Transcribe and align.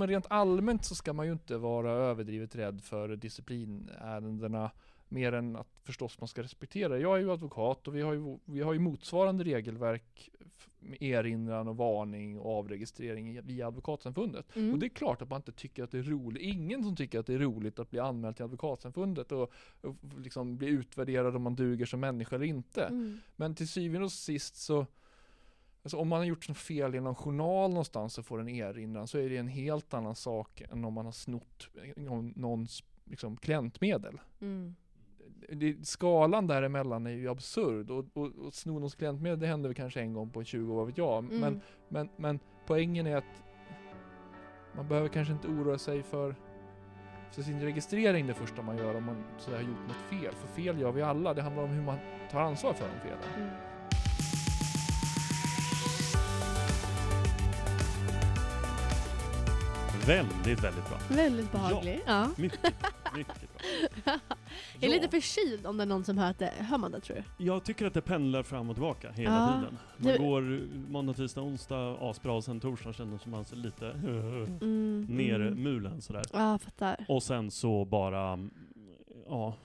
men 0.00 0.08
rent 0.08 0.26
allmänt 0.28 0.84
så 0.84 0.94
ska 0.94 1.12
man 1.12 1.26
ju 1.26 1.32
inte 1.32 1.56
vara 1.56 1.90
överdrivet 1.90 2.54
rädd 2.54 2.80
för 2.82 3.16
disciplinärendena 3.16 4.70
mer 5.08 5.32
än 5.32 5.56
att 5.56 5.68
förstås 5.84 6.20
man 6.20 6.28
ska 6.28 6.42
respektera. 6.42 6.98
Jag 6.98 7.16
är 7.16 7.20
ju 7.20 7.32
advokat 7.32 7.88
och 7.88 7.96
vi 7.96 8.02
har 8.02 8.12
ju, 8.12 8.38
vi 8.44 8.60
har 8.60 8.72
ju 8.72 8.78
motsvarande 8.78 9.44
regelverk 9.44 10.30
med 10.78 11.02
erinran 11.02 11.68
och 11.68 11.76
varning 11.76 12.38
och 12.38 12.58
avregistrering 12.58 13.42
via 13.42 13.66
Advokatsamfundet. 13.66 14.56
Mm. 14.56 14.72
Och 14.72 14.78
det 14.78 14.86
är 14.86 14.90
klart 14.90 15.22
att 15.22 15.30
man 15.30 15.36
inte 15.36 15.52
tycker 15.52 15.84
att 15.84 15.90
det 15.90 15.98
är 15.98 16.02
roligt. 16.02 16.42
Ingen 16.42 16.82
som 16.82 16.96
tycker 16.96 17.18
att 17.18 17.26
det 17.26 17.34
är 17.34 17.38
roligt 17.38 17.78
att 17.78 17.90
bli 17.90 18.00
anmäld 18.00 18.36
till 18.36 18.44
Advokatsamfundet 18.44 19.32
och, 19.32 19.52
och 19.80 19.96
liksom 20.18 20.56
bli 20.56 20.68
utvärderad 20.68 21.36
om 21.36 21.42
man 21.42 21.54
duger 21.54 21.86
som 21.86 22.00
människa 22.00 22.36
eller 22.36 22.46
inte. 22.46 22.84
Mm. 22.84 23.18
Men 23.36 23.54
till 23.54 23.68
syvende 23.68 24.04
och 24.04 24.12
sist 24.12 24.56
så 24.56 24.86
Alltså 25.82 25.96
om 25.96 26.08
man 26.08 26.18
har 26.18 26.26
gjort 26.26 26.48
något 26.48 26.58
fel 26.58 26.94
i 26.94 27.00
någon 27.00 27.14
journal 27.14 27.70
någonstans 27.70 28.18
och 28.18 28.26
får 28.26 28.40
en 28.40 28.48
erinran 28.48 29.06
så 29.06 29.18
är 29.18 29.30
det 29.30 29.36
en 29.36 29.48
helt 29.48 29.94
annan 29.94 30.14
sak 30.14 30.60
än 30.72 30.84
om 30.84 30.92
man 30.92 31.04
har 31.04 31.12
snott 31.12 31.68
någon- 31.96 32.32
någons 32.36 32.84
liksom, 33.04 33.36
klientmedel. 33.36 34.20
Mm. 34.40 34.74
Det, 35.52 35.86
skalan 35.86 36.46
däremellan 36.46 37.06
är 37.06 37.10
ju 37.10 37.28
absurd 37.28 37.90
och, 37.90 38.04
och, 38.12 38.26
och 38.46 38.54
sno 38.54 38.72
någons 38.72 38.94
klientmedel 38.94 39.38
det 39.40 39.46
händer 39.46 39.68
väl 39.68 39.74
kanske 39.74 40.00
en 40.00 40.12
gång 40.12 40.30
på 40.30 40.44
20 40.44 40.72
år, 40.72 40.76
vad 40.76 40.86
vet 40.86 40.98
jag. 40.98 41.24
Mm. 41.24 41.40
Men, 41.40 41.60
men, 41.88 42.08
men 42.16 42.38
poängen 42.66 43.06
är 43.06 43.16
att 43.16 43.44
man 44.76 44.88
behöver 44.88 45.08
kanske 45.08 45.32
inte 45.34 45.48
oroa 45.48 45.78
sig 45.78 46.02
för, 46.02 46.34
för 47.30 47.42
sin 47.42 47.60
registrering 47.60 48.26
det 48.26 48.34
första 48.34 48.62
man 48.62 48.76
gör 48.78 48.94
om 48.94 49.04
man 49.04 49.24
så 49.38 49.50
har 49.50 49.60
gjort 49.60 49.86
något 49.88 50.20
fel. 50.20 50.34
För 50.34 50.48
fel 50.48 50.80
gör 50.80 50.92
vi 50.92 51.02
alla, 51.02 51.34
det 51.34 51.42
handlar 51.42 51.62
om 51.62 51.70
hur 51.70 51.82
man 51.82 51.98
tar 52.30 52.40
ansvar 52.40 52.72
för 52.72 52.88
de 52.88 53.00
felen. 53.00 53.34
Mm. 53.36 53.50
Väldigt, 60.10 60.64
väldigt 60.64 60.88
bra. 60.88 60.98
Väldigt 61.08 61.52
behaglig. 61.52 62.00
Ja. 62.06 62.28
Mycket, 62.36 62.62
mycket 63.16 63.40
bra. 64.04 64.12
Jag 64.80 64.84
är 64.84 64.88
Ja, 64.88 64.88
lite 64.88 65.08
förkyld 65.08 65.66
om 65.66 65.76
det 65.76 65.82
är 65.84 65.86
någon 65.86 66.04
som 66.04 66.18
hör, 66.18 66.30
att 66.30 66.38
det, 66.38 66.52
hör 66.58 66.78
man 66.78 66.90
det 66.92 67.00
tror 67.00 67.16
du? 67.38 67.44
Jag 67.44 67.64
tycker 67.64 67.86
att 67.86 67.94
det 67.94 68.00
pendlar 68.00 68.42
fram 68.42 68.68
och 68.70 68.76
tillbaka 68.76 69.10
hela 69.10 69.30
Ja. 69.34 69.46
tiden. 69.60 69.78
Man 69.96 70.12
Det- 70.12 70.18
går 70.18 70.68
måndag, 70.90 71.14
tisdag, 71.14 71.40
onsdag 71.40 71.96
asbra 72.00 72.32
och 72.32 72.44
sen 72.44 72.60
torsdag 72.60 72.92
känner 72.92 73.28
man 73.28 73.44
sig 73.44 73.58
lite 73.58 73.86
Mm. 74.60 75.04
ner 75.08 75.40
mm. 75.40 76.00
sådär. 76.00 76.22
Ja, 76.32 76.58
fattar. 76.58 77.04
Och 77.08 77.22
sen 77.22 77.50
så 77.50 77.84
bara, 77.84 78.48
ja, 79.28 79.56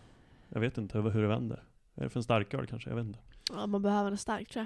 jag 0.50 0.59
vet 0.59 0.78
inte 0.78 0.98
hur 1.00 1.22
det 1.22 1.28
vänder. 1.28 1.64
Är 1.96 2.04
det 2.04 2.09
för 2.09 2.20
en 2.20 2.24
starköl 2.24 2.68
kanske? 2.68 2.90
Jag 2.90 2.96
vet 2.96 3.06
inte. 3.06 3.20
Ja, 3.54 3.68
man 3.68 3.82
behöver 3.82 4.12
en 4.12 4.18
stark 4.18 4.50
tror 4.50 4.66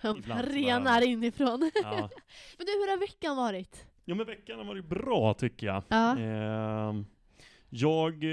jag. 0.00 0.16
Renar 0.52 1.02
inifrån. 1.02 1.70
Ja. 1.82 1.90
Men 2.58 2.66
du, 2.66 2.72
hur 2.72 2.90
har 2.90 2.98
veckan 3.00 3.36
varit? 3.36 3.86
Jo 4.10 4.16
men 4.16 4.26
veckan 4.26 4.58
har 4.58 4.64
varit 4.64 4.84
bra 4.88 5.34
tycker 5.34 5.66
jag. 5.66 5.82
Ja. 5.88 6.18
Ehm, 6.18 7.04
jag, 7.68 8.24
eh, 8.24 8.30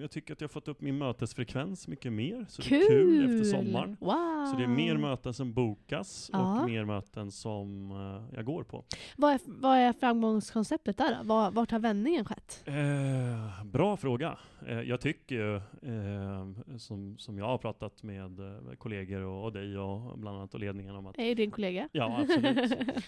jag 0.00 0.10
tycker 0.10 0.32
att 0.32 0.40
jag 0.40 0.48
har 0.48 0.52
fått 0.52 0.68
upp 0.68 0.80
min 0.80 0.98
mötesfrekvens 0.98 1.88
mycket 1.88 2.12
mer, 2.12 2.46
så 2.48 2.62
kul! 2.62 2.78
det 2.78 2.84
är 2.84 2.88
kul 2.88 3.24
efter 3.40 3.58
sommaren. 3.58 3.96
Wow! 4.00 4.46
Så 4.50 4.56
det 4.58 4.62
är 4.64 4.68
mer 4.68 4.96
möten 4.96 5.34
som 5.34 5.52
bokas 5.54 6.30
Ja. 6.32 6.60
och 6.62 6.70
mer 6.70 6.84
möten 6.84 7.30
som 7.30 7.90
eh, 7.90 8.36
jag 8.36 8.44
går 8.44 8.64
på. 8.64 8.84
Vad 9.16 9.32
är, 9.32 9.40
vad 9.46 9.78
är 9.78 9.92
framgångskonceptet 9.92 10.96
där 10.98 11.18
då? 11.22 11.28
Var, 11.28 11.50
vart 11.50 11.70
har 11.70 11.78
vändningen 11.78 12.24
skett? 12.24 12.62
Eh, 12.66 13.64
bra 13.64 13.96
fråga. 13.96 14.38
Eh, 14.66 14.80
jag 14.80 15.00
tycker 15.00 15.34
ju, 15.34 15.56
eh, 15.56 16.76
som, 16.78 17.18
som 17.18 17.38
jag 17.38 17.46
har 17.46 17.58
pratat 17.58 18.02
med 18.02 18.40
eh, 18.40 18.74
kollegor 18.78 19.20
och, 19.20 19.44
och 19.44 19.52
dig 19.52 19.78
och 19.78 20.18
bland 20.18 20.36
annat 20.36 20.54
och 20.54 20.60
ledningen 20.60 20.94
om 20.94 21.06
att 21.06 21.18
Är 21.18 21.34
din 21.34 21.50
kollega? 21.50 21.88
Ja, 21.92 22.20
absolut. 22.20 22.72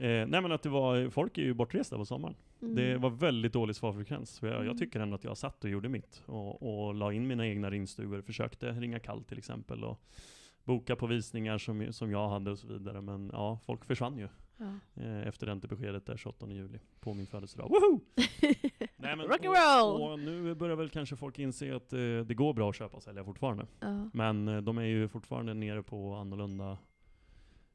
Eh, 0.00 0.26
nej 0.26 0.40
men 0.40 0.52
att 0.52 0.62
det 0.62 0.68
var, 0.68 1.10
folk 1.10 1.38
är 1.38 1.42
ju 1.42 1.54
bortresta 1.54 1.96
på 1.96 2.04
sommaren. 2.04 2.34
Mm. 2.62 2.74
Det 2.74 2.96
var 2.96 3.10
väldigt 3.10 3.52
dålig 3.52 3.76
svarfrekvens. 3.76 4.38
Jag, 4.42 4.52
Mm. 4.54 4.66
jag 4.66 4.78
tycker 4.78 5.00
ändå 5.00 5.14
att 5.14 5.24
jag 5.24 5.36
satt 5.36 5.64
och 5.64 5.70
gjorde 5.70 5.88
mitt. 5.88 6.22
Och, 6.26 6.86
och 6.86 6.94
la 6.94 7.12
in 7.12 7.26
mina 7.26 7.46
egna 7.46 7.70
ringstugor. 7.70 8.20
Försökte 8.22 8.70
ringa 8.72 8.98
kall 8.98 9.24
till 9.24 9.38
exempel. 9.38 9.84
Och 9.84 10.00
boka 10.64 10.96
på 10.96 11.06
visningar 11.06 11.58
som, 11.58 11.92
som 11.92 12.10
jag 12.10 12.28
hade 12.28 12.50
och 12.50 12.58
så 12.58 12.66
vidare. 12.66 13.00
Men 13.00 13.30
ja, 13.32 13.58
folk 13.66 13.84
försvann 13.84 14.18
ju. 14.18 14.28
Ja. 14.56 14.74
Eh, 15.02 15.28
efter 15.28 15.46
räntebeskedet 15.46 16.06
där 16.06 16.16
28 16.16 16.46
juli. 16.50 16.78
På 17.00 17.14
min 17.14 17.26
födelsedag. 17.26 17.68
Woho! 17.68 18.00
Nej, 18.96 19.16
men, 19.16 19.20
och, 19.20 20.10
och 20.12 20.18
nu 20.18 20.54
börjar 20.54 20.76
väl 20.76 20.88
kanske 20.90 21.16
folk 21.16 21.38
inse 21.38 21.76
att 21.76 21.92
eh, 21.92 21.98
det 21.98 22.34
går 22.34 22.54
bra 22.54 22.70
att 22.70 22.76
köpa 22.76 22.96
och 22.96 23.02
sälja 23.02 23.24
fortfarande. 23.24 23.66
ja. 23.80 24.10
Men 24.12 24.48
eh, 24.48 24.60
de 24.60 24.78
är 24.78 24.82
ju 24.82 25.08
fortfarande 25.08 25.54
nere 25.54 25.82
på 25.82 26.14
annorlunda 26.14 26.78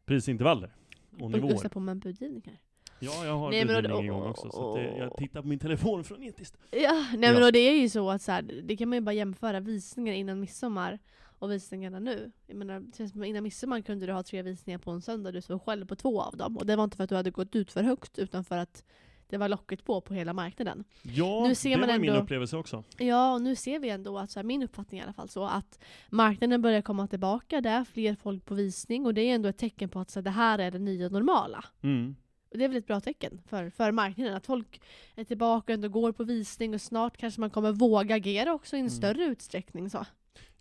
prisintervaller. 0.05 0.75
Och 1.19 1.31
nivåer. 1.31 1.51
Lyssna 1.51 1.69
på 1.69 1.79
med 1.79 1.97
budgivning 1.97 2.41
här. 2.45 2.59
Ja, 2.99 3.25
jag 3.25 3.37
har 3.37 3.51
Nej, 3.51 3.65
men 3.65 3.75
och- 3.75 3.81
budgivning 3.83 4.11
och- 4.11 4.17
igång 4.17 4.29
också. 4.29 4.49
Så 4.51 4.69
att 4.69 4.75
det, 4.81 4.91
och- 4.91 4.99
jag 4.99 5.17
tittar 5.17 5.41
på 5.41 5.47
min 5.47 5.59
telefon 5.59 6.03
frenetiskt. 6.03 6.57
Ja, 6.71 7.05
nej 7.11 7.17
men 7.33 7.41
Ja. 7.41 7.45
och 7.45 7.51
det 7.53 7.59
är 7.59 7.79
ju 7.81 7.89
så 7.89 8.09
att 8.09 8.21
så 8.21 8.31
här, 8.31 8.41
det 8.63 8.77
kan 8.77 8.89
man 8.89 8.97
ju 8.97 9.01
bara 9.01 9.13
jämföra 9.13 9.59
visningar 9.59 10.13
innan 10.13 10.39
midsommar 10.39 10.99
och 11.39 11.51
visningarna 11.51 11.99
nu. 11.99 12.31
Jag 12.47 12.57
menar, 12.57 12.83
innan 13.25 13.43
midsommar 13.43 13.81
kunde 13.81 14.05
du 14.05 14.11
ha 14.13 14.23
tre 14.23 14.41
visningar 14.41 14.79
på 14.79 14.91
en 14.91 15.01
söndag, 15.01 15.31
du 15.31 15.41
såg 15.41 15.61
själv 15.61 15.85
på 15.85 15.95
två 15.95 16.21
av 16.21 16.37
dem. 16.37 16.57
Och 16.57 16.65
det 16.65 16.75
var 16.75 16.83
inte 16.83 16.97
för 16.97 17.03
att 17.03 17.09
du 17.09 17.15
hade 17.15 17.31
gått 17.31 17.55
ut 17.55 17.71
för 17.71 17.83
högt, 17.83 18.19
utan 18.19 18.43
för 18.43 18.57
att 18.57 18.83
det 19.29 19.37
var 19.37 19.49
locket 19.49 19.83
på 19.85 20.01
på 20.01 20.13
hela 20.13 20.33
marknaden. 20.33 20.83
Ja, 21.01 21.45
Nu 21.47 21.55
ser 21.55 21.69
det 21.69 21.77
man 21.77 21.89
var 21.89 21.99
min 21.99 22.09
ändå- 22.09 22.21
upplevelse 22.23 22.57
också. 22.57 22.83
Ja, 22.97 23.33
och 23.33 23.41
nu 23.41 23.55
ser 23.55 23.79
vi 23.79 23.89
ändå 23.89 24.17
att, 24.19 24.31
så 24.31 24.39
här, 24.39 24.43
min 24.45 24.63
uppfattning 24.63 24.99
i 24.99 25.03
alla 25.03 25.13
fall, 25.13 25.29
så 25.29 25.45
att 25.45 25.79
marknaden 26.09 26.61
börjar 26.61 26.81
komma 26.81 27.07
tillbaka, 27.07 27.61
det 27.61 27.69
är 27.69 27.83
fler 27.83 28.15
folk 28.15 28.45
på 28.45 28.53
visning 28.55 29.05
och 29.05 29.13
det 29.13 29.21
är 29.21 29.35
ändå 29.35 29.49
ett 29.49 29.57
tecken 29.57 29.89
på 29.89 29.99
att 29.99 30.09
så 30.09 30.19
här, 30.19 30.23
det 30.23 30.29
här 30.29 30.59
är 30.59 30.71
det 30.71 30.79
nya 30.79 31.09
normala. 31.09 31.63
Mm. 31.83 32.15
Och 32.51 32.57
det 32.57 32.63
är 32.63 32.67
väl 32.69 32.77
ett 32.77 32.87
bra 32.87 32.99
tecken 33.01 33.41
för, 33.49 33.69
för 33.69 33.91
marknaden, 33.91 34.33
att 34.35 34.45
folk 34.45 34.81
är 35.15 35.23
tillbaka 35.23 35.63
och 35.63 35.69
ändå 35.75 35.89
går 35.89 36.11
på 36.11 36.23
visning 36.23 36.73
och 36.73 36.81
snart 36.81 37.17
kanske 37.17 37.41
man 37.41 37.49
kommer 37.49 37.71
våga 37.71 38.15
agera 38.15 38.53
också 38.53 38.75
i 38.75 38.79
en 38.79 38.85
Mm. 38.85 38.89
större 38.97 39.23
utsträckning. 39.23 39.89
Så. 39.89 40.05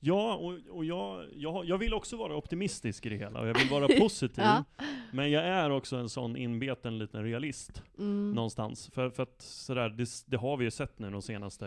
Ja, 0.01 0.35
och, 0.35 0.55
och 0.71 0.85
jag, 0.85 1.27
jag, 1.35 1.65
jag 1.65 1.79
vill 1.79 1.95
också 1.95 2.17
vara 2.17 2.37
optimistisk 2.37 3.07
i 3.07 3.09
det 3.09 3.17
hela, 3.17 3.41
och 3.41 3.49
jag 3.49 3.55
vill 3.59 3.69
vara 3.69 3.89
positiv. 3.89 4.45
Ja. 4.45 4.65
Men 5.13 5.31
jag 5.31 5.45
är 5.45 5.71
också 5.71 5.97
en 5.97 6.09
sån 6.09 6.37
inbeten 6.37 6.99
liten 6.99 7.25
realist, 7.25 7.83
Mm. 7.99 8.33
någonstans. 8.33 8.91
För, 8.93 9.11
för 9.11 9.23
att 9.23 9.41
sådär, 9.43 9.89
det, 9.89 10.09
det 10.27 10.37
har 10.37 10.57
vi 10.57 10.65
ju 10.65 10.71
sett 10.71 10.99
nu 10.99 11.11
de 11.11 11.23
senaste 11.23 11.67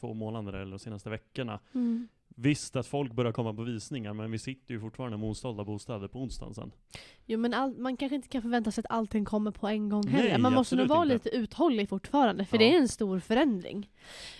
två 0.00 0.14
månaderna, 0.14 0.58
eller 0.62 0.70
de 0.70 0.78
senaste 0.78 1.10
veckorna. 1.10 1.60
Mm. 1.74 2.08
Visst 2.38 2.76
att 2.76 2.86
folk 2.86 3.12
börjar 3.12 3.32
komma 3.32 3.54
på 3.54 3.62
visningar, 3.62 4.12
men 4.14 4.30
vi 4.30 4.38
sitter 4.38 4.74
ju 4.74 4.80
fortfarande 4.80 5.16
med 5.16 5.28
osålda 5.28 5.64
bostäder 5.64 6.08
på 6.08 6.18
onsdagen 6.22 6.54
sen. 6.54 6.72
Jo 7.28 7.38
men 7.38 7.54
all, 7.54 7.76
man 7.78 7.96
kanske 7.96 8.16
inte 8.16 8.28
kan 8.28 8.42
förvänta 8.42 8.70
sig 8.70 8.82
att 8.86 8.90
allting 8.96 9.24
kommer 9.24 9.50
på 9.50 9.68
en 9.68 9.88
gång 9.88 10.06
heller. 10.08 10.28
Nej, 10.30 10.38
man 10.38 10.52
måste 10.52 10.76
nog 10.76 10.86
vara 10.88 11.02
inte. 11.02 11.14
lite 11.14 11.28
uthållig 11.28 11.88
fortfarande, 11.88 12.44
för 12.44 12.56
Ja. 12.56 12.58
det 12.58 12.74
är 12.74 12.78
en 12.78 12.88
stor 12.88 13.20
förändring. 13.20 13.90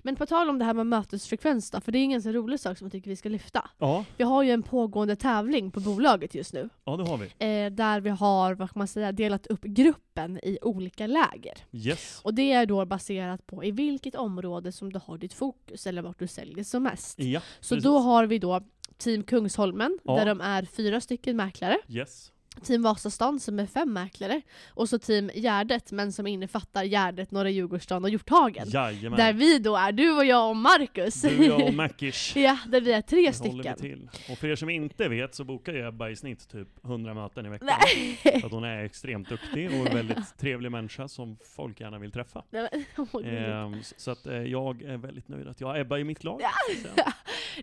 Men 0.02 0.16
på 0.16 0.26
tal 0.26 0.50
om 0.50 0.58
det 0.58 0.64
här 0.64 0.74
med 0.74 0.86
mötesfrekvens 0.86 1.70
då, 1.70 1.80
för 1.80 1.92
det 1.92 1.98
är 1.98 2.02
ingen 2.04 2.22
så 2.22 2.32
rolig 2.32 2.60
sak 2.60 2.78
som 2.78 2.84
jag 2.84 2.92
tycker 2.92 3.10
vi 3.10 3.16
ska 3.16 3.28
lyfta. 3.28 3.70
Ja, 3.78 4.04
Vi 4.16 4.24
har 4.24 4.42
ju 4.42 4.50
en 4.50 4.62
pågående 4.62 5.16
tävling 5.16 5.70
på 5.70 5.80
bolaget 5.80 6.34
just 6.34 6.52
nu. 6.52 6.68
ja 6.84 6.96
det 6.96 7.04
har 7.08 7.16
vi. 7.18 7.26
Eh, 7.26 7.72
där 7.72 8.00
vi 8.00 8.10
har, 8.10 8.54
vad 8.54 8.68
kan 8.70 8.78
man 8.80 8.88
säga, 8.88 9.12
delat 9.12 9.46
upp 9.46 9.62
gruppen 9.64 10.38
i 10.42 10.58
olika 10.62 11.06
läger. 11.06 11.54
Yes. 11.72 12.20
Och 12.24 12.34
det 12.34 12.52
är 12.52 12.66
då 12.66 12.84
baserat 12.86 13.46
på 13.46 13.64
i 13.64 13.70
vilket 13.70 14.14
område 14.14 14.72
som 14.72 14.92
du 14.92 15.00
har 15.06 15.18
ditt 15.18 15.32
fokus 15.34 15.86
eller 15.86 16.02
vart 16.02 16.18
du 16.18 16.26
säljer 16.26 16.64
som 16.64 16.82
mest. 16.82 17.18
Ja, 17.20 17.40
Så 17.60 17.74
precis. 17.74 17.84
då 17.84 17.98
har 17.98 18.26
vi 18.26 18.38
då 18.38 18.60
Team 18.98 19.22
Kungsholmen, 19.22 19.98
Ja. 20.04 20.16
där 20.16 20.26
de 20.26 20.40
är 20.40 20.62
fyra 20.64 21.00
stycken 21.00 21.36
mäklare. 21.36 21.78
Yes. 21.88 22.32
Team 22.62 22.82
Vasastan 22.82 23.40
som 23.40 23.58
är 23.58 23.66
fem 23.66 23.92
mäklare. 23.92 24.42
Och 24.68 24.88
så 24.88 24.98
Team 24.98 25.30
Gärdet, 25.34 25.92
men 25.92 26.12
som 26.12 26.26
innefattar 26.26 26.84
Gärdet, 26.84 27.30
Norra 27.30 27.50
Djurgårdsstaden 27.50 28.04
och 28.04 28.10
Hjorthagen. 28.10 28.68
Jajamän. 28.68 29.18
Där 29.18 29.32
vi 29.32 29.58
då 29.58 29.76
är, 29.76 29.92
du 29.92 30.16
och 30.16 30.24
jag 30.24 30.50
och 30.50 30.56
Marcus. 30.56 31.22
Du, 31.22 31.46
jag 31.46 31.62
och 31.62 31.74
Mackish. 31.74 32.36
ja, 32.36 32.58
där 32.66 32.80
vi 32.80 32.92
är 32.92 33.02
tre 33.02 33.26
Det 33.26 33.32
stycken. 33.32 33.76
till. 33.76 34.08
Och 34.30 34.38
för 34.38 34.48
er 34.48 34.56
som 34.56 34.70
inte 34.70 35.08
vet 35.08 35.34
så 35.34 35.44
bokar 35.44 35.72
ju 35.72 35.88
Ebba 35.88 36.08
i 36.08 36.16
snitt 36.16 36.48
typ 36.48 36.84
100 36.84 37.14
möten 37.14 37.46
i 37.46 37.48
veckan. 37.48 37.68
Nej. 37.80 38.40
För 38.40 38.46
att 38.46 38.52
hon 38.52 38.64
är 38.64 38.84
extremt 38.84 39.28
duktig 39.28 39.66
och 39.66 39.86
en 39.86 39.94
väldigt 39.94 40.38
trevlig 40.38 40.70
människa 40.70 41.08
som 41.08 41.38
folk 41.56 41.80
gärna 41.80 41.98
vill 41.98 42.12
träffa. 42.12 42.42
Nej, 42.50 42.68
men, 42.96 43.06
gud. 43.22 43.26
Ehm, 43.26 43.82
så 43.96 44.10
att 44.10 44.26
eh, 44.26 44.34
jag 44.34 44.82
är 44.82 44.96
väldigt 44.96 45.28
nöjd 45.28 45.48
att 45.48 45.60
jag 45.60 45.68
har 45.68 45.78
Ebba 45.78 45.98
i 45.98 46.04
mitt 46.04 46.24
lag. 46.24 46.40
Ja. 46.42 47.12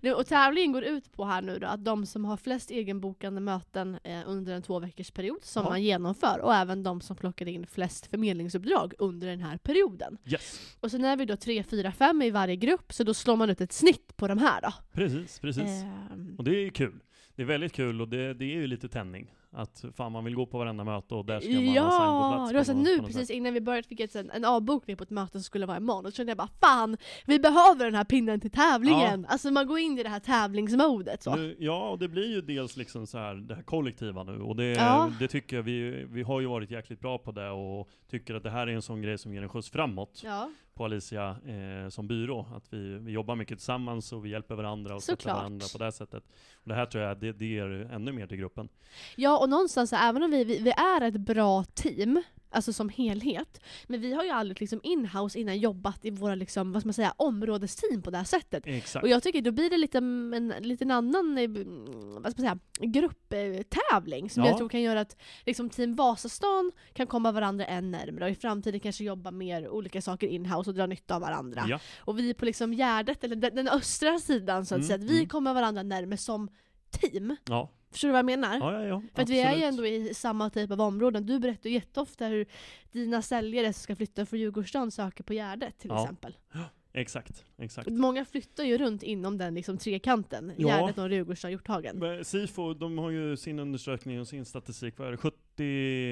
Nu, 0.01 0.13
och 0.13 0.27
tävlingen 0.27 0.71
går 0.71 0.83
ut 0.83 1.11
på 1.11 1.25
här 1.25 1.41
nu 1.41 1.59
då, 1.59 1.67
att 1.67 1.85
de 1.85 2.05
som 2.05 2.25
har 2.25 2.37
flest 2.37 2.71
egenbokande 2.71 3.41
möten 3.41 3.99
eh, 4.03 4.19
under 4.25 4.53
en 4.53 4.61
två 4.61 4.79
veckors 4.83 5.11
period 5.11 5.43
som 5.43 5.63
Ja. 5.63 5.69
man 5.69 5.83
genomför, 5.83 6.39
och 6.39 6.53
även 6.55 6.83
de 6.83 7.01
som 7.01 7.15
plockar 7.15 7.47
in 7.47 7.67
flest 7.67 8.05
förmedlingsuppdrag 8.07 8.93
under 8.99 9.27
den 9.27 9.39
här 9.41 9.57
perioden. 9.57 10.17
Yes, 10.25 10.75
Och 10.79 10.91
sen 10.91 11.05
är 11.05 11.17
vi 11.17 11.25
då 11.25 11.35
tre, 11.35 11.63
fyra, 11.63 11.91
fem 11.91 12.21
i 12.21 12.29
varje 12.31 12.55
grupp, 12.55 12.93
så 12.93 13.03
då 13.03 13.13
slår 13.13 13.35
man 13.35 13.49
ut 13.49 13.61
ett 13.61 13.71
snitt 13.73 14.17
på 14.17 14.27
de 14.27 14.37
här 14.37 14.61
då. 14.61 14.73
precis, 14.93 15.39
precis. 15.39 15.63
Ehm, 15.63 16.35
Och 16.37 16.43
det 16.43 16.51
är 16.51 16.59
ju 16.61 16.69
kul. 16.71 16.99
Det 17.35 17.41
är 17.41 17.45
väldigt 17.45 17.73
kul 17.73 18.01
och 18.01 18.07
det, 18.09 18.33
det 18.33 18.45
är 18.45 18.55
ju 18.55 18.67
lite 18.67 18.89
tändning. 18.89 19.33
Att 19.55 19.85
fan 19.95 20.11
man 20.11 20.23
vill 20.23 20.35
gå 20.35 20.45
på 20.45 20.57
varenda 20.57 20.83
möte 20.83 21.15
och 21.15 21.25
där 21.25 21.39
ska 21.39 21.49
man 21.53 21.65
ha 21.67 21.73
Ja, 21.75 22.33
plats. 22.35 22.51
det 22.51 22.57
var 22.57 22.61
på 22.61 22.65
så 22.65 22.73
något- 22.73 22.83
nu 22.83 22.97
precis 22.99 23.27
sätt. 23.27 23.29
innan 23.29 23.53
vi 23.53 23.61
började 23.61 23.87
fick 23.87 23.99
jag 23.99 24.15
ett, 24.15 24.15
en 24.33 24.45
avbokning 24.45 24.97
på 24.97 25.03
ett 25.03 25.09
möte 25.09 25.31
som 25.31 25.41
skulle 25.43 25.65
vara 25.65 25.77
imorgon. 25.77 26.05
Och 26.05 26.11
så 26.11 26.15
kände 26.15 26.29
jag 26.29 26.37
bara 26.37 26.49
fan, 26.61 26.97
vi 27.25 27.39
behöver 27.39 27.85
den 27.85 27.95
här 27.95 28.03
pinnen 28.03 28.39
till 28.39 28.51
tävlingen. 28.51 29.25
Alltså 29.29 29.51
man 29.51 29.67
går 29.67 29.79
in 29.79 29.99
i 29.99 30.03
det 30.03 30.09
här 30.09 30.19
tävlingsmodet 30.19 31.23
så. 31.23 31.35
Nu, 31.35 31.55
ja, 31.59 31.89
och 31.89 31.99
det 31.99 32.07
blir 32.07 32.29
ju 32.29 32.41
dels 32.41 32.77
liksom 32.77 33.07
så 33.07 33.17
här 33.17 33.35
det 33.35 33.55
här 33.55 33.63
kollektiva 33.63 34.23
nu 34.23 34.41
och 34.41 34.55
det, 34.55 34.65
Ja. 34.71 35.11
det 35.19 35.27
tycker 35.27 35.55
jag 35.55 35.63
vi, 35.63 36.05
vi 36.09 36.23
har 36.23 36.39
ju 36.41 36.47
varit 36.47 36.71
jäkligt 36.71 36.99
bra 36.99 37.17
på 37.17 37.31
det 37.31 37.49
och 37.49 37.89
tycker 38.09 38.35
att 38.35 38.43
det 38.43 38.49
här 38.49 38.67
är 38.67 38.71
en 38.71 38.81
sån 38.81 39.01
grej 39.01 39.17
som 39.17 39.33
ger 39.33 39.41
en 39.41 39.49
skjuts 39.49 39.69
framåt 39.69 40.21
Ja, 40.23 40.49
på 40.73 40.85
Alicia 40.85 41.29
eh, 41.29 41.89
som 41.89 42.07
byrå. 42.07 42.47
Att 42.55 42.73
vi, 42.73 42.97
vi 42.99 43.11
jobbar 43.11 43.35
mycket 43.35 43.57
tillsammans 43.57 44.13
och 44.13 44.25
vi 44.25 44.29
hjälper 44.29 44.55
varandra 44.55 44.95
och 44.95 45.03
stöttar 45.03 45.15
Såklart. 45.21 45.37
varandra 45.37 45.65
på 45.73 45.77
det 45.83 45.91
sättet. 45.91 46.23
Och 46.55 46.69
det 46.69 46.75
här 46.75 46.85
tror 46.85 47.03
jag 47.03 47.19
det, 47.19 47.31
det 47.31 47.45
ger 47.45 47.65
ännu 47.91 48.11
mer 48.11 48.27
till 48.27 48.37
gruppen. 48.37 48.69
ja 49.15 49.37
och 49.43 49.49
någonstans, 49.49 49.89
så, 49.89 49.95
även 49.95 50.23
om 50.23 50.31
vi, 50.31 50.43
vi, 50.43 50.57
vi 50.59 50.71
är 50.71 51.01
ett 51.01 51.17
bra 51.17 51.63
team, 51.63 52.21
alltså 52.49 52.73
som 52.73 52.89
helhet, 52.89 53.59
men 53.87 54.01
vi 54.01 54.13
har 54.13 54.23
ju 54.23 54.29
aldrig 54.29 54.61
liksom 54.61 54.79
in-house 54.83 55.39
innan 55.39 55.59
jobbat 55.59 56.05
i 56.05 56.09
våra 56.09 56.35
liksom, 56.35 56.71
vad 56.73 56.81
ska 56.81 56.87
man 56.87 56.93
säga, 56.93 57.13
områdesteam 57.17 58.01
på 58.01 58.11
det 58.11 58.17
här 58.17 58.23
sättet. 58.25 58.63
Exakt. 58.67 59.03
Och 59.03 59.09
jag 59.09 59.23
tycker 59.23 59.41
då 59.41 59.51
blir 59.51 59.69
det 59.69 59.77
lite 59.77 59.97
en 59.97 60.53
liten 60.59 60.91
annan 60.91 61.37
eh, 61.37 61.49
vad 62.21 62.31
ska 62.31 62.41
man 62.41 62.49
säga, 62.49 62.59
grupptävling 62.79 64.29
som 64.29 64.43
Ja. 64.43 64.49
jag 64.49 64.57
tror 64.57 64.69
kan 64.69 64.81
göra 64.81 65.01
att 65.01 65.17
liksom, 65.45 65.69
Team 65.69 65.95
Vasastan 65.95 66.71
kan 66.93 67.07
komma 67.07 67.31
varandra 67.31 67.65
än 67.65 67.91
närmare 67.91 68.25
och 68.25 68.31
i 68.31 68.35
framtiden 68.35 68.79
kanske 68.79 69.03
jobba 69.03 69.31
mer 69.31 69.69
olika 69.69 70.01
saker 70.01 70.27
in-house 70.27 70.69
och 70.69 70.75
dra 70.75 70.85
nytta 70.85 71.15
av 71.15 71.21
varandra. 71.21 71.65
Ja, 71.67 71.79
Och 71.99 72.19
vi 72.19 72.33
på 72.33 72.45
liksom 72.45 72.73
Gärdet, 72.73 73.23
eller 73.23 73.35
den, 73.35 73.55
den 73.55 73.67
östra 73.67 74.19
sidan 74.19 74.65
så 74.65 74.75
att 74.75 74.79
Mm, 74.79 74.87
säga, 74.87 74.95
att 74.95 75.03
vi 75.11 75.17
mm. 75.17 75.29
kommer 75.29 75.53
varandra 75.53 75.83
närmare 75.83 76.17
som 76.17 76.49
team. 76.91 77.35
ja, 77.49 77.69
Förstår 77.93 78.07
du 78.07 78.11
vad 78.11 78.19
jag 78.19 78.25
menar? 78.25 78.57
ja, 78.59 78.73
ja, 78.73 78.83
ja 78.87 79.01
För 79.15 79.21
att 79.21 79.29
vi 79.29 79.41
är 79.41 79.55
ju 79.55 79.63
ändå 79.63 79.85
i 79.85 80.13
samma 80.13 80.49
typ 80.49 80.71
av 80.71 80.81
områden. 80.81 81.25
Du 81.25 81.39
berättar 81.39 81.69
ju 81.69 81.75
jätteofta 81.75 82.25
hur 82.27 82.45
dina 82.91 83.21
säljare 83.21 83.73
som 83.73 83.81
ska 83.81 83.95
flytta 83.95 84.25
från 84.25 84.39
Djurgårdsstaden 84.39 84.91
söker 84.91 85.23
på 85.23 85.33
Gärdet 85.33 85.77
till 85.79 85.89
Ja. 85.89 86.03
exempel. 86.03 86.37
Exakt, 86.95 87.45
exakt. 87.57 87.89
Många 87.89 88.25
flyttar 88.25 88.63
ju 88.63 88.77
runt 88.77 89.03
inom 89.03 89.37
den 89.37 89.53
liksom 89.55 89.77
trekanten. 89.77 90.51
Ja. 90.57 90.67
Gärdet, 90.67 90.95
Norra 90.97 91.13
Djurgårdsstaden, 91.13 91.51
Hjorthagen. 91.51 92.25
Sifo, 92.25 92.73
de 92.73 92.97
har 92.97 93.09
ju 93.09 93.37
sin 93.37 93.59
undersökning 93.59 94.19
och 94.19 94.27
sin 94.27 94.45
statistik, 94.45 94.97
vad 94.97 95.07
är 95.07 95.11
det, 95.11 95.17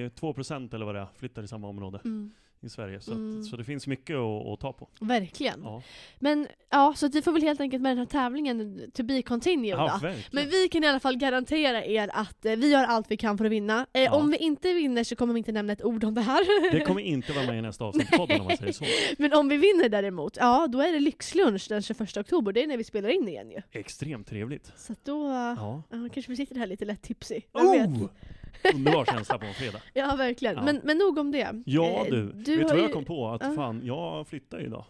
72% 0.10 0.76
eller 0.76 0.86
vad 0.86 0.96
det 0.96 1.02
är, 1.02 1.08
flyttar 1.16 1.44
i 1.44 1.48
samma 1.48 1.68
område 1.68 2.00
Mm, 2.06 2.32
i 2.64 2.70
Sverige. 2.70 3.00
Så, 3.02 3.12
Mm. 3.12 3.40
att, 3.40 3.46
så 3.46 3.58
det 3.58 3.64
finns 3.64 3.88
mycket 3.88 4.16
att, 4.16 4.48
att 4.48 4.60
ta 4.60 4.74
på. 4.74 4.88
verkligen. 5.00 5.62
Ja, 5.64 5.82
Men 6.20 6.48
ja, 6.70 6.94
så 6.98 7.08
vi 7.08 7.22
får 7.22 7.32
väl 7.32 7.42
helt 7.42 7.62
enkelt 7.62 7.84
med 7.84 7.90
den 7.92 7.98
här 7.98 8.06
tävlingen 8.06 8.82
to 8.94 9.04
be 9.04 9.22
continued 9.22 9.80
ja 9.80 10.00
då. 10.02 10.08
Men 10.32 10.50
vi 10.50 10.68
kan 10.68 10.84
i 10.84 10.88
alla 10.88 11.00
fall 11.00 11.18
garantera 11.18 11.86
er 11.86 12.10
att 12.14 12.46
eh, 12.46 12.56
vi 12.56 12.72
gör 12.72 12.84
allt 12.84 13.12
vi 13.12 13.18
kan 13.18 13.38
för 13.38 13.46
att 13.46 13.52
vinna. 13.52 13.86
Eh, 13.94 14.02
Ja. 14.02 14.16
Om 14.16 14.32
vi 14.32 14.38
inte 14.38 14.74
vinner 14.74 15.04
så 15.04 15.16
kommer 15.16 15.34
vi 15.34 15.38
inte 15.38 15.52
nämna 15.52 15.74
ett 15.74 15.84
ord 15.84 16.04
om 16.04 16.14
det 16.14 16.22
här. 16.22 16.72
Det 16.72 16.80
kommer 16.86 17.02
inte 17.02 17.34
vara 17.34 17.46
med 17.46 17.58
i 17.58 17.62
nästa 17.62 17.86
avsnitt 17.86 18.14
av 18.14 18.18
podden 18.18 18.42
om 18.42 18.48
man 18.48 18.58
säger 18.58 18.72
så. 18.74 18.86
Men 19.18 19.34
om 19.34 19.50
vi 19.50 19.58
vinner 19.58 19.90
däremot, 19.90 20.38
ja 20.38 20.68
då 20.68 20.82
är 20.82 20.92
det 20.94 21.00
lyxlunch 21.00 21.66
den 21.70 21.82
21 21.82 22.18
oktober. 22.18 22.54
Det 22.54 22.64
är 22.64 22.68
när 22.68 22.78
vi 22.78 22.84
spelar 22.84 23.10
in 23.10 23.28
igen 23.28 23.52
ju. 23.52 23.62
Extremt 23.72 24.28
trevligt. 24.28 24.72
Så 24.78 24.94
att 24.94 25.06
då 25.06 25.28
Ja. 25.58 25.84
ja, 25.90 26.10
kanske 26.14 26.32
vi 26.32 26.36
sitter 26.36 26.56
här 26.56 26.68
lite 26.68 26.86
lätt 26.86 27.02
tipsy. 27.02 27.42
Vem 27.54 27.72
vet? 27.72 28.12
Underbar 28.76 29.06
känsla 29.06 29.38
på 29.38 29.46
en 29.46 29.54
fredag. 29.54 29.82
Ja 29.94 30.16
verkligen. 30.16 30.56
Ja. 30.56 30.62
Men, 30.64 30.82
men 30.84 30.98
nog 30.98 31.18
om 31.18 31.32
det. 31.32 31.64
Ja 31.66 32.06
Eh, 32.06 32.12
du, 32.12 32.26
vet 32.26 32.48
har 32.48 32.56
du 32.56 32.66
vad 32.68 32.78
ju- 32.78 32.82
jag 32.84 32.94
kom 32.94 33.06
på? 33.06 33.28
Att 33.30 33.42
Ja. 33.44 33.54
fan, 33.56 33.82
jag 33.86 34.28
flyttar 34.28 34.60
ju 34.60 34.66
idag. 34.66 34.86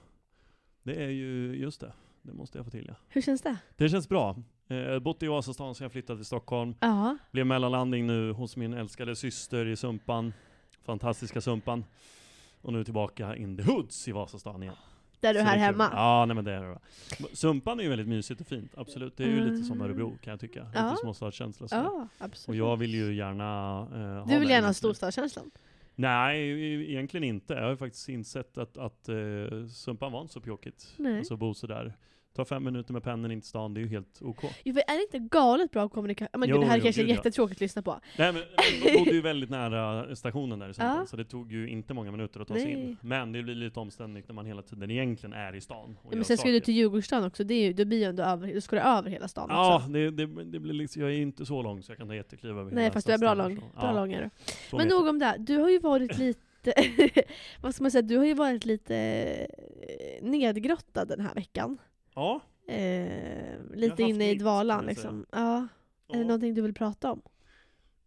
Det 0.84 1.04
är 1.04 1.10
ju, 1.10 1.56
just 1.56 1.82
det. 1.82 1.94
Det 2.22 2.34
måste 2.34 2.58
jag 2.58 2.66
få 2.66 2.72
till 2.72 2.86
ja. 2.88 2.96
Hur 3.10 3.22
känns 3.22 3.42
det? 3.42 3.58
Det 3.78 3.90
känns 3.90 4.10
bra. 4.10 4.36
Eh, 4.68 5.00
bott 5.00 5.24
i 5.24 5.28
Vasastan 5.28 5.76
sedan 5.76 5.86
jag 5.86 5.92
flyttade 5.92 6.18
till 6.20 6.26
Stockholm. 6.26 6.76
Ja. 6.80 7.18
Blev 7.32 7.46
mellanlandning 7.46 8.08
nu 8.08 8.32
hos 8.32 8.58
min 8.58 8.74
älskade 8.74 9.16
syster 9.16 9.66
i 9.68 9.76
Sumpan. 9.76 10.34
Fantastiska 10.86 11.42
Sumpan. 11.42 11.86
Och 12.62 12.74
nu 12.74 12.84
tillbaka 12.84 13.36
in 13.36 13.58
the 13.58 13.64
hoods 13.64 14.08
i 14.08 14.12
Vasastan 14.12 14.64
igen. 14.64 14.76
Där 15.22 15.34
du 15.34 15.40
är 15.40 15.44
här 15.44 15.58
hemma. 15.58 15.90
Ja, 15.94 16.26
nej 16.28 16.36
men 16.36 16.46
det 16.46 16.52
är 16.52 16.62
det. 16.62 16.68
bra. 16.68 17.30
Sumpan 17.34 17.80
är 17.80 17.84
ju 17.84 17.90
väldigt 17.90 18.08
mysigt 18.08 18.42
och 18.42 18.48
fint, 18.48 18.72
absolut. 18.78 19.18
Det 19.18 19.24
är 19.24 19.28
ju 19.28 19.50
lite 19.50 19.64
som 19.64 19.76
Mm. 19.78 19.86
Örebro 19.88 20.18
kan 20.24 20.32
jag 20.32 20.40
tycka. 20.40 20.68
Ja. 20.74 20.90
Lite 20.90 21.02
småstadskänsla. 21.02 21.68
Ja, 21.72 22.08
absolut. 22.18 22.50
Och 22.50 22.56
jag 22.68 22.78
vill 22.78 22.94
ju 22.94 23.16
gärna 23.16 23.46
eh, 23.94 24.00
ha 24.00 24.26
du 24.26 24.40
vill 24.40 24.50
gärna 24.50 24.68
ha 24.68 24.74
storstadskänslan? 24.74 25.52
Nej, 25.96 26.50
e- 26.52 26.92
egentligen 26.92 27.24
inte. 27.24 27.54
Jag 27.54 27.62
har 27.64 27.70
ju 27.70 27.78
faktiskt 27.78 28.10
insett 28.10 28.58
att, 28.58 28.78
att 28.78 29.10
eh, 29.10 29.16
Sumpan 29.74 30.12
var 30.12 30.22
inte 30.22 30.34
så 30.34 30.42
pjåkigt. 30.42 30.94
Nej. 30.98 31.18
Alltså 31.18 31.36
bo 31.38 31.54
sådär. 31.54 31.94
Ta 32.36 32.46
fem 32.46 32.64
minuter 32.64 32.94
med 32.94 33.04
pendeln 33.04 33.32
in 33.32 33.42
till 33.42 33.50
stan, 33.50 33.74
det 33.74 33.80
är 33.80 33.82
ju 33.82 33.88
helt 33.90 34.22
OK. 34.22 34.44
Jo, 34.64 34.76
är 34.88 34.96
det 34.96 35.02
inte 35.02 35.20
galet 35.20 35.72
bra 35.72 35.90
kommunikation? 35.90 36.40
Men 36.40 36.50
Jo, 36.50 36.56
gud, 36.56 36.64
det 36.66 36.70
här 36.70 36.78
jo, 36.78 36.84
kanske 36.84 37.02
är 37.02 37.04
gud, 37.04 37.12
ja. 37.12 37.16
jättetråkigt 37.16 37.58
att 37.58 37.62
lyssna 37.62 37.82
på. 37.82 38.00
Nej 38.18 38.34
men 38.34 38.42
jag 38.86 39.00
bodde 39.00 39.12
ju 39.12 39.22
väldigt 39.22 39.50
nära 39.50 40.16
stationen 40.16 40.60
där 40.60 40.70
i 40.70 40.74
Ja. 40.78 41.06
så 41.10 41.18
det 41.18 41.26
tog 41.26 41.52
ju 41.52 41.70
inte 41.70 41.94
många 41.94 42.12
minuter 42.12 42.40
att 42.40 42.48
ta 42.48 42.54
sig 42.54 42.72
in. 42.72 42.98
Men 43.02 43.32
det 43.32 43.44
blir 43.44 43.56
lite 43.56 43.80
omständigt 43.80 44.28
när 44.28 44.36
man 44.36 44.46
hela 44.46 44.62
tiden 44.62 44.92
egentligen 44.92 45.34
är 45.34 45.56
i 45.56 45.62
stan. 45.62 45.98
och 46.04 46.16
Men 46.16 46.24
sen 46.26 46.38
ska 46.38 46.50
du 46.50 46.60
till 46.60 46.74
Djurgårdsstaden 46.74 47.28
också, 47.28 47.44
det 47.44 47.54
är 47.54 47.62
ju, 47.68 47.74
då 47.74 47.86
blir 47.86 47.98
ju 47.98 48.04
ändå 48.04 48.24
över, 48.24 48.54
då 48.54 48.62
ska 48.62 48.76
du 48.76 48.82
över 48.82 49.10
hela 49.10 49.28
stan 49.28 49.48
Ja, 49.50 49.76
också. 49.76 49.90
det, 49.90 50.12
det, 50.12 50.26
det 50.44 50.60
blir 50.60 50.74
liksom, 50.74 51.02
jag 51.02 51.12
är 51.12 51.18
inte 51.18 51.46
så 51.46 51.62
lång 51.62 51.84
så 51.84 51.92
jag 51.92 51.98
kan 51.98 52.08
ta 52.08 52.16
jättekliv 52.16 52.52
över 52.60 52.72
Nej 52.72 52.84
hela 52.84 52.94
fast 52.94 53.08
du 53.08 53.14
är 53.14 53.18
bra 53.18 53.34
lång. 53.34 53.56
Bra 53.56 53.70
Ja, 53.76 53.92
lång 53.94 54.14
är 54.14 54.22
du. 54.72 54.78
Men 54.78 54.88
nog 54.88 55.08
om 55.08 55.20
det. 55.20 55.36
Du 55.40 55.58
har 55.58 55.70
ju 55.70 55.80
varit 55.80 56.18
lite, 56.18 56.74
vad 57.62 57.76
ska 57.76 57.84
man 57.84 57.92
säga, 57.92 58.02
du 58.02 58.18
har 58.18 58.26
ju 58.26 58.34
varit 58.34 58.66
lite 58.66 58.96
eh, 59.90 60.24
nedgrottad 60.26 61.06
den 61.06 61.20
här 61.20 61.36
veckan. 61.36 61.78
Ja. 62.16 62.42
Eh, 62.68 63.60
lite 63.74 64.04
inne 64.04 64.32
i 64.32 64.36
dvalan 64.36 64.86
liksom. 64.86 65.26
Ja. 65.32 65.58
Är 66.08 66.14
det 66.14 66.20
ja. 66.20 66.24
någonting 66.24 66.54
du 66.54 66.62
vill 66.62 66.74
prata 66.74 67.12
om? 67.12 67.22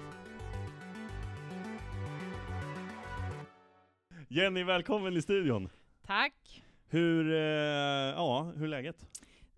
Jenny, 4.28 4.64
välkommen 4.64 5.16
i 5.16 5.22
studion. 5.22 5.68
Tack. 6.06 6.61
Hur, 6.92 7.32
eh, 7.32 7.38
ja, 8.16 8.52
hur 8.56 8.64
är 8.64 8.68
läget? 8.68 9.06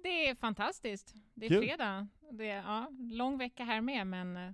Det 0.03 0.29
är 0.29 0.35
fantastiskt. 0.35 1.15
Det 1.35 1.47
är 1.47 1.51
Kul. 1.51 1.63
fredag. 1.65 2.09
Det 2.31 2.49
är, 2.51 2.57
ja, 2.57 2.89
lång 3.13 3.39
vecka 3.39 3.65
här 3.65 3.81
med, 3.81 4.07
men 4.07 4.37
eh, 4.37 4.53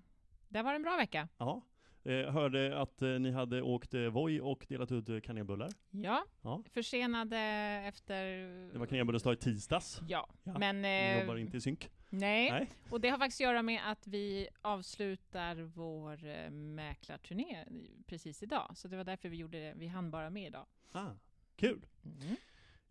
det 0.48 0.62
var 0.62 0.74
en 0.74 0.82
bra 0.82 0.96
vecka. 0.96 1.28
Ja. 1.38 1.62
Eh, 2.04 2.30
hörde 2.32 2.80
att 2.80 3.02
eh, 3.02 3.08
ni 3.08 3.30
hade 3.30 3.62
åkt 3.62 3.94
eh, 3.94 4.00
Voi 4.00 4.40
och 4.40 4.66
delat 4.68 4.92
ut 4.92 5.24
kanelbullar. 5.24 5.68
Ja, 5.90 6.24
Ja. 6.42 6.62
försenade 6.72 7.38
efter... 7.86 8.24
Det 8.72 8.78
var 8.78 8.86
kanelbullens 8.86 9.22
dag 9.22 9.32
i 9.32 9.36
tisdags. 9.36 10.00
Ja, 10.08 10.28
Ja, 10.44 10.58
men... 10.58 10.82
Ni 10.82 11.20
jobbar 11.20 11.36
inte 11.36 11.56
i 11.56 11.60
synk. 11.60 11.90
nej. 12.10 12.50
Nej. 12.50 12.66
och 12.90 13.00
det 13.00 13.08
har 13.08 13.18
faktiskt 13.18 13.40
att 13.40 13.44
göra 13.44 13.62
med 13.62 13.80
att 13.90 14.06
vi 14.06 14.48
avslutar 14.62 15.56
vår 15.56 16.50
mäklarturné 16.50 17.64
precis 18.06 18.42
idag. 18.42 18.70
Så 18.74 18.88
det 18.88 18.96
var 18.96 19.04
därför 19.04 19.28
vi 19.28 19.36
gjorde 19.36 19.58
det. 19.60 19.72
Vi 19.76 19.86
hann 19.86 20.10
bara 20.10 20.30
med 20.30 20.46
idag. 20.46 20.66
Ah, 20.92 21.10
Kul! 21.56 21.86
Mm. 22.04 22.36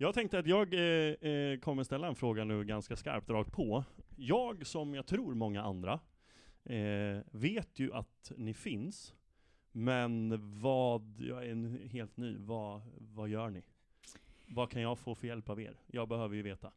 Jag 0.01 0.13
tänkte 0.13 0.39
att 0.39 0.48
jag 0.48 0.74
eh, 0.74 1.32
eh, 1.32 1.60
kommer 1.60 1.84
ställa 1.84 2.08
en 2.08 2.15
fråga 2.15 2.44
nu 2.44 2.63
ganska 2.63 2.96
skarpt 2.96 3.29
rakt 3.29 3.51
på. 3.51 3.84
Jag, 4.15 4.68
som 4.68 4.94
jag 4.94 5.06
tror 5.06 5.34
många 5.34 5.63
andra, 5.63 6.00
eh, 6.63 7.18
vet 7.32 7.79
ju 7.79 7.94
att 7.94 8.32
ni 8.38 8.53
finns. 8.53 9.13
Men 9.72 10.39
vad, 10.62 11.15
jag 11.20 11.46
är 11.46 11.88
helt 11.88 12.18
ny, 12.18 12.38
vad, 12.38 12.82
vad 12.98 13.29
gör 13.29 13.50
ni? 13.50 13.63
Vad 14.46 14.72
kan 14.72 14.82
jag 14.82 15.00
få 15.00 15.15
för 15.15 15.27
hjälp 15.27 15.50
av 15.50 15.62
er? 15.62 15.75
Jag 15.88 16.08
behöver 16.08 16.36
ju 16.36 16.41
veta. 16.41 16.72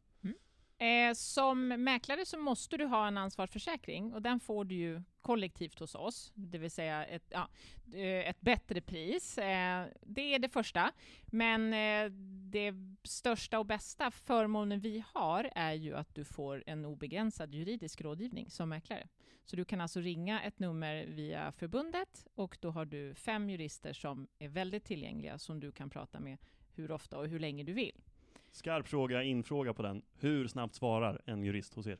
Eh, 0.77 1.13
som 1.13 1.67
mäklare 1.67 2.25
så 2.25 2.37
måste 2.37 2.77
du 2.77 2.85
ha 2.85 3.07
en 3.07 3.17
ansvarsförsäkring 3.17 4.13
och 4.13 4.21
den 4.21 4.39
får 4.39 4.65
du 4.65 4.75
ju 4.75 5.01
kollektivt 5.21 5.79
hos 5.79 5.95
oss, 5.95 6.31
det 6.35 6.57
vill 6.57 6.71
säga 6.71 7.05
ett, 7.05 7.23
ja, 7.29 7.47
eh, 7.93 8.29
ett 8.29 8.41
bättre 8.41 8.81
pris. 8.81 9.37
Eh, 9.37 9.85
det 10.01 10.35
är 10.35 10.39
det 10.39 10.49
första. 10.49 10.91
Men 11.25 11.73
eh, 11.73 12.11
det 12.51 12.73
största 13.03 13.59
och 13.59 13.65
bästa 13.65 14.11
förmånen 14.11 14.79
vi 14.79 15.03
har 15.13 15.49
är 15.55 15.73
ju 15.73 15.95
att 15.95 16.15
du 16.15 16.25
får 16.25 16.63
en 16.67 16.85
obegränsad 16.85 17.53
juridisk 17.53 18.01
rådgivning 18.01 18.49
som 18.49 18.69
mäklare. 18.69 19.07
Så 19.45 19.55
du 19.55 19.65
kan 19.65 19.81
alltså 19.81 19.99
ringa 19.99 20.41
ett 20.41 20.59
nummer 20.59 21.05
via 21.05 21.51
förbundet 21.51 22.27
och 22.35 22.57
då 22.61 22.71
har 22.71 22.85
du 22.85 23.15
fem 23.15 23.49
jurister 23.49 23.93
som 23.93 24.27
är 24.39 24.49
väldigt 24.49 24.85
tillgängliga 24.85 25.37
som 25.39 25.59
du 25.59 25.71
kan 25.71 25.89
prata 25.89 26.19
med 26.19 26.37
hur 26.75 26.91
ofta 26.91 27.17
och 27.17 27.27
hur 27.27 27.39
länge 27.39 27.63
du 27.63 27.73
vill. 27.73 28.01
Skarp 28.53 28.87
fråga, 28.87 29.23
infråga 29.23 29.73
på 29.73 29.81
den. 29.81 30.01
Hur 30.19 30.47
snabbt 30.47 30.75
svarar 30.75 31.21
en 31.25 31.43
jurist 31.43 31.73
hos 31.73 31.87
er? 31.87 31.97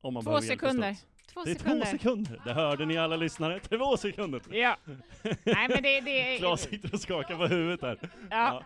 Om 0.00 0.14
man 0.14 0.22
Två 0.22 0.30
behöver 0.30 0.46
hjälp 0.46 0.62
med 0.62 0.70
sekunder. 0.70 0.96
Två 1.26 1.44
Det 1.44 1.50
är 1.50 1.54
sekunder. 1.54 1.84
två 1.84 1.90
sekunder! 1.90 2.40
Det 2.44 2.52
hörde 2.52 2.86
ni 2.86 2.98
alla 2.98 3.16
lyssnare. 3.16 3.60
Två 3.68 3.96
sekunder! 3.96 4.42
Ja. 4.50 4.76
Nej 5.44 5.68
men 5.68 5.82
det, 5.82 6.00
det 6.00 6.34
är... 6.34 6.38
Klas 6.38 6.60
sitter 6.62 6.94
och 6.94 7.00
skakar 7.00 7.36
på 7.36 7.46
huvudet 7.46 7.80
där. 7.80 8.10
Ja. 8.30 8.62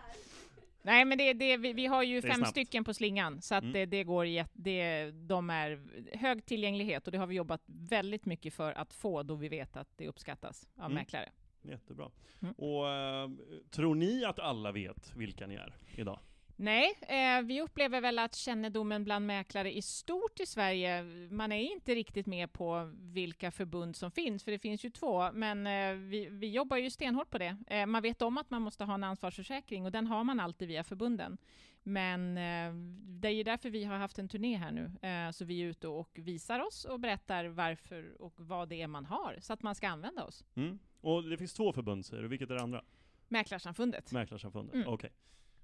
Nej 0.81 1.05
men 1.05 1.17
det, 1.17 1.33
det, 1.33 1.57
vi, 1.57 1.73
vi 1.73 1.85
har 1.85 2.03
ju 2.03 2.21
Det 2.21 2.27
är 2.27 2.31
fem 2.31 2.37
snabbt. 2.37 2.51
stycken 2.51 2.83
på 2.83 2.93
slingan, 2.93 3.41
så 3.41 3.55
att 3.55 3.63
Mm. 3.63 3.73
det, 3.73 3.85
det 3.85 4.03
går 4.03 4.25
jätte, 4.25 4.51
det, 4.53 5.11
de 5.11 5.49
är 5.49 5.79
hög 6.17 6.45
tillgänglighet 6.45 7.05
och 7.07 7.11
det 7.11 7.17
har 7.17 7.27
vi 7.27 7.35
jobbat 7.35 7.61
väldigt 7.65 8.25
mycket 8.25 8.53
för 8.53 8.73
att 8.73 8.93
få 8.93 9.23
då 9.23 9.35
vi 9.35 9.49
vet 9.49 9.77
att 9.77 9.87
det 9.97 10.07
uppskattas 10.07 10.67
av 10.77 10.85
Mm. 10.85 10.93
mäklare. 10.95 11.29
Jättebra. 11.63 12.11
Mm. 12.41 12.53
Och 12.53 12.89
eh, 12.89 13.29
tror 13.71 13.95
ni 13.95 14.25
att 14.25 14.39
alla 14.39 14.71
vet 14.71 15.15
vilka 15.15 15.47
ni 15.47 15.55
är 15.55 15.75
idag? 15.95 16.19
Nej, 16.55 16.93
eh, 17.01 17.41
vi 17.41 17.61
upplever 17.61 18.01
väl 18.01 18.19
att 18.19 18.35
kännedomen 18.35 19.03
bland 19.03 19.25
mäklare 19.25 19.77
i 19.77 19.81
stort 19.81 20.39
i 20.39 20.45
Sverige, 20.45 21.03
man 21.31 21.51
är 21.51 21.71
inte 21.71 21.95
riktigt 21.95 22.25
med 22.25 22.53
på 22.53 22.91
vilka 22.95 23.51
förbund 23.51 23.95
som 23.95 24.11
finns, 24.11 24.43
för 24.43 24.51
det 24.51 24.59
finns 24.59 24.85
ju 24.85 24.89
två, 24.89 25.31
men 25.31 25.67
eh, 25.67 25.93
vi, 25.93 26.27
vi 26.31 26.51
jobbar 26.51 26.77
ju 26.77 26.89
stenhårt 26.89 27.29
på 27.29 27.37
det. 27.37 27.57
Eh, 27.67 27.85
man 27.85 28.01
vet 28.01 28.21
om 28.21 28.37
att 28.37 28.49
man 28.49 28.61
måste 28.61 28.83
ha 28.83 28.93
en 28.93 29.03
ansvarsförsäkring 29.03 29.85
och 29.85 29.91
den 29.91 30.07
har 30.07 30.23
man 30.23 30.39
alltid 30.39 30.67
via 30.67 30.83
förbunden. 30.83 31.37
Men 31.83 32.37
eh, 32.37 32.73
det 33.21 33.27
är 33.27 33.33
ju 33.33 33.43
därför 33.43 33.69
vi 33.69 33.83
har 33.83 33.97
haft 33.97 34.19
en 34.19 34.27
turné 34.27 34.57
här 34.57 34.71
nu, 34.71 35.09
eh, 35.09 35.31
så 35.31 35.45
vi 35.45 35.61
är 35.61 35.65
ute 35.65 35.87
och 35.87 36.09
visar 36.13 36.59
oss 36.59 36.85
och 36.85 36.99
berättar 36.99 37.45
varför 37.45 38.21
och 38.21 38.33
vad 38.37 38.69
det 38.69 38.81
är 38.81 38.87
man 38.87 39.05
har, 39.05 39.37
så 39.41 39.53
att 39.53 39.63
man 39.63 39.75
ska 39.75 39.87
använda 39.87 40.23
oss. 40.23 40.43
Mm. 40.55 40.79
Och 41.03 41.23
det 41.23 41.37
finns 41.37 41.53
två 41.53 41.73
förbund 41.73 42.05
säger 42.05 42.23
du, 42.23 42.29
vilket 42.29 42.49
är 42.51 42.55
det 42.55 42.61
andra? 42.61 42.81
Mäklarsamfundet. 43.27 44.11
Mäklarsamfundet? 44.11 44.75
Mm. 44.75 44.87
Okej. 44.87 45.09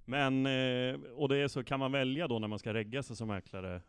Men, 0.06 0.46
eh, 0.46 1.00
och 1.16 1.30
det 1.30 1.38
är 1.38 1.48
så, 1.48 1.64
kan 1.64 1.80
man 1.80 1.92
välja 1.92 2.28
då 2.28 2.40
när 2.40 2.48
man 2.48 2.60
ska 2.60 2.74
regga 2.74 3.04
sig 3.04 3.16
som 3.16 3.28
mäklare, 3.28 3.76
eh, 3.76 3.82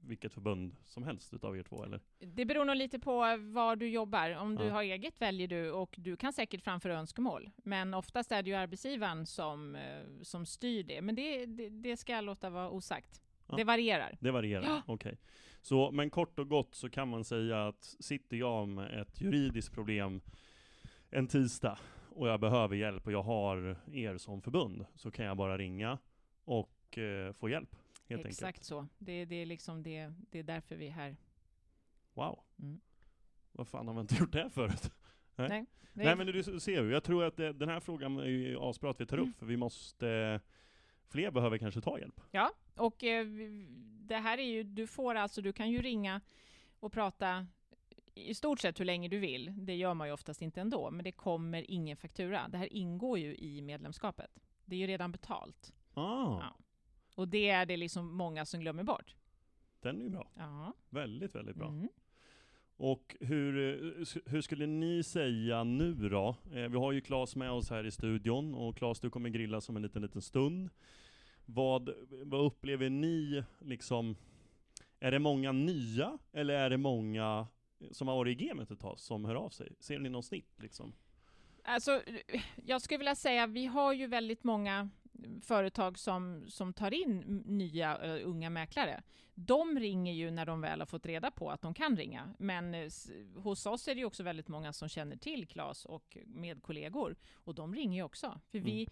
vilket 0.00 0.32
förbund 0.32 0.76
som 0.84 1.02
helst 1.02 1.34
utav 1.34 1.58
er 1.58 1.62
två 1.62 1.84
eller? 1.84 2.00
Det 2.18 2.44
beror 2.44 2.64
nog 2.64 2.76
lite 2.76 2.98
på 2.98 3.12
var 3.38 3.76
du 3.76 3.88
jobbar. 3.88 4.30
Om 4.36 4.56
du 4.56 4.64
Ja. 4.64 4.72
har 4.72 4.82
eget 4.82 5.20
väljer 5.20 5.48
du 5.48 5.70
och 5.70 5.94
du 5.98 6.16
kan 6.16 6.32
säkert 6.32 6.62
framföra 6.62 6.98
önskemål. 6.98 7.50
Men 7.56 7.94
oftast 7.94 8.32
är 8.32 8.42
det 8.42 8.50
ju 8.50 8.56
arbetsgivaren 8.56 9.26
som, 9.26 9.74
eh, 9.74 9.82
som 10.22 10.46
styr 10.46 10.82
det. 10.82 11.02
Men 11.02 11.14
det, 11.14 11.46
det, 11.46 11.68
det 11.68 11.96
ska 11.96 12.12
jag 12.12 12.24
låta 12.24 12.50
vara 12.50 12.70
osagt. 12.70 13.22
Ja. 13.46 13.56
Det 13.56 13.64
varierar. 13.64 14.16
Det 14.20 14.30
varierar? 14.30 14.64
Ja. 14.64 14.82
Okej. 14.86 15.18
Så, 15.62 15.90
men 15.90 16.10
kort 16.10 16.38
och 16.38 16.48
gott 16.48 16.74
så 16.74 16.90
kan 16.90 17.08
man 17.08 17.24
säga 17.24 17.66
att 17.68 17.96
sitter 18.00 18.36
jag 18.36 18.68
med 18.68 19.00
ett 19.00 19.20
juridiskt 19.20 19.74
problem 19.74 20.20
en 21.10 21.26
tisdag 21.28 21.78
och 22.10 22.28
jag 22.28 22.40
behöver 22.40 22.76
hjälp 22.76 23.06
och 23.06 23.12
jag 23.12 23.22
har 23.22 23.76
er 23.92 24.16
som 24.16 24.42
förbund 24.42 24.86
så 24.94 25.10
kan 25.10 25.24
jag 25.24 25.36
bara 25.36 25.58
ringa 25.58 25.98
och 26.44 26.98
eh, 26.98 27.32
få 27.32 27.48
hjälp 27.48 27.76
helt 28.08 28.26
Exakt 28.26 28.46
enkelt. 28.46 28.64
så. 28.64 28.86
Det, 28.98 29.24
det, 29.24 29.36
är 29.36 29.46
liksom 29.46 29.82
det, 29.82 30.12
det 30.30 30.38
är 30.38 30.42
därför 30.42 30.76
vi 30.76 30.86
är 30.86 30.92
här. 30.92 31.16
Wow. 32.14 32.40
Mm. 32.58 32.80
Vad 33.52 33.68
fan 33.68 33.86
har 33.86 33.94
man 33.94 34.02
inte 34.02 34.14
gjort 34.20 34.32
det 34.32 34.50
förut? 34.50 34.90
Nej. 35.36 35.48
Nej, 35.48 35.66
Nej 35.92 36.16
men 36.16 36.26
du 36.26 36.42
ser 36.42 36.82
ju, 36.82 36.90
jag 36.92 37.04
tror 37.04 37.24
att 37.24 37.36
det, 37.36 37.52
den 37.52 37.68
här 37.68 37.80
frågan 37.80 38.18
är 38.18 38.24
ju 38.24 38.58
asbra 38.60 38.90
att 38.90 39.00
vi 39.00 39.06
tar 39.06 39.18
upp 39.18 39.24
Mm. 39.24 39.34
för 39.34 39.46
vi 39.46 39.56
måste 39.56 40.40
Fler 41.08 41.30
behöver 41.30 41.58
kanske 41.58 41.80
ta 41.80 41.98
hjälp. 41.98 42.20
Ja, 42.30 42.52
och 42.76 43.04
eh, 43.04 43.26
det 44.00 44.16
här 44.16 44.38
är 44.38 44.42
ju, 44.42 44.62
du 44.62 44.86
får 44.86 45.14
alltså, 45.14 45.42
du 45.42 45.52
kan 45.52 45.70
ju 45.70 45.82
ringa 45.82 46.20
och 46.80 46.92
prata 46.92 47.46
i 48.18 48.34
stort 48.34 48.60
sett 48.60 48.80
hur 48.80 48.84
länge 48.84 49.08
du 49.08 49.18
vill. 49.18 49.52
Det 49.56 49.74
gör 49.76 49.94
man 49.94 50.08
ju 50.08 50.12
oftast 50.12 50.42
inte 50.42 50.60
ändå, 50.60 50.90
men 50.90 51.04
det 51.04 51.12
kommer 51.12 51.70
ingen 51.70 51.96
faktura. 51.96 52.48
Det 52.48 52.58
här 52.58 52.72
ingår 52.72 53.18
ju 53.18 53.34
i 53.36 53.62
medlemskapet. 53.62 54.30
Det 54.64 54.76
är 54.76 54.80
ju 54.80 54.86
redan 54.86 55.12
betalt. 55.12 55.74
Ah, 55.94 56.38
Ja. 56.40 56.56
Och 57.14 57.28
det 57.28 57.48
är 57.48 57.66
det 57.66 57.76
liksom 57.76 58.16
många 58.16 58.44
som 58.44 58.60
glömmer 58.60 58.82
bort. 58.82 59.14
den 59.80 59.98
är 60.00 60.04
ju 60.04 60.10
bra. 60.10 60.30
Ja. 60.36 60.72
Väldigt, 60.90 61.34
väldigt 61.34 61.56
bra. 61.56 61.68
Mm. 61.68 61.88
Och 62.76 63.16
hur, 63.20 63.58
eh, 63.58 64.06
hur 64.26 64.40
skulle 64.40 64.66
ni 64.66 65.02
säga 65.02 65.64
nu 65.64 65.94
då? 66.08 66.36
Eh, 66.52 66.68
vi 66.68 66.76
har 66.78 66.92
ju 66.92 67.00
Claes 67.00 67.36
med 67.36 67.50
oss 67.50 67.70
här 67.70 67.86
i 67.86 67.90
studion 67.90 68.54
och 68.54 68.76
Claes 68.76 69.00
du 69.00 69.10
kommer 69.10 69.28
grilla 69.28 69.60
som 69.60 69.76
en 69.76 69.82
liten, 69.82 70.02
liten 70.02 70.22
stund. 70.22 70.70
Vad, 71.46 71.90
vad 72.24 72.40
upplever 72.46 72.90
ni 72.90 73.44
liksom? 73.58 74.16
Är 75.00 75.10
det 75.10 75.18
många 75.18 75.52
nya 75.52 76.18
eller 76.32 76.54
är 76.54 76.70
det 76.70 76.76
många 76.76 77.46
som 77.90 78.08
har 78.08 78.16
varit 78.16 78.40
i 78.40 78.44
gamet 78.46 78.70
ett 78.70 78.80
tag 78.80 78.98
som 79.00 79.24
hör 79.24 79.34
av 79.34 79.48
sig? 79.50 79.72
Ser 79.80 79.98
ni 79.98 80.08
någon 80.08 80.22
snitt 80.22 80.52
liksom? 80.62 80.92
Alltså, 81.64 82.02
jag 82.66 82.82
skulle 82.82 82.98
vilja 82.98 83.14
säga, 83.14 83.46
vi 83.46 83.66
har 83.66 83.92
ju 83.92 84.06
väldigt 84.06 84.44
många 84.44 84.88
företag 85.42 85.98
som, 85.98 86.44
som 86.48 86.72
tar 86.72 86.94
in 86.94 87.42
nya 87.46 87.98
eh, 87.98 88.28
unga 88.28 88.50
mäklare. 88.50 89.02
De 89.34 89.78
ringer 89.78 90.12
ju 90.12 90.30
när 90.30 90.46
de 90.46 90.60
väl 90.60 90.80
har 90.80 90.86
fått 90.86 91.06
reda 91.06 91.30
på 91.30 91.50
att 91.50 91.62
de 91.62 91.74
kan 91.74 91.96
ringa. 91.96 92.34
Men 92.38 92.74
s- 92.74 93.10
hos 93.36 93.66
oss 93.66 93.88
är 93.88 93.94
det 93.94 93.98
ju 93.98 94.04
också 94.04 94.22
väldigt 94.22 94.48
många 94.48 94.72
som 94.72 94.88
känner 94.88 95.16
till 95.16 95.46
Klas 95.48 95.84
och 95.84 96.16
med 96.26 96.62
kollegor. 96.62 97.16
Och 97.34 97.54
de 97.54 97.74
ringer 97.74 97.96
ju 97.98 98.02
också. 98.02 98.40
För 98.50 98.58
vi, 98.58 98.88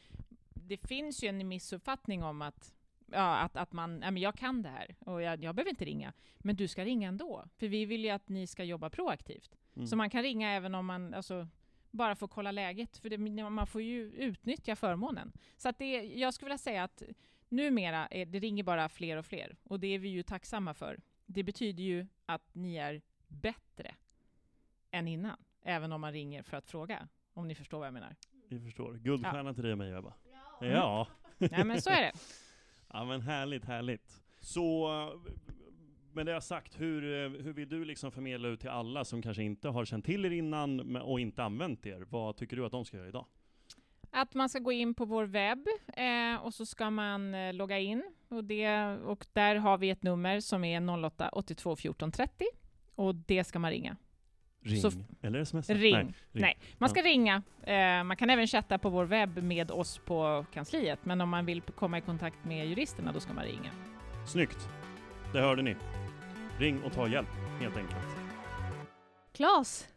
det 0.54 0.76
finns 0.76 1.24
ju 1.24 1.28
en 1.28 1.48
missuppfattning 1.48 2.22
om 2.24 2.42
att 2.42 2.74
Ja, 3.06 3.36
att, 3.38 3.56
att 3.56 3.72
man, 3.72 4.00
ja, 4.02 4.10
men 4.10 4.22
jag 4.22 4.34
kan 4.34 4.62
det 4.62 4.68
här 4.68 4.96
och 4.98 5.22
jag, 5.22 5.44
jag 5.44 5.54
behöver 5.54 5.70
inte 5.70 5.84
ringa. 5.84 6.12
Men 6.38 6.56
du 6.56 6.68
ska 6.68 6.84
ringa 6.84 7.08
ändå. 7.08 7.44
För 7.56 7.68
vi 7.68 7.84
vill 7.84 8.04
ju 8.04 8.10
att 8.10 8.28
ni 8.28 8.46
ska 8.46 8.64
jobba 8.64 8.90
proaktivt. 8.90 9.56
Mm. 9.76 9.86
Så 9.86 9.96
man 9.96 10.10
kan 10.10 10.22
ringa 10.22 10.50
även 10.50 10.74
om 10.74 10.86
man, 10.86 11.14
alltså, 11.14 11.48
bara 11.90 12.16
får 12.16 12.28
kolla 12.28 12.50
läget, 12.50 12.96
för 12.96 13.10
det, 13.10 13.18
man 13.50 13.66
får 13.66 13.82
ju 13.82 14.12
utnyttja 14.12 14.76
förmånen. 14.76 15.32
Så 15.56 15.68
att 15.68 15.78
det, 15.78 16.02
jag 16.02 16.34
skulle 16.34 16.46
vilja 16.46 16.58
säga 16.58 16.84
att 16.84 17.02
numera 17.48 18.06
är, 18.06 18.26
det 18.26 18.38
ringer 18.38 18.62
bara 18.62 18.88
fler 18.88 19.16
och 19.16 19.26
fler, 19.26 19.56
och 19.62 19.80
det 19.80 19.86
är 19.86 19.98
vi 19.98 20.08
ju 20.08 20.22
tacksamma 20.22 20.74
för. 20.74 21.00
Det 21.26 21.42
betyder 21.42 21.82
ju 21.82 22.06
att 22.26 22.54
ni 22.54 22.76
är 22.76 23.02
bättre 23.28 23.94
än 24.90 25.08
innan, 25.08 25.36
även 25.62 25.92
om 25.92 26.00
man 26.00 26.12
ringer 26.12 26.42
för 26.42 26.56
att 26.56 26.66
fråga, 26.66 27.08
om 27.34 27.48
ni 27.48 27.54
förstår 27.54 27.78
vad 27.78 27.86
jag 27.86 27.94
menar. 27.94 28.16
Vi 28.48 28.60
förstår. 28.60 28.94
Guldstjärna 28.94 29.54
till 29.54 29.62
dig 29.62 29.72
och 29.72 29.78
mig 29.78 29.92
Ebba. 29.92 30.14
Mm. 30.60 30.72
Ja. 30.72 31.08
Nej 31.38 31.64
men 31.64 31.82
så 31.82 31.90
är 31.90 32.02
det. 32.02 32.12
Ja 32.96 33.04
men 33.04 33.20
härligt, 33.20 33.64
härligt. 33.64 34.22
Så, 34.40 34.88
med 36.12 36.26
det 36.26 36.32
jag 36.32 36.42
sagt, 36.42 36.80
hur, 36.80 37.28
hur 37.42 37.52
vill 37.52 37.68
du 37.68 37.84
liksom 37.84 38.12
förmedla 38.12 38.48
ut 38.48 38.60
till 38.60 38.68
alla 38.68 39.04
som 39.04 39.22
kanske 39.22 39.42
inte 39.42 39.68
har 39.68 39.84
känt 39.84 40.04
till 40.04 40.24
er 40.24 40.30
innan 40.30 40.96
och 40.96 41.20
inte 41.20 41.42
använt 41.42 41.86
er? 41.86 42.06
Vad 42.10 42.36
tycker 42.36 42.56
du 42.56 42.66
att 42.66 42.72
de 42.72 42.84
ska 42.84 42.96
göra 42.96 43.08
idag? 43.08 43.26
Att 44.10 44.34
man 44.34 44.48
ska 44.48 44.58
gå 44.58 44.72
in 44.72 44.94
på 44.94 45.04
vår 45.04 45.24
webb 45.24 45.66
eh, 45.96 46.44
och 46.44 46.54
så 46.54 46.66
ska 46.66 46.90
man 46.90 47.34
eh, 47.34 47.54
logga 47.54 47.78
in 47.78 48.02
och, 48.28 48.44
det, 48.44 48.98
och 49.04 49.26
där 49.32 49.56
har 49.56 49.78
vi 49.78 49.90
ett 49.90 50.02
nummer 50.02 50.40
som 50.40 50.64
är 50.64 51.04
08 51.04 51.28
82 51.28 51.76
14 51.76 52.12
30 52.12 52.44
och 52.94 53.14
det 53.14 53.44
ska 53.44 53.58
man 53.58 53.70
ringa. 53.70 53.96
Ring. 54.66 54.80
Så- 54.80 54.90
Eller 55.22 55.38
sms? 55.38 55.70
Ring. 55.70 55.92
Nej, 55.94 56.14
Nej, 56.32 56.58
man 56.78 56.88
ska 56.88 57.02
ringa. 57.02 57.42
Eh, 57.62 58.04
man 58.04 58.16
kan 58.16 58.30
även 58.30 58.46
chatta 58.46 58.78
på 58.78 58.88
vår 58.90 59.04
webb 59.04 59.42
med 59.42 59.70
oss 59.70 59.98
på 60.04 60.46
kansliet, 60.52 60.98
men 61.04 61.20
om 61.20 61.28
man 61.28 61.46
vill 61.46 61.60
komma 61.62 61.98
i 61.98 62.00
kontakt 62.00 62.44
med 62.44 62.68
juristerna, 62.68 63.12
då 63.12 63.20
ska 63.20 63.32
man 63.32 63.44
ringa. 63.44 63.70
Snyggt! 64.26 64.68
Det 65.32 65.40
hörde 65.40 65.62
ni. 65.62 65.76
Ring 66.58 66.82
och 66.82 66.92
ta 66.92 67.08
hjälp, 67.08 67.28
helt 67.60 67.76
enkelt. 67.76 68.06
Klas, 69.32 69.88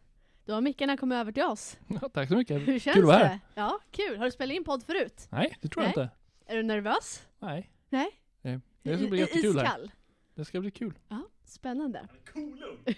då 0.44 0.52
har 0.54 0.60
mickarna 0.60 0.96
kommit 0.96 1.16
över 1.16 1.32
till 1.32 1.42
oss. 1.42 1.78
Ja, 2.02 2.08
tack 2.08 2.28
så 2.28 2.36
mycket. 2.36 2.68
Hur 2.68 2.78
känns 2.78 2.94
Kul 2.94 3.02
att 3.02 3.08
vara 3.08 3.18
här. 3.18 3.28
det? 3.28 3.40
Ja, 3.54 3.78
kul. 3.90 4.18
Har 4.18 4.24
du 4.24 4.30
spelat 4.30 4.56
in 4.56 4.64
podd 4.64 4.82
förut? 4.82 5.26
Nej, 5.30 5.56
det 5.60 5.68
tror 5.68 5.84
jag 5.84 5.96
Nej. 5.96 6.04
inte. 6.04 6.16
Är 6.52 6.56
du 6.56 6.62
nervös? 6.62 7.26
Nej. 7.38 7.70
Nej? 7.88 8.08
Nej. 8.42 8.60
Det 8.82 8.98
ska 8.98 9.06
bli 9.08 9.18
I- 9.18 9.20
jättekul 9.20 9.58
här. 9.58 9.64
Iskall? 9.64 9.90
Det 10.34 10.44
ska 10.44 10.60
bli 10.60 10.70
kul. 10.70 10.94
Ja, 11.08 11.22
spännande. 11.44 12.08
Coolum! 12.32 12.76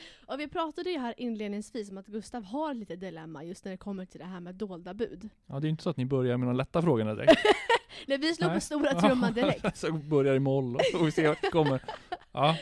Och 0.26 0.40
vi 0.40 0.48
pratade 0.48 0.90
ju 0.90 0.98
här 0.98 1.14
inledningsvis 1.16 1.90
om 1.90 1.98
att 1.98 2.06
Gustav 2.06 2.44
har 2.44 2.74
lite 2.74 2.96
dilemma 2.96 3.44
just 3.44 3.64
när 3.64 3.72
det 3.72 3.78
kommer 3.78 4.04
till 4.04 4.20
det 4.20 4.26
här 4.26 4.40
med 4.40 4.54
dolda 4.54 4.94
bud. 4.94 5.28
Ja, 5.46 5.60
det 5.60 5.66
är 5.66 5.70
inte 5.70 5.82
så 5.82 5.90
att 5.90 5.96
ni 5.96 6.04
börjar 6.04 6.36
med 6.36 6.48
de 6.48 6.56
lätta 6.56 6.82
frågorna 6.82 7.14
direkt. 7.14 7.42
Nej, 8.06 8.18
vi 8.18 8.34
slår 8.34 8.48
Nej. 8.48 8.56
på 8.56 8.60
stora 8.60 9.00
trumman 9.00 9.32
direkt. 9.32 9.76
så 9.78 9.92
börjar 9.92 10.34
i 10.34 10.38
moll 10.38 10.76
och 10.76 10.82
får 10.92 11.04
vi 11.04 11.10
se 11.10 11.28
vart 11.28 11.42
det 11.42 11.50
kommer. 11.50 11.80
Ja. 12.32 12.56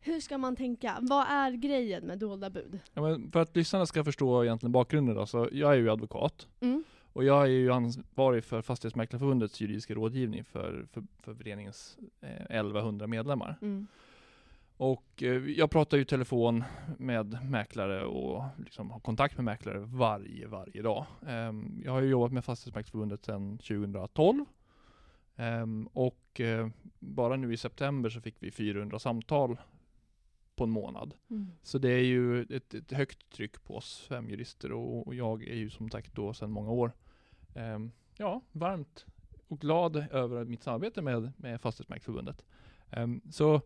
Hur 0.00 0.20
ska 0.20 0.38
man 0.38 0.56
tänka? 0.56 0.98
Vad 1.00 1.26
är 1.28 1.50
grejen 1.50 2.04
med 2.04 2.18
dolda 2.18 2.50
bud? 2.50 2.80
Ja, 2.94 3.18
för 3.32 3.40
att 3.40 3.56
lyssnarna 3.56 3.86
ska 3.86 4.04
förstå 4.04 4.44
egentligen 4.44 4.72
bakgrunden 4.72 5.14
då, 5.14 5.26
så 5.26 5.48
jag 5.52 5.72
är 5.72 5.76
ju 5.76 5.90
advokat. 5.90 6.48
Mm. 6.60 6.84
Och 7.12 7.24
jag 7.24 7.42
är 7.42 7.46
ju 7.46 7.72
ansvarig 7.72 8.44
för 8.44 8.62
Fastighetsmäklarförbundets 8.62 9.60
juridiska 9.60 9.94
rådgivning 9.94 10.44
för, 10.44 10.86
för, 10.92 11.02
för 11.22 11.34
föreningens 11.34 11.98
eh, 12.20 12.56
1100 12.58 13.06
medlemmar. 13.06 13.58
Mm. 13.62 13.86
Och 14.82 15.22
eh, 15.22 15.50
jag 15.50 15.70
pratar 15.70 15.96
ju 15.96 16.04
telefon 16.04 16.64
med 16.98 17.50
mäklare 17.50 18.04
och 18.04 18.44
liksom 18.58 18.90
har 18.90 19.00
kontakt 19.00 19.36
med 19.36 19.44
mäklare 19.44 19.78
varje, 19.78 20.46
varje 20.46 20.82
dag. 20.82 21.06
Ehm, 21.26 21.82
jag 21.84 21.92
har 21.92 22.00
ju 22.00 22.08
jobbat 22.08 22.32
med 22.32 22.44
Fastighetsmäklarförbundet 22.44 23.24
sedan 23.24 23.58
2012. 23.58 24.44
Ehm, 25.36 25.86
och 25.86 26.40
eh, 26.40 26.68
bara 26.98 27.36
nu 27.36 27.52
i 27.52 27.56
september 27.56 28.10
så 28.10 28.20
fick 28.20 28.36
vi 28.38 28.50
400 28.50 28.98
samtal 28.98 29.56
på 30.56 30.64
en 30.64 30.70
månad. 30.70 31.14
Mm. 31.30 31.46
Så 31.62 31.78
det 31.78 31.90
är 31.90 32.04
ju 32.04 32.42
ett, 32.42 32.74
ett 32.74 32.92
högt 32.92 33.32
tryck 33.32 33.64
på 33.64 33.76
oss 33.76 34.06
fem 34.08 34.30
jurister 34.30 34.72
och, 34.72 35.06
och 35.06 35.14
jag 35.14 35.42
är 35.42 35.56
ju 35.56 35.70
som 35.70 35.90
sagt 35.90 36.14
då 36.14 36.34
sedan 36.34 36.50
många 36.50 36.70
år 36.70 36.92
ehm, 37.54 37.92
ja, 38.16 38.40
varmt 38.52 39.06
och 39.48 39.60
glad 39.60 39.96
över 39.96 40.44
mitt 40.44 40.62
samarbete 40.62 41.02
med, 41.02 41.32
med 41.36 41.60
Fastighetsmäklarförbundet. 41.60 42.44
Så 43.30 43.62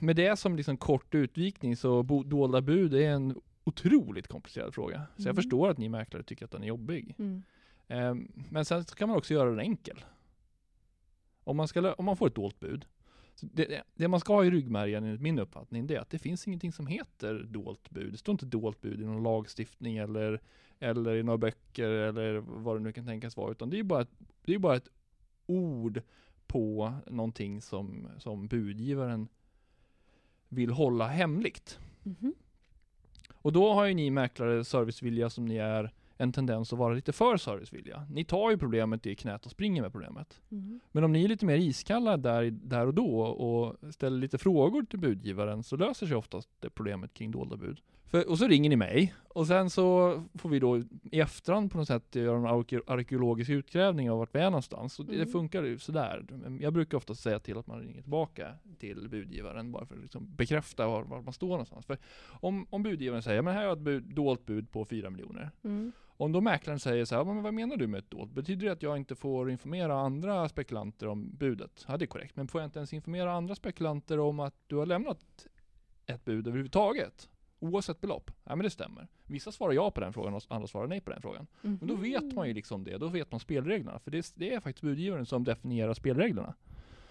med 0.00 0.16
det 0.16 0.36
som 0.38 0.56
liksom 0.56 0.76
kort 0.76 1.14
utvikning 1.14 1.76
så 1.76 2.02
bo, 2.02 2.22
dolda 2.22 2.60
bud 2.60 2.94
är 2.94 3.10
en 3.10 3.40
otroligt 3.64 4.28
komplicerad 4.28 4.74
fråga. 4.74 5.06
Så 5.16 5.22
jag 5.22 5.26
Mm. 5.26 5.36
förstår 5.36 5.68
att 5.70 5.78
ni 5.78 5.88
mäklare 5.88 6.22
tycker 6.22 6.44
att 6.44 6.50
den 6.50 6.62
är 6.62 6.66
jobbig. 6.66 7.14
Mm. 7.18 7.42
Ehm, 7.88 8.32
men 8.50 8.64
sen 8.64 8.84
så 8.84 8.94
kan 8.94 9.08
man 9.08 9.18
också 9.18 9.34
göra 9.34 9.50
den 9.50 9.60
enkel. 9.60 10.04
Om 11.44 11.56
man, 11.56 11.68
ska, 11.68 11.92
om 11.92 12.04
man 12.04 12.16
får 12.16 12.26
ett 12.26 12.34
dolt 12.34 12.60
bud. 12.60 12.86
Det, 13.40 13.82
det- 13.94 14.08
man 14.08 14.20
ska 14.20 14.34
ha 14.34 14.44
i 14.44 14.50
ryggmärgen 14.50 15.04
enligt 15.04 15.20
min 15.20 15.38
uppfattning 15.38 15.86
det 15.86 15.94
är 15.96 16.00
att 16.00 16.10
det 16.10 16.18
finns 16.18 16.46
ingenting 16.46 16.72
som 16.72 16.86
heter 16.86 17.46
dolt 17.50 17.90
bud. 17.90 18.12
Det 18.12 18.16
står 18.18 18.32
inte 18.32 18.46
dolt 18.46 18.80
bud 18.80 19.00
i 19.00 19.04
någon 19.04 19.22
lagstiftning 19.22 19.96
eller, 19.96 20.40
eller 20.78 21.16
i 21.16 21.22
några 21.22 21.38
böcker 21.38 21.88
eller 21.88 22.34
vad 22.38 22.76
det 22.76 22.80
nu 22.80 22.92
kan 22.92 23.06
tänkas 23.06 23.36
vara. 23.36 23.50
Utan 23.50 23.70
det 23.70 23.78
är 23.78 23.82
bara 23.82 24.02
ett, 24.02 24.10
det 24.44 24.54
är 24.54 24.58
bara 24.58 24.76
ett 24.76 24.88
ord 25.46 26.02
på 26.46 26.94
någonting 27.06 27.60
som, 27.62 28.08
som 28.18 28.46
budgivaren 28.48 29.28
vill 30.50 30.70
hålla 30.70 31.06
hemligt. 31.06 31.78
Mhm. 32.02 32.34
Och 33.34 33.52
då 33.52 33.72
har 33.72 33.84
ju 33.84 33.94
ni 33.94 34.10
mäklare, 34.10 34.64
servicevilliga 34.64 35.30
som 35.30 35.44
ni 35.46 35.56
är, 35.56 35.92
en 36.16 36.32
tendens 36.32 36.72
att 36.72 36.78
vara 36.78 36.94
lite 36.94 37.12
för 37.12 37.36
servicevilliga. 37.36 38.06
Ni 38.10 38.24
tar 38.24 38.50
ju 38.50 38.58
problemet 38.58 39.06
i 39.06 39.14
knät 39.14 39.44
och 39.46 39.50
springer 39.50 39.82
med 39.82 39.92
problemet. 39.92 40.40
Mhm. 40.48 40.80
Men 40.92 41.04
om 41.04 41.12
ni 41.12 41.24
är 41.24 41.28
lite 41.28 41.46
mer 41.46 41.56
iskalla 41.56 42.16
där, 42.16 42.50
där 42.50 42.86
och 42.86 42.94
då 42.94 43.20
och 43.20 43.94
ställer 43.94 44.18
lite 44.18 44.38
frågor 44.38 44.82
till 44.82 44.98
budgivaren 44.98 45.62
så 45.62 45.76
löser 45.76 46.06
sig 46.06 46.16
oftast 46.16 46.48
det 46.60 46.70
problemet 46.70 47.14
kring 47.14 47.30
dolda 47.30 47.56
bud. 47.56 47.80
För, 48.10 48.28
och 48.28 48.38
så 48.38 48.46
ringer 48.48 48.70
ni 48.70 48.76
mig 48.76 49.14
och 49.28 49.46
sen 49.46 49.70
så 49.70 50.14
får 50.34 50.48
vi 50.48 50.58
då 50.58 50.78
i 51.12 51.20
efterhand 51.20 51.70
på 51.72 51.78
något 51.78 51.86
sätt 51.88 52.14
göra 52.14 52.36
en 52.38 52.46
arke- 52.46 52.82
arkeologisk 52.86 53.50
utgrävning 53.50 54.10
av 54.10 54.18
vart 54.18 54.34
vi 54.34 54.38
är 54.38 54.44
någonstans. 54.50 54.98
Och 54.98 55.04
det, 55.06 55.14
Mm. 55.14 55.28
funkar 55.28 55.62
ju 55.62 55.78
sådär. 55.78 56.24
Jag 56.60 56.72
brukar 56.72 56.96
ofta 56.98 57.14
säga 57.14 57.38
till 57.38 57.58
att 57.58 57.66
man 57.66 57.80
ringer 57.80 58.02
tillbaka 58.02 58.54
till 58.78 59.08
budgivaren 59.08 59.72
bara 59.72 59.86
för 59.86 59.94
att 59.94 60.02
liksom 60.02 60.34
bekräfta 60.36 60.86
var, 60.86 61.02
var 61.04 61.22
man 61.22 61.32
står 61.32 61.48
någonstans. 61.48 61.86
För 61.86 61.98
om, 62.28 62.66
om 62.70 62.82
budgivaren 62.82 63.22
säger, 63.22 63.42
men 63.42 63.54
här 63.54 63.60
har 63.60 63.68
jag 63.68 63.78
ett 63.78 63.84
bud, 63.84 64.14
dolt 64.14 64.46
bud 64.46 64.70
på 64.70 64.84
4 64.84 65.10
miljoner. 65.10 65.50
Mm. 65.64 65.92
Om 66.16 66.32
då 66.32 66.40
mäklaren 66.40 66.78
säger 66.80 67.04
så 67.04 67.14
här, 67.16 67.24
men 67.24 67.42
vad 67.42 67.54
menar 67.54 67.76
du 67.76 67.86
med 67.86 67.98
ett 67.98 68.10
dolt? 68.10 68.32
Betyder 68.32 68.66
det 68.66 68.72
att 68.72 68.82
jag 68.82 68.96
inte 68.96 69.14
får 69.14 69.50
informera 69.50 69.94
andra 70.00 70.48
spekulanter 70.48 71.06
om 71.06 71.30
budet? 71.36 71.84
Ja, 71.88 71.96
det 71.96 72.04
är 72.04 72.06
korrekt. 72.06 72.36
Men 72.36 72.48
får 72.48 72.60
jag 72.60 72.68
inte 72.68 72.78
ens 72.78 72.92
informera 72.92 73.32
andra 73.32 73.54
spekulanter 73.54 74.18
om 74.18 74.40
att 74.40 74.54
du 74.66 74.76
har 74.76 74.86
lämnat 74.86 75.46
ett 76.06 76.24
bud 76.24 76.46
överhuvudtaget? 76.46 77.28
Oavsett 77.60 78.00
belopp? 78.00 78.30
Ja, 78.44 78.56
men 78.56 78.64
det 78.64 78.70
stämmer. 78.70 79.08
Vissa 79.26 79.52
svarar 79.52 79.72
ja 79.72 79.90
på 79.90 80.00
den 80.00 80.12
frågan 80.12 80.34
och 80.34 80.42
andra 80.48 80.68
svarar 80.68 80.86
nej 80.86 81.00
på 81.00 81.10
den 81.10 81.22
frågan. 81.22 81.46
Men 81.60 81.86
då 81.86 81.94
vet 81.94 82.34
man 82.34 82.48
ju 82.48 82.54
liksom 82.54 82.84
det. 82.84 82.98
Då 82.98 83.08
vet 83.08 83.30
man 83.30 83.40
spelreglerna. 83.40 83.98
För 83.98 84.10
det, 84.10 84.32
det 84.34 84.54
är 84.54 84.60
faktiskt 84.60 84.82
budgivaren 84.82 85.26
som 85.26 85.44
definierar 85.44 85.94
spelreglerna. 85.94 86.54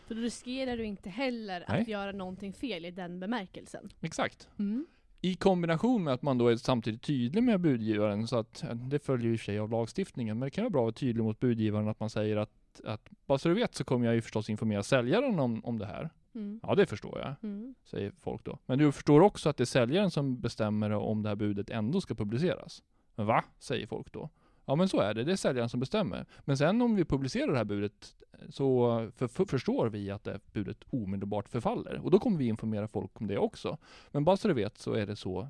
För 0.08 0.16
då 0.16 0.22
riskerar 0.22 0.78
du 0.78 0.86
inte 0.86 1.10
heller 1.10 1.66
Nej. 1.70 1.82
att 1.82 1.88
göra 1.88 2.12
någonting 2.12 2.54
fel 2.54 2.86
i 2.86 2.92
den 2.92 3.20
bemärkelsen. 3.20 3.90
Exakt. 4.02 4.48
Mm. 4.60 4.86
I 5.22 5.36
kombination 5.36 6.04
med 6.04 6.14
att 6.14 6.22
man 6.22 6.38
då 6.38 6.48
är 6.48 6.56
samtidigt 6.56 7.02
tydlig 7.02 7.44
med 7.44 7.60
budgivaren 7.60 8.28
så 8.28 8.38
att 8.38 8.64
det 8.74 9.00
följer 9.00 9.32
i 9.32 9.36
och 9.36 9.40
för 9.40 9.46
sig 9.46 9.60
av 9.60 9.70
lagstiftningen 9.70 10.40
men 10.40 10.46
det 10.46 10.50
kan 10.50 10.64
vara 10.64 10.70
bra 10.70 10.82
att 10.82 10.84
vara 10.84 10.92
tydlig 10.92 11.24
mot 11.24 11.40
budgivaren 11.40 11.88
att 11.88 12.00
man 12.00 12.10
säger 12.10 12.38
att, 12.38 12.82
att 12.84 13.10
bara 13.26 13.38
så 13.38 13.50
du 13.50 13.56
vet 13.56 13.76
så 13.76 13.84
kommer 13.84 14.06
jag 14.06 14.16
ju 14.16 14.22
förstås 14.22 14.50
informera 14.50 14.84
säljaren 14.84 15.40
om, 15.40 15.66
om 15.66 15.80
det 15.80 15.86
här. 15.86 16.10
Mm. 16.36 16.60
Ja 16.64 16.76
det 16.76 16.86
förstår 16.86 17.20
jag, 17.20 17.36
Mm. 17.44 17.76
säger 17.84 18.12
folk 18.20 18.44
då. 18.46 18.58
Men 18.66 18.80
du 18.80 18.92
förstår 18.92 19.22
också 19.22 19.50
att 19.50 19.58
det 19.58 19.64
är 19.64 19.66
säljaren 19.66 20.12
som 20.12 20.40
bestämmer 20.42 20.92
om 20.92 21.24
det 21.24 21.30
här 21.30 21.36
budet 21.36 21.70
ändå 21.70 22.02
ska 22.02 22.16
publiceras. 22.16 22.84
Men 23.16 23.26
va? 23.26 23.44
Säger 23.60 23.88
folk 23.88 24.12
då. 24.14 24.30
Ja 24.66 24.76
men 24.76 24.90
så 24.90 25.00
är 25.00 25.14
det, 25.14 25.24
det 25.24 25.32
är 25.32 25.36
säljaren 25.36 25.70
som 25.70 25.80
bestämmer. 25.80 26.26
Men 26.40 26.58
sen 26.58 26.82
om 26.82 26.96
vi 26.96 27.06
publicerar 27.06 27.52
det 27.52 27.58
här 27.58 27.64
budet 27.66 28.16
så 28.50 28.90
för, 29.16 29.28
för, 29.28 29.46
förstår 29.46 29.90
vi 29.90 30.12
att 30.12 30.24
det 30.24 30.40
budet 30.54 30.78
omedelbart 30.90 31.50
förfaller. 31.50 32.00
Och 32.04 32.12
då 32.12 32.20
kommer 32.20 32.38
vi 32.38 32.46
informera 32.48 32.88
folk 32.88 33.22
om 33.22 33.28
det 33.28 33.38
också. 33.38 33.78
Men 34.12 34.24
bara 34.24 34.38
så 34.38 34.48
du 34.48 34.54
vet 34.54 34.78
så 34.78 34.94
är 34.94 35.06
det 35.06 35.16
så 35.16 35.48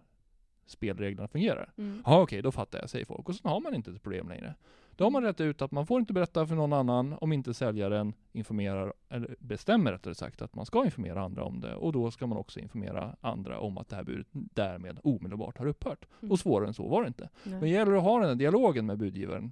spelreglerna 0.66 1.28
fungerar. 1.28 1.74
Mm. 1.78 2.04
Ja 2.06 2.22
okej, 2.22 2.42
då 2.42 2.52
fattar 2.52 2.80
jag, 2.80 2.90
säger 2.90 3.06
folk. 3.06 3.30
Och 3.30 3.36
så 3.36 3.48
har 3.48 3.60
man 3.62 3.76
inte 3.76 3.92
ett 3.92 4.04
problem 4.04 4.30
längre. 4.30 4.56
Då 5.00 5.06
har 5.06 5.12
man 5.12 5.24
rätt 5.24 5.42
ut 5.42 5.62
att 5.62 5.72
man 5.72 5.88
får 5.88 6.00
inte 6.00 6.14
berätta 6.14 6.48
för 6.48 6.56
någon 6.56 6.74
annan 6.74 7.16
om 7.22 7.34
inte 7.34 7.54
säljaren 7.54 8.14
informerar, 8.32 8.94
eller 9.10 9.36
bestämmer 9.40 9.92
rättare 9.92 10.16
sagt, 10.16 10.42
att 10.42 10.56
man 10.56 10.66
ska 10.66 10.86
informera 10.86 11.22
andra 11.22 11.44
om 11.44 11.62
det. 11.62 11.76
Och 11.76 11.94
då 11.94 12.12
ska 12.12 12.28
man 12.28 12.38
också 12.38 12.60
informera 12.60 13.16
andra 13.22 13.60
om 13.60 13.78
att 13.78 13.90
det 13.90 13.96
här 13.96 14.04
budet 14.04 14.28
därmed 14.32 15.00
omedelbart 15.04 15.58
har 15.58 15.66
upphört. 15.66 16.06
Mm. 16.22 16.32
Och 16.32 16.40
svårare 16.40 16.68
än 16.68 16.74
så 16.74 16.88
var 16.88 17.02
det 17.02 17.08
inte. 17.08 17.30
Nej. 17.44 17.52
Men 17.52 17.62
det 17.62 17.70
gäller 17.70 17.98
att 17.98 18.04
ha 18.04 18.20
den 18.20 18.28
här 18.28 18.36
dialogen 18.36 18.86
med 18.86 18.98
budgivaren. 18.98 19.52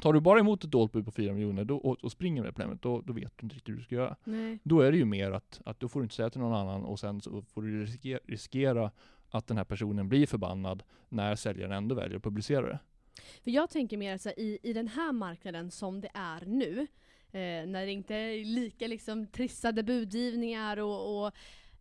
Tar 0.00 0.12
du 0.12 0.20
bara 0.20 0.40
emot 0.40 0.64
ett 0.64 0.70
dolt 0.70 0.92
bud 0.92 1.04
på 1.04 1.10
4 1.10 1.32
miljoner 1.32 1.64
då, 1.64 1.76
och, 1.76 2.04
och 2.04 2.12
springer 2.12 2.42
med 2.42 2.54
problemet, 2.54 2.82
då, 2.82 3.00
då 3.00 3.12
vet 3.12 3.32
du 3.36 3.44
inte 3.46 3.56
riktigt 3.56 3.72
hur 3.72 3.78
du 3.78 3.84
ska 3.84 3.94
göra. 3.94 4.16
Nej. 4.24 4.58
Då 4.62 4.80
är 4.80 4.92
det 4.92 4.98
ju 4.98 5.04
mer 5.04 5.30
att, 5.30 5.60
att 5.64 5.80
då 5.80 5.88
får 5.88 6.00
du 6.00 6.04
inte 6.04 6.14
säga 6.14 6.30
till 6.30 6.40
någon 6.40 6.54
annan 6.54 6.84
och 6.84 7.00
sen 7.00 7.20
så 7.20 7.42
får 7.42 7.62
du 7.62 7.84
riskera, 7.84 8.20
riskera 8.24 8.90
att 9.30 9.46
den 9.46 9.56
här 9.56 9.64
personen 9.64 10.08
blir 10.08 10.26
förbannad 10.26 10.82
när 11.08 11.36
säljaren 11.36 11.72
ändå 11.72 11.94
väljer 11.94 12.16
att 12.16 12.22
publicera 12.22 12.66
det. 12.66 12.78
För 13.44 13.50
jag 13.50 13.70
tänker 13.70 13.96
mer 13.96 14.14
att 14.14 14.20
så 14.20 14.28
här, 14.28 14.38
i, 14.38 14.58
i 14.62 14.72
den 14.72 14.88
här 14.88 15.12
marknaden 15.12 15.70
som 15.70 16.00
det 16.00 16.10
är 16.14 16.46
nu, 16.46 16.80
eh, 17.32 17.66
när 17.66 17.86
det 17.86 17.92
inte 17.92 18.14
är 18.14 18.44
lika 18.44 18.86
liksom, 18.86 19.26
trissade 19.26 19.82
budgivningar 19.82 20.76
och, 20.76 21.26
och 21.26 21.32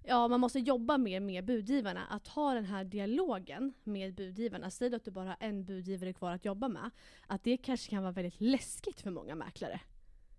ja, 0.03 0.27
man 0.27 0.39
måste 0.39 0.59
jobba 0.59 0.97
mer 0.97 1.19
med 1.19 1.45
budgivarna. 1.45 2.05
Att 2.09 2.27
ha 2.27 2.53
den 2.53 2.65
här 2.65 2.83
dialogen 2.83 3.73
med 3.83 4.15
budgivarna, 4.15 4.71
säg 4.71 4.95
att 4.95 5.05
du 5.05 5.11
bara 5.11 5.27
har 5.27 5.37
en 5.39 5.65
budgivare 5.65 6.13
kvar 6.13 6.31
att 6.31 6.45
jobba 6.45 6.67
med, 6.67 6.89
att 7.27 7.43
det 7.43 7.57
kanske 7.57 7.89
kan 7.89 8.03
vara 8.03 8.11
väldigt 8.11 8.41
läskigt 8.41 9.01
för 9.01 9.11
många 9.11 9.35
mäklare. 9.35 9.79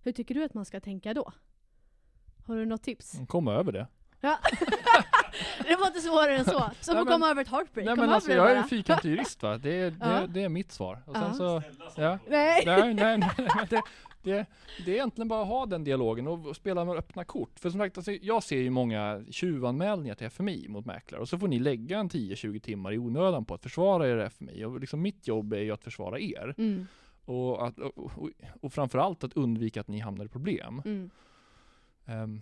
Hur 0.03 0.12
tycker 0.12 0.35
du 0.35 0.44
att 0.44 0.55
man 0.55 0.64
ska 0.64 0.81
tänka 0.81 1.14
då? 1.14 1.33
Har 2.46 2.57
du 2.57 2.66
något 2.66 2.83
tips? 2.83 3.12
Kom 3.29 3.48
över 3.48 3.72
det. 3.72 3.87
Ja. 4.20 4.38
det 5.69 5.77
var 5.77 5.87
inte 5.87 6.01
svårare 6.01 6.37
än 6.37 6.45
så. 6.45 6.71
Som 6.81 6.99
att 6.99 7.09
komma 7.09 7.31
över 7.31 7.43
ett 7.43 7.49
heartbreak. 7.49 7.87
Nej 7.87 7.95
Kom 7.97 8.05
men 8.07 8.14
alltså 8.14 8.33
jag 8.33 8.51
är 8.51 9.07
jurist 9.07 9.43
va, 9.43 9.59
det, 9.59 9.75
är- 9.75 9.90
det, 9.90 10.27
det 10.29 10.43
är 10.43 10.49
mitt 10.49 10.73
svar. 10.73 11.03
Och 11.07 11.16
sen 11.16 11.35
så, 11.35 11.62
ja. 11.97 12.19
Nej. 12.29 12.62
Nej, 12.66 12.95
nej, 12.95 13.19
nej, 13.19 13.31
det, 13.71 13.83
det, 14.23 14.47
det 14.85 14.90
är 14.90 14.95
egentligen 14.95 15.29
bara 15.29 15.43
att 15.43 15.49
ha 15.49 15.66
den 15.66 15.85
dialogen 15.85 16.27
och 16.27 16.57
spela 16.57 16.85
med 16.85 16.97
öppna 16.97 17.25
kort. 17.25 17.59
För 17.59 17.71
som 17.71 17.81
sagt, 17.81 17.97
alltså, 17.99 18.12
jag 18.12 18.43
ser 18.43 18.57
ju 18.59 18.71
många 18.71 19.25
tjuvanmälningar 19.31 20.14
till 20.14 20.27
FMI 20.27 20.66
mot 20.69 20.87
mäklare 20.87 21.21
och 21.21 21.29
så 21.29 21.38
får 21.38 21.49
ni 21.49 21.59
lägga 21.59 21.99
en 21.99 22.09
10-20 22.11 22.61
timmar 22.61 22.93
i 22.93 22.99
onödan 22.99 23.45
på 23.45 23.55
att 23.55 23.62
försvara 23.62 24.09
er 24.09 24.16
FMI. 24.19 24.64
Och 24.64 24.81
liksom 24.81 25.03
mitt 25.03 25.29
jobb 25.29 25.53
är 25.53 25.59
ju 25.61 25.73
att 25.73 25.85
försvara 25.85 26.21
er. 26.21 26.55
Mm, 26.59 26.87
Och, 27.25 27.66
att, 27.66 27.79
och, 27.79 27.97
och, 27.97 28.31
och 28.61 28.73
framförallt 28.73 29.25
att 29.25 29.33
undvika 29.33 29.81
att 29.81 29.88
ni 29.88 29.99
hamnar 29.99 30.25
i 30.25 30.29
problem. 30.29 30.83
mm, 30.85 31.11
Ehm, 32.07 32.40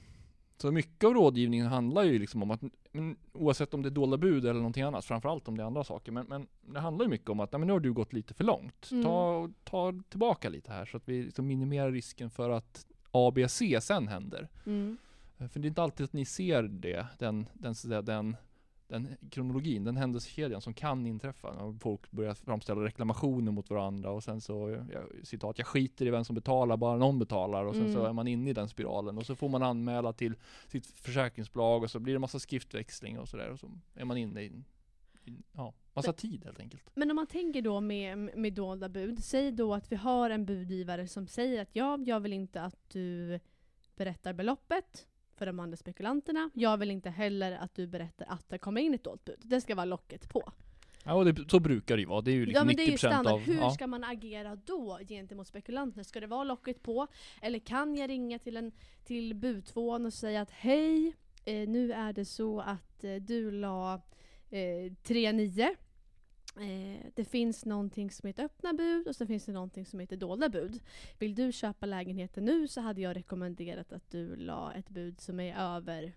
så 0.59 0.73
mycket 0.73 1.05
av 1.05 1.15
rådgivningen 1.15 1.67
handlar 1.67 2.03
ju 2.03 2.19
liksom 2.19 2.43
om 2.43 2.51
att, 2.51 2.61
oavsett 3.33 3.75
om 3.75 3.83
det 3.83 3.89
är 3.89 3.91
dolda 3.91 4.17
bud 4.17 4.45
eller 4.45 4.61
någonting 4.61 4.83
annat, 4.83 5.05
framförallt 5.05 5.49
om 5.49 5.57
det 5.57 5.63
är 5.63 5.67
andra 5.67 5.85
saker, 5.85 6.13
men, 6.13 6.27
men 6.27 6.47
det 6.61 6.81
handlar 6.81 7.05
ju 7.05 7.11
mycket 7.11 7.31
om 7.31 7.41
att 7.41 7.53
nej, 7.53 7.59
men 7.59 7.67
nu 7.67 7.73
har 7.73 7.81
du 7.81 7.93
gått 7.93 8.13
lite 8.13 8.35
för 8.35 8.45
långt. 8.45 8.89
Mm. 8.91 9.05
Ta, 9.05 9.49
ta 9.65 9.95
tillbaka 10.09 10.49
lite 10.49 10.73
här 10.73 10.87
så 10.87 10.97
att 10.97 11.09
vi 11.09 11.23
liksom 11.23 11.47
minimerar 11.47 11.93
risken 11.93 12.31
för 12.31 12.51
att 12.51 12.87
A, 13.11 13.33
B, 13.35 13.49
C 13.49 13.79
sen 13.83 14.09
händer. 14.09 14.49
mm. 14.67 14.97
För 15.39 15.61
det 15.61 15.67
är 15.67 15.69
inte 15.69 15.83
alltid 15.83 16.05
att 16.05 16.13
ni 16.13 16.25
ser 16.25 16.63
det, 16.63 17.07
den, 17.19 17.47
den, 17.55 17.75
den 18.05 18.37
den 18.89 19.17
kronologin, 19.31 19.85
den 19.85 19.97
händelsekedjan 19.97 20.61
som 20.61 20.75
kan 20.75 21.07
inträffa. 21.07 21.55
När 21.55 21.79
folk 21.79 22.11
börjar 22.11 22.35
framställa 22.35 22.85
reklamationer 22.85 23.53
mot 23.53 23.71
varandra 23.71 24.11
och 24.11 24.25
sen 24.25 24.41
så, 24.41 24.85
jag, 24.93 25.27
citat, 25.27 25.59
jag 25.59 25.67
skiter 25.67 26.07
i 26.07 26.11
vem 26.11 26.25
som 26.25 26.35
betalar, 26.35 26.77
bara 26.77 26.97
någon 26.97 27.19
betalar. 27.19 27.65
Och 27.65 27.77
sen 27.77 27.93
så 27.93 27.99
Mm. 27.99 28.09
är 28.11 28.13
man 28.13 28.29
inne 28.29 28.51
i 28.51 28.53
den 28.53 28.69
spiralen. 28.69 29.19
Och 29.19 29.27
så 29.27 29.35
får 29.35 29.49
man 29.49 29.63
anmäla 29.63 30.13
till 30.13 30.35
sitt 30.67 30.87
försäkringsbolag 30.87 31.83
och 31.83 31.91
så 31.91 31.99
blir 32.01 32.13
det 32.13 32.19
massa 32.19 32.39
skriftväxling 32.39 33.19
och 33.19 33.29
sådär. 33.29 33.51
Och 33.51 33.59
så 33.61 33.71
är 33.95 34.05
man 34.05 34.17
inne 34.17 34.43
i, 34.43 34.53
ja, 35.53 35.75
massa 35.95 36.13
tid 36.13 36.45
helt 36.45 36.61
enkelt. 36.61 36.83
Men 36.95 37.11
om 37.11 37.17
man 37.17 37.27
tänker 37.27 37.63
då 37.63 37.81
med, 37.81 38.19
med 38.19 38.53
dolda 38.53 38.89
bud, 38.89 39.25
säg 39.25 39.53
då 39.53 39.75
att 39.75 39.93
vi 39.93 39.97
har 39.97 40.31
en 40.31 40.47
budgivare 40.47 41.09
som 41.09 41.27
säger 41.27 41.63
att 41.63 41.71
ja, 41.73 41.99
jag 42.07 42.21
vill 42.21 42.33
inte 42.33 42.63
att 42.63 42.91
du 42.91 43.41
berättar 43.97 44.33
beloppet 44.33 45.08
för 45.39 45.47
de 45.47 45.61
andra 45.61 45.77
spekulanterna. 45.77 46.51
Jag 46.55 46.77
vill 46.77 46.91
inte 46.91 47.11
heller 47.11 47.53
att 47.53 47.75
du 47.75 47.87
berättar 47.87 48.27
att 48.29 48.49
det 48.49 48.59
kommer 48.59 48.81
in 48.81 48.95
ett 48.95 49.05
dolt 49.05 49.25
bud. 49.25 49.39
Det 49.43 49.61
ska 49.61 49.75
vara 49.75 49.85
locket 49.85 50.29
på. 50.29 50.53
Ja, 51.05 51.15
och 51.15 51.25
det, 51.25 51.51
så 51.51 51.61
brukar 51.61 51.97
det 51.97 52.01
ju 52.01 52.07
vara. 52.07 52.21
Det 52.21 52.31
är 52.31 52.35
ju 52.35 52.47
liksom 52.47 52.61
ja 52.61 52.65
men 52.65 52.77
det 52.77 52.83
är 52.83 52.87
ju 52.87 52.93
90% 52.93 52.97
standard. 52.97 53.33
av... 53.33 53.41
Hur 53.41 53.59
ja. 53.59 53.71
ska 53.71 53.87
man 53.87 54.05
agera 54.05 54.57
då 54.57 54.99
gentemot 55.09 55.47
spekulanterna? 55.47 56.05
Ska 56.05 56.21
det 56.21 56.27
vara 56.27 56.45
locket 56.45 56.83
på? 56.83 57.07
Eller 57.43 57.59
kan 57.59 57.97
jag 57.97 58.11
ringa 58.11 58.39
till, 58.39 58.57
en, 58.57 58.73
till 59.05 59.35
budtvåan 59.35 60.07
och 60.07 60.13
säga 60.13 60.41
att 60.41 60.51
hej, 60.51 61.17
eh, 61.45 61.69
nu 61.69 61.93
är 61.93 62.13
det 62.13 62.25
så 62.25 62.61
att 62.61 63.05
eh, 63.05 63.15
du 63.15 63.51
la 63.51 63.95
eh, 64.51 64.57
3-9. 64.57 65.69
Eh, 66.61 67.07
det 67.15 67.25
finns 67.25 67.65
någonting 67.65 68.11
som 68.11 68.27
heter 68.27 68.45
öppna 68.45 68.73
bud 68.73 69.09
och 69.09 69.17
så 69.17 69.27
finns 69.27 69.45
det 69.45 69.53
någonting 69.53 69.87
som 69.87 70.01
heter 70.01 70.17
dolda 70.17 70.49
bud. 70.49 70.81
Vill 71.19 71.35
du 71.35 71.53
köpa 71.53 71.87
lägenheten 71.87 72.45
nu 72.45 72.69
så 72.69 72.81
hade 72.81 73.01
jag 73.01 73.17
rekommenderat 73.17 73.93
att 73.93 74.11
du 74.11 74.37
la 74.37 74.73
ett 74.75 74.89
bud 74.89 75.21
som 75.21 75.41
är 75.41 75.77
över 75.77 76.13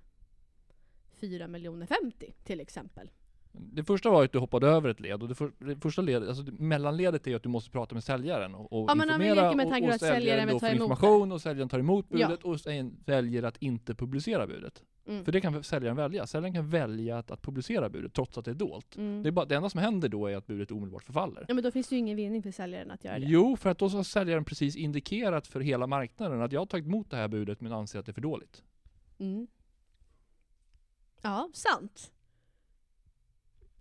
4 1.09 1.47
miljoner 1.47 1.85
50 1.85 2.33
till 2.43 2.59
exempel. 2.59 3.11
Det 3.53 3.83
första 3.83 4.09
var 4.09 4.23
att 4.23 4.31
du 4.31 4.39
hoppade 4.39 4.67
över 4.67 4.89
ett 4.89 4.99
led 4.99 5.21
och 5.23 5.29
det, 5.29 5.35
för, 5.35 5.51
det 5.57 5.75
första 5.75 6.01
ledet, 6.01 6.27
alltså 6.29 6.43
det- 6.43 6.51
mellanledet 6.51 7.27
är 7.27 7.35
att 7.35 7.43
du 7.43 7.49
måste 7.49 7.71
prata 7.71 7.95
med 7.95 8.03
säljaren 8.03 8.55
och, 8.55 8.73
och 8.73 8.89
Ja, 8.89 8.95
men 8.95 9.09
om 9.09 9.19
vi 9.19 9.25
informera 9.29 9.55
med 9.55 9.83
och, 9.83 9.93
och 9.93 9.99
säljaren 9.99 10.47
vill 10.47 10.53
då 10.55 10.59
får 10.59 10.69
information 10.69 11.31
och 11.31 11.41
säljaren 11.41 11.69
tar 11.69 11.79
emot 11.79 12.05
Ja. 12.09 12.27
budet 12.27 12.43
och 12.43 12.59
sen 12.59 12.95
väljer 13.05 13.43
att 13.43 13.57
inte 13.57 13.95
publicera 13.95 14.47
budet. 14.47 14.83
Mm. 15.07 15.25
För 15.25 15.31
det 15.31 15.41
kan 15.41 15.63
säljaren 15.63 15.95
välja. 15.97 16.27
Säljaren 16.27 16.53
kan 16.53 16.69
välja 16.69 17.17
att, 17.17 17.31
att 17.31 17.41
publicera 17.41 17.89
budet 17.89 18.13
trots 18.13 18.37
att 18.37 18.45
det 18.45 18.51
är 18.51 18.55
dolt. 18.55 18.95
Mm. 18.97 19.23
Det, 19.23 19.29
är 19.29 19.31
bara, 19.31 19.45
det 19.45 19.55
enda 19.55 19.69
som 19.69 19.79
händer 19.79 20.09
då 20.09 20.27
är 20.27 20.37
att 20.37 20.47
budet 20.47 20.71
omedelbart 20.71 21.03
förfaller. 21.03 21.45
Ja 21.47 21.53
men 21.53 21.63
då 21.63 21.71
finns 21.71 21.87
det 21.87 21.95
ju 21.95 21.99
ingen 21.99 22.17
vinning 22.17 22.43
för 22.43 22.51
säljaren 22.51 22.91
att 22.91 23.03
göra 23.03 23.19
det. 23.19 23.25
Jo, 23.25 23.55
för 23.55 23.69
att 23.69 23.77
då 23.77 23.87
har 23.87 24.03
säljaren 24.03 24.45
precis 24.45 24.75
indikerat 24.75 25.47
för 25.47 25.59
hela 25.59 25.87
marknaden 25.87 26.41
att 26.41 26.51
jag 26.51 26.61
har 26.61 26.65
tagit 26.65 26.85
emot 26.85 27.09
det 27.09 27.17
här 27.17 27.27
budet 27.27 27.61
men 27.61 27.71
anser 27.71 27.99
att 27.99 28.05
det 28.05 28.11
är 28.11 28.13
för 28.13 28.21
dåligt. 28.21 28.63
Mm. 29.19 29.47
Ja, 31.21 31.49
sant. 31.53 32.11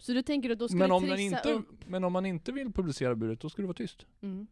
Så 0.00 0.12
du 0.12 0.22
tänker 0.22 0.50
att 0.50 0.58
då 0.58 0.68
ska 0.68 0.76
Men 0.76 0.88
du 0.88 0.94
om, 0.94 1.06
den 1.06 1.20
inte, 1.20 1.52
upp? 1.52 1.86
men 1.86 2.04
om 2.04 2.12
man 2.12 2.26
inte 2.26 2.52
vill 2.52 2.72
publicera 2.72 3.14
budet, 3.14 3.40
då 3.40 3.48
ska 3.48 3.62
det 3.62 3.66
vara 3.66 3.74
tyst. 3.74 4.06
Mm. 4.20 4.46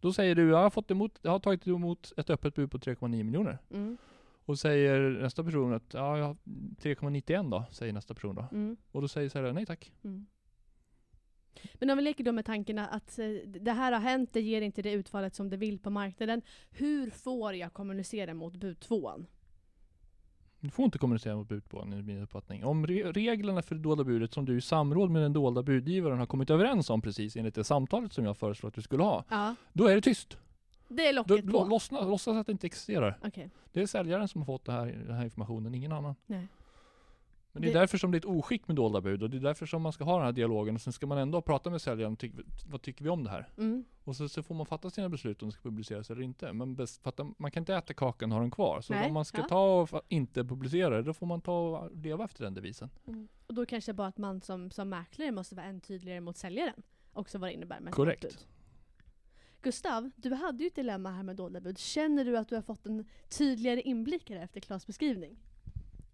Då 0.00 0.12
säger 0.12 0.34
du, 0.34 0.48
jag 0.48 0.56
har, 0.56 0.70
fått 0.70 0.90
emot, 0.90 1.18
jag 1.22 1.30
har 1.30 1.38
tagit 1.38 1.66
emot 1.66 2.12
ett 2.16 2.30
öppet 2.30 2.54
bud 2.54 2.70
på 2.70 2.78
3,9 2.78 3.22
miljoner. 3.22 3.58
Mm. 3.70 3.96
Och 4.44 4.58
säger 4.58 5.00
nästa 5.10 5.44
person 5.44 5.72
att, 5.72 5.94
ja, 5.94 6.18
jag 6.18 6.24
har 6.24 6.36
3,91 6.44 7.50
då, 7.50 7.64
säger 7.70 7.92
nästa 7.92 8.14
person 8.14 8.34
då. 8.34 8.46
Mm. 8.52 8.76
Och 8.92 9.02
då 9.02 9.08
säger 9.08 9.28
säljaren, 9.28 9.54
nej 9.54 9.66
tack. 9.66 9.92
Mm. 10.04 10.26
Men 11.74 11.90
om 11.90 11.96
vi 11.98 12.04
leker 12.04 12.24
då 12.24 12.32
med 12.32 12.44
tanken 12.44 12.78
att 12.78 13.18
eh, 13.18 13.28
det 13.46 13.72
här 13.72 13.92
har 13.92 14.00
hänt, 14.00 14.32
det 14.32 14.40
ger 14.40 14.62
inte 14.62 14.82
det 14.82 14.92
utfallet 14.92 15.34
som 15.34 15.50
det 15.50 15.56
vill 15.56 15.78
på 15.78 15.90
marknaden. 15.90 16.42
Hur 16.70 17.10
får 17.10 17.54
jag 17.54 17.72
kommunicera 17.72 18.34
mot 18.34 18.56
bud 18.56 18.80
tvåan? 18.80 19.26
Du 20.62 20.70
får 20.70 20.84
inte 20.84 20.98
kommunicera 20.98 21.36
mot 21.36 21.48
budbågen 21.48 21.92
enligt 21.92 22.06
min 22.06 22.22
uppfattning. 22.22 22.64
Om 22.64 22.86
re 22.86 23.12
reglerna 23.12 23.62
för 23.62 23.74
det 23.74 23.80
dolda 23.80 24.04
budet 24.04 24.32
som 24.34 24.44
du 24.44 24.56
i 24.56 24.60
samråd 24.60 25.10
med 25.10 25.22
den 25.22 25.32
dolda 25.32 25.62
budgivaren 25.62 26.18
har 26.18 26.26
kommit 26.26 26.50
överens 26.50 26.90
om 26.90 27.02
precis 27.02 27.36
enligt 27.36 27.54
det 27.54 27.64
samtalet 27.64 28.12
som 28.12 28.24
jag 28.24 28.36
föreslår 28.36 28.68
att 28.68 28.74
du 28.74 28.82
skulle 28.82 29.02
ha. 29.02 29.24
Ja, 29.28 29.54
Då 29.72 29.86
är 29.86 29.94
det 29.94 30.00
tyst. 30.00 30.38
det 30.88 31.06
är 31.06 31.12
Då, 31.12 31.34
locket 31.34 31.44
lo, 31.44 31.64
på. 31.64 32.04
låtsas 32.04 32.36
att 32.36 32.46
det 32.46 32.52
inte 32.52 32.66
existerar. 32.66 33.18
Okej. 33.24 33.50
Det 33.72 33.82
är 33.82 33.86
säljaren 33.86 34.28
som 34.28 34.40
har 34.40 34.46
fått 34.46 34.68
här, 34.68 34.86
den 35.06 35.16
här 35.16 35.24
informationen, 35.24 35.74
ingen 35.74 35.92
annan. 35.92 36.14
Nej. 36.26 36.48
Men 37.54 37.62
det 37.62 37.68
är 37.68 37.72
Det- 37.72 37.78
därför 37.78 37.98
som 37.98 38.10
det 38.10 38.16
är 38.16 38.18
ett 38.18 38.24
oskick 38.24 38.68
med 38.68 38.76
dolda 38.76 39.00
bud 39.00 39.22
och 39.22 39.30
det 39.30 39.36
är 39.36 39.40
därför 39.40 39.66
som 39.66 39.82
man 39.82 39.92
ska 39.92 40.04
ha 40.04 40.16
den 40.16 40.24
här 40.24 40.32
dialogen 40.32 40.74
och 40.74 40.80
sen 40.80 40.92
ska 40.92 41.06
man 41.06 41.18
ändå 41.18 41.42
prata 41.42 41.70
med 41.70 41.82
säljaren, 41.82 42.16
tyck, 42.16 42.32
vad 42.66 42.82
tycker 42.82 43.04
vi 43.04 43.10
om 43.10 43.24
det 43.24 43.30
här? 43.30 43.48
Mm. 43.58 43.84
Och 44.04 44.16
så, 44.16 44.28
så 44.28 44.42
får 44.42 44.54
man 44.54 44.66
fatta 44.66 44.90
sina 44.90 45.08
beslut 45.08 45.42
om 45.42 45.48
det 45.48 45.52
ska 45.52 45.62
publiceras 45.62 46.10
eller 46.10 46.22
inte. 46.22 46.52
Men 46.52 46.86
fatta, 47.02 47.32
man 47.38 47.50
kan 47.50 47.60
inte 47.60 47.74
äta 47.74 47.94
kakan 47.94 48.32
och 48.32 48.34
ha 48.36 48.40
den 48.42 48.50
kvar. 48.50 48.80
Så 48.80 48.92
Nej, 48.92 49.06
om 49.08 49.14
man 49.14 49.24
ska 49.24 49.38
ja. 49.38 49.48
ta 49.48 49.80
och 49.80 50.02
inte 50.08 50.44
publicera 50.44 50.96
det, 50.96 51.02
då 51.02 51.14
får 51.14 51.26
man 51.26 51.40
ta 51.40 51.58
och 51.78 51.96
leva 51.96 52.24
efter 52.24 52.44
den 52.44 52.54
devisen. 52.54 52.90
Mm. 53.06 53.28
Och 53.46 53.54
då 53.54 53.66
kanske 53.66 53.92
bara 53.92 54.06
att 54.08 54.18
man 54.18 54.40
som, 54.40 54.70
som 54.70 54.88
mäklare 54.88 55.32
måste 55.32 55.54
vara 55.54 55.66
än 55.66 55.80
tydligare 55.80 56.20
mot 56.20 56.36
säljaren. 56.36 56.82
Också 57.12 57.38
vad 57.38 57.50
det 57.50 57.54
innebär 57.54 57.80
med 57.80 57.92
Korrekt. 57.94 58.22
bud. 58.22 58.46
Gustav, 59.62 60.10
du 60.16 60.34
hade 60.34 60.62
ju 60.62 60.66
ett 60.66 60.74
dilemma 60.74 61.10
här 61.10 61.22
med 61.22 61.36
dolda 61.36 61.60
bud. 61.60 61.78
Känner 61.78 62.24
du 62.24 62.36
att 62.38 62.48
du 62.48 62.54
har 62.54 62.62
fått 62.62 62.86
en 62.86 63.04
tydligare 63.28 63.80
inblick 63.80 64.30
efter 64.30 64.60
Klas 64.60 64.86
beskrivning? 64.86 65.36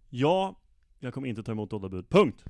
Ja, 0.09 0.55
jag 0.99 1.13
kommer 1.13 1.27
inte 1.27 1.43
ta 1.43 1.51
emot 1.51 1.69
dolda 1.69 1.89
bud. 1.89 2.09
Punkt! 2.09 2.43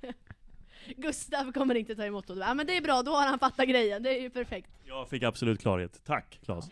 Gustav 0.96 1.52
kommer 1.52 1.74
inte 1.74 1.94
ta 1.96 2.04
emot 2.04 2.26
dolda 2.26 2.40
bud. 2.44 2.48
Ja 2.50 2.54
men 2.54 2.66
det 2.66 2.76
är 2.76 2.80
bra, 2.82 3.02
då 3.02 3.10
har 3.10 3.26
han 3.26 3.38
fattat 3.38 3.68
grejen. 3.68 4.02
Det 4.02 4.18
är 4.18 4.22
ju 4.22 4.30
perfekt. 4.30 4.70
Jag 4.84 5.08
fick 5.08 5.22
absolut 5.22 5.60
klarhet. 5.60 6.00
Tack 6.04 6.40
Claes. 6.44 6.68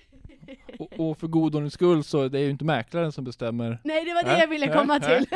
Och, 0.78 0.92
och 1.00 1.18
för 1.18 1.26
god 1.26 1.54
ordnings 1.54 1.74
skull 1.74 2.04
så 2.04 2.28
det 2.28 2.38
är 2.38 2.42
ju 2.44 2.50
inte 2.50 2.64
mäklaren 2.64 3.12
som 3.12 3.24
bestämmer. 3.24 3.78
Nej, 3.84 4.04
det 4.04 4.14
var 4.14 4.22
det 4.22 4.38
jag 4.38 4.48
ville 4.48 4.72
komma 4.72 5.00
till. 5.00 5.26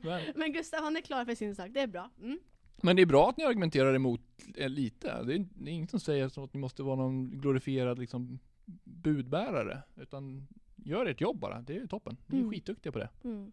Men, 0.00 0.22
Men 0.34 0.52
Gustav 0.52 0.82
han 0.82 0.96
är 0.96 1.00
klar 1.00 1.24
för 1.24 1.34
sin 1.34 1.54
sak, 1.54 1.68
det 1.70 1.80
är 1.80 1.86
bra. 1.86 2.10
Mm. 2.22 2.38
men 2.82 2.96
det 2.96 3.02
är 3.02 3.06
bra 3.06 3.28
att 3.28 3.36
ni 3.36 3.44
argumenterar 3.44 3.94
emot 3.94 4.20
eh, 4.56 4.68
lite. 4.68 5.22
Det 5.22 5.34
är, 5.34 5.46
det 5.54 5.70
är 5.70 5.74
inget 5.74 5.90
som 5.90 6.00
säger 6.00 6.44
att 6.44 6.54
ni 6.54 6.60
måste 6.60 6.82
vara 6.82 6.96
någon 6.96 7.30
glorifierad 7.40 7.98
liksom, 7.98 8.38
budbärare. 8.84 9.82
Utan 9.96 10.46
gör 10.76 11.06
ert 11.06 11.20
jobb 11.20 11.38
bara, 11.38 11.60
det 11.60 11.72
är 11.72 11.80
ju 11.80 11.86
toppen. 11.86 12.16
Ni 12.26 12.36
är 12.36 12.40
Mm. 12.40 12.50
skitduktiga 12.50 12.92
på 12.92 12.98
det. 12.98 13.08
Mm. 13.24 13.52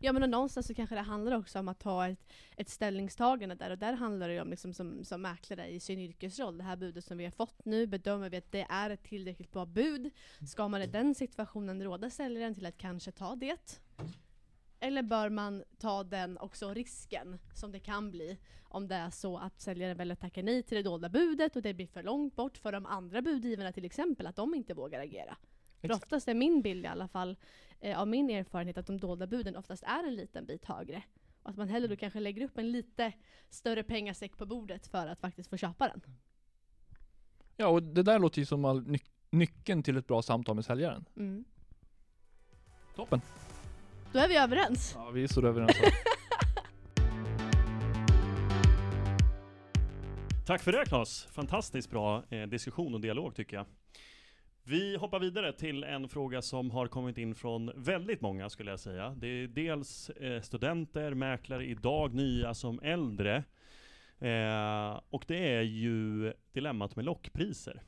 Ja 0.00 0.12
men 0.12 0.22
och 0.22 0.30
någonstans 0.30 0.66
så 0.66 0.74
kanske 0.74 0.94
det 0.94 1.00
handlar 1.00 1.36
också 1.36 1.58
om 1.58 1.68
att 1.68 1.78
ta 1.78 2.08
ett, 2.08 2.18
ett 2.56 2.68
ställningstagande 2.68 3.54
där 3.54 3.70
och 3.70 3.78
där 3.78 3.92
handlar 3.92 4.28
det 4.28 4.34
ju 4.34 4.40
om 4.40 4.50
liksom 4.50 4.74
som, 4.74 5.04
som 5.04 5.22
mäklare 5.22 5.68
i 5.68 5.80
sin 5.80 5.98
yrkesroll. 5.98 6.58
Det 6.58 6.64
här 6.64 6.76
budet 6.76 7.04
som 7.04 7.18
vi 7.18 7.24
har 7.24 7.30
fått 7.30 7.64
nu, 7.64 7.86
bedömer 7.86 8.30
vi 8.30 8.36
att 8.36 8.52
det 8.52 8.66
är 8.70 8.90
ett 8.90 9.02
tillräckligt 9.02 9.52
bra 9.52 9.66
bud? 9.66 10.10
Ska 10.48 10.68
man 10.68 10.82
i 10.82 10.86
den 10.86 11.14
situationen 11.14 11.82
råda 11.82 12.10
säljaren 12.10 12.54
till 12.54 12.66
att 12.66 12.78
kanske 12.78 13.12
ta 13.12 13.36
det? 13.36 13.80
Eller 14.80 15.02
bör 15.02 15.28
man 15.28 15.64
ta 15.78 16.04
den 16.04 16.38
också 16.38 16.74
risken 16.74 17.38
som 17.54 17.72
det 17.72 17.80
kan 17.80 18.10
bli 18.10 18.38
om 18.62 18.88
det 18.88 18.94
är 18.94 19.10
så 19.10 19.38
att 19.38 19.60
säljaren 19.60 19.96
väljer 19.96 20.12
att 20.12 20.20
tacka 20.20 20.42
nej 20.42 20.62
till 20.62 20.76
det 20.76 20.82
dolda 20.82 21.08
budet 21.08 21.56
och 21.56 21.62
det 21.62 21.74
blir 21.74 21.86
för 21.86 22.02
långt 22.02 22.36
bort 22.36 22.58
för 22.58 22.72
de 22.72 22.86
andra 22.86 23.22
budgivarna 23.22 23.72
till 23.72 23.84
exempel, 23.84 24.26
att 24.26 24.36
de 24.36 24.54
inte 24.54 24.74
vågar 24.74 25.00
agera. 25.00 25.36
För 25.80 25.92
oftast 25.92 26.28
är 26.28 26.34
min 26.34 26.62
bild 26.62 26.84
i 26.84 26.88
alla 26.88 27.08
fall, 27.08 27.36
eh, 27.80 28.00
av 28.00 28.08
min 28.08 28.30
erfarenhet, 28.30 28.78
att 28.78 28.86
de 28.86 28.98
dolda 28.98 29.26
buden 29.26 29.56
oftast 29.56 29.82
är 29.82 30.06
en 30.08 30.14
liten 30.14 30.46
bit 30.46 30.64
högre. 30.64 31.02
Och 31.42 31.50
att 31.50 31.56
man 31.56 31.68
hellre 31.68 31.88
då 31.88 31.96
kanske 31.96 32.20
lägger 32.20 32.44
upp 32.44 32.58
en 32.58 32.72
lite 32.72 33.12
större 33.50 33.82
pengasäck 33.82 34.36
på 34.36 34.46
bordet 34.46 34.86
för 34.86 35.06
att 35.06 35.20
faktiskt 35.20 35.50
få 35.50 35.56
köpa 35.56 35.88
den. 35.88 36.00
Ja, 37.56 37.66
och 37.66 37.82
det 37.82 38.02
där 38.02 38.18
låter 38.18 38.38
ju 38.38 38.46
som 38.46 38.64
all 38.64 38.86
ny- 38.86 38.98
nyckeln 39.30 39.82
till 39.82 39.96
ett 39.96 40.06
bra 40.06 40.22
samtal 40.22 40.54
med 40.54 40.64
säljaren. 40.64 41.04
Mm. 41.16 41.44
Toppen. 42.96 43.20
Då 44.12 44.18
är 44.18 44.28
vi 44.28 44.36
överens. 44.36 44.92
Ja, 44.96 45.10
vi 45.10 45.22
är 45.22 45.28
så 45.28 45.46
överens. 45.46 45.76
Tack 50.46 50.62
för 50.62 50.72
det 50.72 50.84
Claes. 50.86 51.24
Fantastiskt 51.24 51.90
bra 51.90 52.24
eh, 52.30 52.42
diskussion 52.46 52.94
och 52.94 53.00
dialog 53.00 53.34
tycker 53.34 53.56
jag. 53.56 53.66
Vi 54.64 54.96
hoppar 54.96 55.20
vidare 55.20 55.52
till 55.52 55.84
en 55.84 56.08
fråga 56.08 56.42
som 56.42 56.70
har 56.70 56.86
kommit 56.86 57.18
in 57.18 57.34
från 57.34 57.70
väldigt 57.76 58.20
många 58.20 58.48
skulle 58.50 58.70
jag 58.70 58.80
säga. 58.80 59.10
Det 59.16 59.26
är 59.26 59.46
dels 59.48 60.10
eh, 60.10 60.40
studenter, 60.42 61.14
mäklare 61.14 61.64
idag, 61.66 62.14
nya 62.14 62.54
som 62.54 62.80
äldre. 62.82 63.36
Eh, 64.18 65.00
och 65.10 65.24
det 65.28 65.54
är 65.54 65.62
ju 65.62 66.32
dilemmat 66.52 66.96
med 66.96 67.04
lockpriser. 67.04 67.82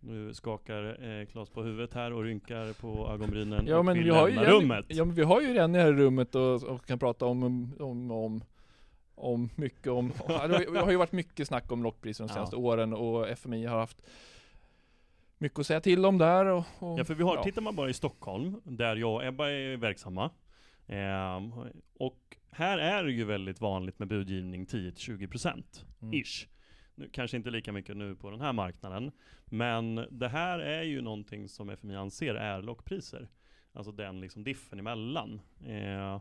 Nu 0.00 0.34
skakar 0.34 1.08
eh, 1.08 1.26
Claes 1.26 1.50
på 1.50 1.62
huvudet 1.62 1.94
här 1.94 2.12
och 2.12 2.22
rynkar 2.24 2.72
på 2.80 3.08
ögonbrynen 3.12 3.66
Ja 3.66 3.78
och 3.78 3.84
men, 3.84 3.94
vill 3.94 4.04
vi 4.04 4.10
har 4.10 4.28
ju 4.28 4.34
Jenny, 4.34 4.46
rummet. 4.50 4.84
ja 4.88 5.04
men 5.04 5.14
vi 5.14 5.22
har 5.22 5.40
ju 5.40 5.54
Renny 5.54 5.78
här 5.78 5.88
i 5.92 5.96
rummet 5.96 6.34
och, 6.34 6.62
och 6.62 6.86
kan 6.86 6.98
prata 6.98 7.26
om, 7.26 7.42
om, 7.78 8.10
om, 8.10 8.44
om 9.14 9.50
mycket 9.56 9.92
om, 9.92 10.12
ja, 10.28 10.46
det 10.48 10.54
har 10.54 10.60
ju- 10.60 10.90
det 10.92 10.96
varit 10.96 11.12
mycket 11.12 11.48
snack 11.48 11.72
om 11.72 11.82
lockpriser 11.82 12.24
de 12.24 12.28
Ja. 12.28 12.34
senaste 12.34 12.56
åren 12.56 12.92
och 12.94 13.28
FMI 13.28 13.66
har 13.66 13.78
haft 13.78 14.02
mycket 15.40 15.58
att 15.58 15.66
säga 15.66 15.80
till 15.80 16.04
om 16.04 16.18
där 16.18 16.46
och, 16.46 16.64
och 16.78 17.00
Ja 17.00 17.04
för 17.04 17.14
vi 17.14 17.22
har, 17.22 17.36
ja. 17.36 17.42
tittar 17.42 17.62
man 17.62 17.76
bara 17.76 17.90
i 17.90 17.92
Stockholm, 17.92 18.60
där 18.64 18.96
jag 18.96 19.14
och 19.14 19.24
Ebba 19.24 19.50
är 19.50 19.76
verksamma, 19.76 20.30
ehm, 20.86 21.52
och 21.98 22.36
här 22.50 22.78
är 22.78 23.04
det 23.04 23.12
ju 23.12 23.24
väldigt 23.24 23.60
vanligt 23.60 23.98
med 23.98 24.08
budgivning 24.08 24.66
10-20% 24.66 25.62
Mm. 26.02 26.14
ish. 26.14 26.46
Nu, 26.94 27.08
kanske 27.12 27.36
inte 27.36 27.50
lika 27.50 27.72
mycket 27.72 27.96
nu 27.96 28.16
på 28.16 28.30
den 28.30 28.40
här 28.40 28.52
marknaden, 28.52 29.12
men 29.44 30.06
det 30.10 30.28
här 30.28 30.58
är 30.58 30.82
ju 30.82 31.00
någonting 31.00 31.48
som 31.48 31.70
FMI 31.70 31.96
anser 31.96 32.34
är 32.34 32.62
lockpriser. 32.62 33.28
Alltså 33.72 33.92
den 33.92 34.20
liksom 34.20 34.44
diffen 34.44 34.78
emellan. 34.78 35.40
Eh, 35.66 36.20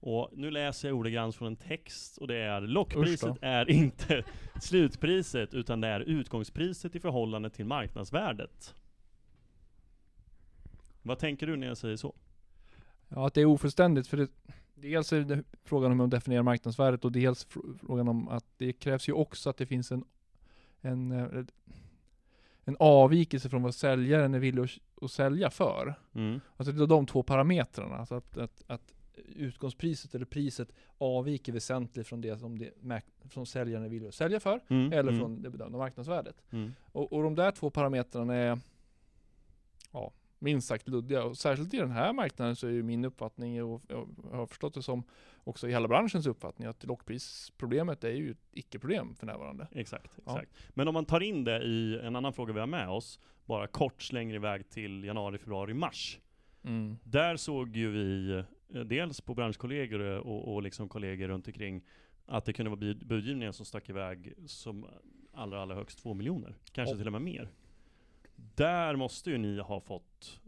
Och 0.00 0.30
nu 0.32 0.50
läser 0.50 0.88
jag 0.88 0.98
ordagrant 0.98 1.34
från 1.34 1.48
en 1.48 1.56
text 1.56 2.18
och 2.18 2.28
det 2.28 2.36
är 2.36 2.60
lockpriset 2.60 3.36
är 3.40 3.70
inte 3.70 4.24
slutpriset 4.60 5.54
utan 5.54 5.80
det 5.80 5.88
är 5.88 6.00
utgångspriset 6.00 6.96
i 6.96 7.00
förhållande 7.00 7.50
till 7.50 7.64
marknadsvärdet. 7.66 8.74
Vad 11.02 11.18
tänker 11.18 11.46
du 11.46 11.56
när 11.56 11.66
jag 11.66 11.76
säger 11.76 11.96
så? 11.96 12.14
Ja, 13.08 13.26
att 13.26 13.34
det 13.34 13.40
är 13.40 13.44
ofullständigt 13.44 14.08
för 14.08 14.16
det, 14.16 14.30
dels 14.74 15.12
är 15.12 15.20
det 15.20 15.44
frågan 15.64 15.92
om 15.92 16.00
att 16.00 16.10
definiera 16.10 16.42
marknadsvärdet 16.42 17.04
och 17.04 17.12
dels 17.12 17.46
fr- 17.46 17.78
frågan 17.86 18.08
om 18.08 18.28
att 18.28 18.44
det 18.56 18.72
krävs 18.72 19.08
ju 19.08 19.12
också 19.12 19.50
att 19.50 19.56
det 19.56 19.66
finns 19.66 19.92
en, 19.92 20.04
en, 20.80 21.12
eh, 21.12 21.44
en 22.64 22.76
avvikelse 22.78 23.48
från 23.48 23.62
vad 23.62 23.74
säljaren 23.74 24.34
är 24.34 24.38
villig 24.38 24.62
att, 24.62 25.02
att 25.02 25.10
sälja 25.10 25.50
för. 25.50 25.94
Mm. 26.14 26.40
Alltså 26.56 26.72
det 26.72 26.82
är 26.82 26.86
de 26.86 27.06
två 27.06 27.22
parametrarna. 27.22 27.96
Alltså 27.96 28.14
att, 28.14 28.36
att, 28.36 28.62
att 28.66 28.94
utgångspriset 29.26 30.14
eller 30.14 30.26
priset 30.26 30.72
avviker 30.98 31.52
väsentligt 31.52 32.06
från 32.06 32.20
det 32.20 32.38
som, 32.38 32.58
det, 32.58 33.02
som 33.32 33.46
säljaren 33.46 34.08
att 34.08 34.14
sälja 34.14 34.40
för. 34.40 34.60
Mm. 34.68 34.92
Eller 34.92 35.12
mm. 35.12 35.18
från 35.18 35.42
det 35.42 35.50
bedömda 35.50 35.78
marknadsvärdet. 35.78 36.42
Mm. 36.50 36.72
Och, 36.80 37.12
och 37.12 37.22
de 37.22 37.34
där 37.34 37.50
två 37.50 37.70
parametrarna 37.70 38.34
är 38.34 38.58
ja, 39.92 40.12
minst 40.38 40.68
sagt 40.68 40.88
luddiga. 40.88 41.24
Och 41.24 41.38
särskilt 41.38 41.74
i 41.74 41.76
den 41.76 41.90
här 41.90 42.12
marknaden 42.12 42.56
så 42.56 42.66
är 42.66 42.70
ju 42.70 42.82
min 42.82 43.04
uppfattning, 43.04 43.62
och 43.64 43.82
jag 43.88 44.08
har 44.30 44.46
förstått 44.46 44.74
det 44.74 44.82
som 44.82 45.02
också 45.44 45.68
i 45.68 45.72
hela 45.72 45.88
branschens 45.88 46.26
uppfattning, 46.26 46.68
att 46.68 46.84
lockprisproblemet 46.84 48.04
är 48.04 48.10
ju 48.10 48.30
ett 48.30 48.48
icke-problem 48.52 49.14
för 49.14 49.26
närvarande. 49.26 49.68
Exakt, 49.72 50.10
Ja. 50.26 50.32
exakt. 50.32 50.52
Men 50.74 50.88
om 50.88 50.94
man 50.94 51.04
tar 51.04 51.20
in 51.20 51.44
det 51.44 51.62
i 51.62 51.98
en 52.02 52.16
annan 52.16 52.32
fråga 52.32 52.52
vi 52.52 52.60
har 52.60 52.66
med 52.66 52.88
oss, 52.88 53.20
bara 53.44 53.66
kort 53.66 54.02
slänger 54.02 54.34
iväg 54.34 54.68
till 54.68 55.04
januari, 55.04 55.38
februari, 55.38 55.74
mars. 55.74 56.18
Mm. 56.62 56.98
Där 57.04 57.36
såg 57.36 57.76
ju 57.76 57.90
vi 57.90 58.44
dels 58.86 59.20
på 59.20 59.34
branschkollegor 59.34 60.00
och, 60.00 60.54
och 60.54 60.62
liksom 60.62 60.88
kollegor 60.88 61.28
runt 61.28 61.46
omkring 61.46 61.82
att 62.26 62.44
det 62.44 62.52
kunde 62.52 62.70
vara 62.70 62.80
bud- 62.80 63.06
budgivningar 63.06 63.52
som 63.52 63.66
stack 63.66 63.88
iväg 63.88 64.34
som 64.46 64.86
allra, 65.32 65.62
allra 65.62 65.74
högst 65.74 65.98
två 65.98 66.14
miljoner. 66.14 66.54
Kanske 66.72 66.94
Ja. 66.94 66.98
till 66.98 67.06
och 67.06 67.12
med 67.12 67.22
mer. 67.22 67.48
Där 68.36 68.96
måste 68.96 69.30
ju 69.30 69.38
ni 69.38 69.60
ha 69.60 69.80
fått 69.80 70.40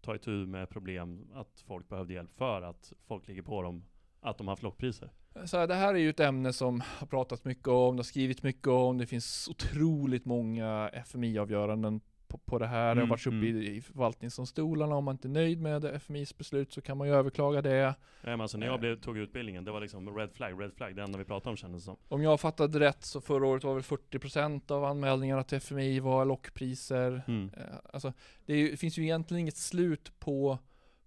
ta 0.00 0.14
itu 0.14 0.30
med 0.30 0.70
problem 0.70 1.26
att 1.34 1.64
folk 1.66 1.88
behövde 1.88 2.12
hjälp 2.14 2.30
för 2.36 2.62
att 2.62 2.92
folk 3.06 3.28
ligger 3.28 3.42
på 3.42 3.62
dem, 3.62 3.84
att 4.20 4.38
de 4.38 4.46
har 4.48 4.52
haft 4.52 4.62
lockpriser. 4.62 5.10
Så 5.44 5.58
här, 5.58 5.66
det 5.66 5.74
här 5.74 5.94
är 5.94 5.98
ju 5.98 6.10
ett 6.10 6.20
ämne 6.20 6.52
som 6.52 6.80
har 6.86 7.06
pratats 7.06 7.44
mycket 7.44 7.68
om, 7.68 7.96
det 7.96 7.98
har 8.00 8.04
skrivits 8.04 8.42
mycket 8.42 8.66
om, 8.66 8.98
det 8.98 9.06
finns 9.06 9.48
otroligt 9.50 10.24
många 10.24 10.88
FMI-avgöranden 10.88 12.00
på, 12.30 12.38
på 12.38 12.58
det 12.58 12.66
här. 12.66 12.80
det 12.82 12.86
har 12.88 12.92
Mm, 12.96 13.08
varit 13.08 13.26
uppe 13.26 13.36
mm. 13.36 13.56
i, 13.56 13.66
i 13.76 13.80
förvaltningsdomstolarna, 13.80 14.94
om 14.96 15.04
man 15.04 15.14
inte 15.14 15.28
är 15.28 15.30
nöjd 15.30 15.60
med 15.60 15.84
FMIs 15.84 16.38
beslut 16.38 16.72
så 16.72 16.80
kan 16.80 16.98
man 16.98 17.08
ju 17.08 17.14
överklaga 17.14 17.62
det. 17.62 17.82
Nej, 17.82 17.94
men 18.22 18.40
alltså 18.40 18.58
när 18.58 18.66
jag 18.66 18.74
Eh. 18.74 18.80
blev, 18.80 19.00
tog 19.00 19.18
utbildningen, 19.18 19.64
det 19.64 19.70
var 19.72 19.80
liksom 19.80 20.16
red 20.16 20.30
flag, 20.32 20.62
red 20.62 20.72
flag, 20.74 20.96
det 20.96 21.02
enda 21.02 21.18
vi 21.18 21.24
pratade 21.24 21.50
om 21.50 21.56
kändes 21.56 21.84
som. 21.84 21.96
Om 22.08 22.22
jag 22.22 22.40
fattade 22.40 22.80
rätt 22.80 23.04
så 23.04 23.20
förra 23.20 23.46
året 23.46 23.64
var 23.64 23.74
väl 23.74 23.82
40% 23.82 24.70
av 24.72 24.84
anmälningarna 24.84 25.42
till 25.42 25.56
FMI 25.60 26.00
var 26.00 26.24
lockpriser. 26.24 27.22
Mm. 27.28 27.50
Eh, 27.56 27.62
Alltså, 27.92 28.12
det, 28.46 28.52
är 28.54 28.70
det 28.70 28.76
finns 28.76 28.98
ju 28.98 29.02
egentligen 29.02 29.40
inget 29.40 29.56
slut 29.56 30.12
på, 30.18 30.58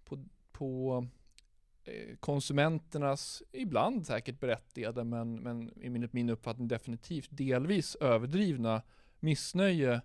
på, 0.05 0.17
på 0.51 1.07
eh, 1.85 2.15
konsumenternas, 2.19 3.43
ibland 3.51 4.05
säkert 4.05 4.39
berättigade, 4.39 5.03
men, 5.03 5.35
men 5.35 5.83
i 5.83 5.89
min, 5.89 6.09
min 6.11 6.29
uppfattning 6.29 6.67
definitivt 6.67 7.27
delvis 7.31 7.95
överdrivna 7.95 8.81
missnöje 9.19 10.01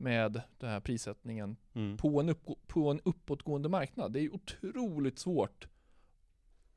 med 0.00 0.42
den 0.58 0.70
här 0.70 0.80
prissättningen 0.80 1.56
Mm. 1.72 1.96
på 1.96 2.20
en, 2.20 2.28
uppgå, 2.28 2.56
på 2.66 2.90
en 2.90 3.00
uppåtgående 3.04 3.68
marknad. 3.68 4.12
Det 4.12 4.20
är 4.20 4.34
otroligt 4.34 5.18
svårt 5.18 5.68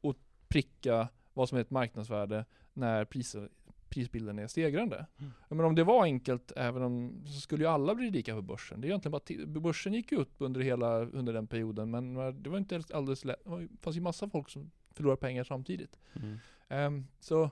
att 0.04 0.16
pricka 0.48 1.08
vad 1.34 1.50
som 1.50 1.58
är 1.58 1.62
ett 1.62 1.70
marknadsvärde 1.70 2.46
när 2.74 3.06
priser, 3.06 3.50
prisbilden 3.90 4.40
är 4.40 4.48
stegrande. 4.48 5.06
Mm. 5.20 5.32
Men 5.50 5.60
om 5.66 5.76
det 5.76 5.84
var 5.84 6.04
enkelt, 6.04 6.52
även 6.56 6.82
om, 6.84 7.24
så 7.28 7.40
skulle 7.42 7.64
ju 7.64 7.70
alla 7.70 7.96
bli 7.96 8.10
rika 8.12 8.36
på 8.36 8.42
börsen. 8.42 8.82
Det 8.82 8.88
är 8.88 8.90
egentligen 8.90 9.12
bara 9.12 9.60
börsen 9.62 9.94
gick 9.94 10.12
ju 10.12 10.18
upp 10.18 10.34
under 10.38 10.62
hela, 10.62 11.00
under 11.00 11.34
den 11.34 11.48
perioden, 11.48 11.92
men 11.92 12.14
det 12.44 12.50
var 12.50 12.58
inte 12.58 12.84
alldeles 12.94 13.26
lätt. 13.26 13.44
Det 13.46 13.68
fanns 13.82 13.96
ju 13.98 14.02
massa 14.02 14.30
folk 14.30 14.50
som 14.50 14.72
förlorade 14.92 15.22
pengar 15.22 15.44
samtidigt. 15.44 16.00
Mm. 16.14 16.38
Ehm, 16.68 17.08
så 17.20 17.50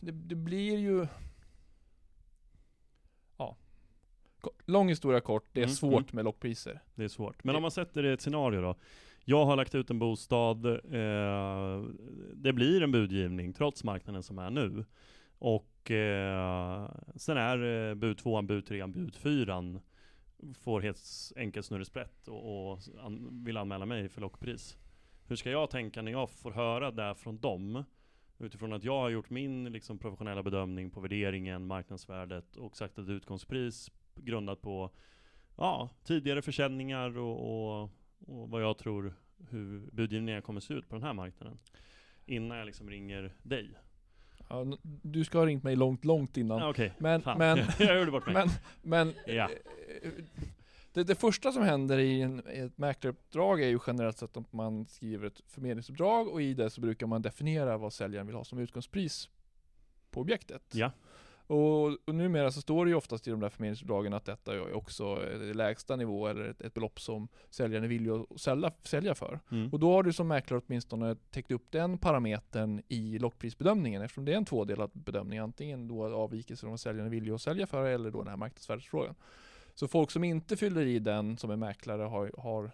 det, 0.00 0.10
det 0.12 0.34
blir 0.34 0.78
ju 0.78 1.06
Ja 3.38 3.56
Ko- 4.24 4.27
Lång 4.66 4.88
historia 4.88 5.20
kort, 5.20 5.44
det 5.52 5.60
är 5.60 5.64
Mm, 5.64 5.74
svårt 5.74 5.92
mm. 5.92 6.08
med 6.12 6.24
lockpriser. 6.24 6.80
Det 6.94 7.04
är 7.04 7.08
svårt. 7.08 7.44
Men 7.44 7.56
om 7.56 7.62
man 7.62 7.70
sätter 7.70 8.02
det 8.02 8.08
i 8.08 8.12
ett 8.12 8.20
scenario 8.20 8.60
då. 8.60 8.76
Jag 9.24 9.44
har 9.44 9.56
lagt 9.56 9.74
ut 9.74 9.90
en 9.90 9.98
bostad, 9.98 10.66
eh, 10.66 11.84
det 12.34 12.52
blir 12.52 12.82
en 12.82 12.92
budgivning 12.92 13.52
trots 13.52 13.84
marknaden 13.84 14.22
som 14.22 14.38
är 14.38 14.50
nu. 14.50 14.84
Och 15.38 15.90
eh, 15.90 16.90
sen 17.16 17.36
är 17.36 17.88
eh, 17.88 17.94
bud 17.94 18.18
tvåan, 18.18 18.46
bud 18.46 18.66
trean, 18.66 18.92
bud 18.92 19.16
fyran 19.16 19.80
får 20.60 20.80
helt 20.80 21.00
enkelt 21.36 21.66
snurresprätt 21.66 22.28
och, 22.28 22.72
och 22.72 22.78
an, 23.00 23.44
vill 23.44 23.56
anmäla 23.56 23.86
mig 23.86 24.08
för 24.08 24.20
lockpris. 24.20 24.76
Hur 25.26 25.36
ska 25.36 25.50
jag 25.50 25.70
tänka 25.70 26.02
när 26.02 26.12
jag 26.12 26.30
får 26.30 26.50
höra 26.50 26.90
det 26.90 27.14
från 27.14 27.38
dem? 27.38 27.84
Utifrån 28.38 28.72
att 28.72 28.84
jag 28.84 29.00
har 29.00 29.08
gjort 29.08 29.30
min 29.30 29.64
liksom, 29.64 29.98
professionella 29.98 30.42
bedömning 30.42 30.90
på 30.90 31.00
värderingen, 31.00 31.66
marknadsvärdet 31.66 32.56
och 32.56 32.76
sagt 32.76 32.98
ett 32.98 33.08
utgångspris 33.08 33.90
grundat 34.24 34.60
på 34.62 34.90
ja, 35.56 35.88
tidigare 36.04 36.42
försäljningar 36.42 37.18
och, 37.18 37.40
och, 37.82 37.90
och 38.26 38.50
vad 38.50 38.62
jag 38.62 38.78
tror 38.78 39.14
hur 39.50 39.88
budgivningen 39.92 40.42
kommer 40.42 40.60
se 40.60 40.74
ut 40.74 40.88
på 40.88 40.94
den 40.94 41.04
här 41.04 41.12
marknaden. 41.12 41.58
Innan 42.26 42.58
jag 42.58 42.66
liksom 42.66 42.90
ringer 42.90 43.34
dig. 43.42 43.70
Ja, 44.48 44.66
du 45.02 45.24
ska 45.24 45.38
ha 45.38 45.46
ringt 45.46 45.62
mig 45.62 45.76
långt, 45.76 46.04
långt 46.04 46.36
innan. 46.36 46.58
Ja, 46.58 46.68
Okej, 46.70 46.92
Men, 46.98 47.22
fan. 47.22 47.38
men, 47.38 47.58
jag 47.78 47.98
gjorde 47.98 48.10
bort 48.10 48.26
mig. 48.26 48.34
men, 48.34 48.48
men 48.82 49.14
Ja. 49.26 49.50
eh, 50.02 50.10
det, 50.92 51.04
det 51.04 51.14
första 51.14 51.52
som 51.52 51.62
händer 51.62 51.98
i, 51.98 52.20
en, 52.22 52.42
i 52.52 52.58
ett 52.58 52.78
mäklaruppdrag 52.78 53.62
är 53.62 53.68
ju 53.68 53.78
generellt 53.86 54.16
sett 54.18 54.36
att 54.36 54.52
man 54.52 54.86
skriver 54.86 55.26
ett 55.26 55.40
förmedlingsuppdrag 55.46 56.28
och 56.28 56.42
i 56.42 56.54
det 56.54 56.70
så 56.70 56.80
brukar 56.80 57.06
man 57.06 57.22
definiera 57.22 57.76
vad 57.78 57.92
säljaren 57.92 58.26
vill 58.26 58.36
ha 58.36 58.44
som 58.44 58.58
utgångspris 58.58 59.28
på 60.10 60.20
objektet. 60.20 60.62
Ja. 60.72 60.90
Och, 61.48 61.86
och 61.86 62.14
numera 62.14 62.50
så 62.50 62.60
står 62.60 62.84
det 62.84 62.88
ju 62.88 62.94
oftast 62.94 63.28
i 63.28 63.30
de 63.30 63.40
där 63.40 63.48
förmedlingsuppdragen 63.48 64.12
att 64.12 64.24
detta 64.24 64.54
är 64.54 64.72
också 64.72 65.04
är 65.04 65.54
lägsta 65.54 65.96
nivå 65.96 66.26
eller 66.26 66.44
ett, 66.44 66.60
ett 66.60 66.74
belopp 66.74 67.00
som 67.00 67.28
säljaren 67.50 67.84
är 67.84 67.88
villig 67.88 68.10
att 68.10 68.40
sälja, 68.40 68.72
sälja 68.82 69.14
för. 69.14 69.40
Mm. 69.50 69.72
Och 69.72 69.80
då 69.80 69.92
har 69.92 70.02
du 70.02 70.12
som 70.12 70.28
mäklare 70.28 70.60
åtminstone 70.66 71.16
täckt 71.30 71.50
upp 71.50 71.70
den 71.70 71.98
parametern 71.98 72.82
i 72.88 73.18
lockprisbedömningen 73.18 74.02
eftersom 74.02 74.24
det 74.24 74.32
är 74.32 74.36
en 74.36 74.44
tvådelad 74.44 74.90
bedömning. 74.94 75.38
Antingen 75.38 75.88
då 75.88 76.04
avvikelse 76.04 76.60
från 76.60 76.70
vad 76.70 76.80
säljaren 76.80 77.06
är 77.06 77.10
villig 77.10 77.32
att 77.32 77.42
sälja 77.42 77.66
för 77.66 77.84
eller 77.84 78.10
då 78.10 78.18
den 78.18 78.28
här 78.28 78.36
marknadsvärdesfrågan. 78.36 79.14
Så 79.74 79.88
folk 79.88 80.10
som 80.10 80.24
inte 80.24 80.56
fyller 80.56 80.86
i 80.86 80.98
den 80.98 81.38
som 81.38 81.50
är 81.50 81.56
mäklare 81.56 82.02
har, 82.02 82.32
har 82.38 82.70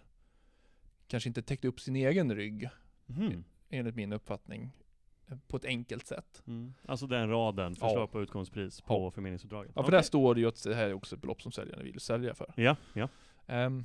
kanske 1.07 1.29
inte 1.29 1.41
täckt 1.41 1.65
upp 1.65 1.79
sin 1.79 1.95
egen 1.95 2.35
rygg 2.35 2.69
Mhm. 3.05 3.43
enligt 3.69 3.95
min 3.95 4.13
uppfattning 4.13 4.61
eh, 4.63 4.69
på 5.47 5.57
ett 5.57 5.65
enkelt 5.65 6.07
sätt. 6.07 6.43
Mm. 6.47 6.73
Alltså 6.85 7.07
den 7.07 7.29
raden, 7.29 7.75
förslag 7.75 8.01
Ja. 8.03 8.07
på 8.07 8.21
utgångspris 8.21 8.81
på 8.81 8.93
Ja. 8.93 9.11
förmedlingsuppdraget. 9.11 9.71
Ja, 9.75 9.81
för 9.83 9.89
Okej. 9.89 9.97
där 9.97 10.01
står 10.01 10.35
det 10.35 10.41
ju 10.41 10.47
att 10.47 10.63
det 10.63 10.75
här 10.75 10.87
är 10.89 10.93
också 10.93 11.15
ett 11.15 11.21
belopp 11.21 11.41
som 11.41 11.51
säljaren 11.51 11.91
att 11.95 12.01
sälja 12.01 12.33
för. 12.33 12.53
Ja, 12.57 12.75
ja. 12.93 13.07
Ehm, 13.47 13.83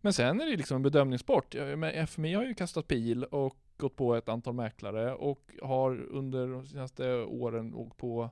men 0.00 0.12
sen 0.12 0.40
är 0.40 0.46
det 0.46 0.56
liksom 0.56 0.76
en 0.76 0.82
bedömningssport. 0.82 1.54
FMI 1.94 2.34
har 2.34 2.44
ju 2.44 2.54
kastat 2.54 2.86
pil 2.88 3.24
och 3.24 3.56
gått 3.76 3.96
på 3.96 4.14
ett 4.14 4.28
antal 4.28 4.54
mäklare 4.54 5.14
och 5.14 5.52
har 5.62 6.00
under 6.04 6.46
de 6.48 6.66
senaste 6.66 7.14
åren 7.22 7.74
åkt 7.74 7.96
på 7.96 8.30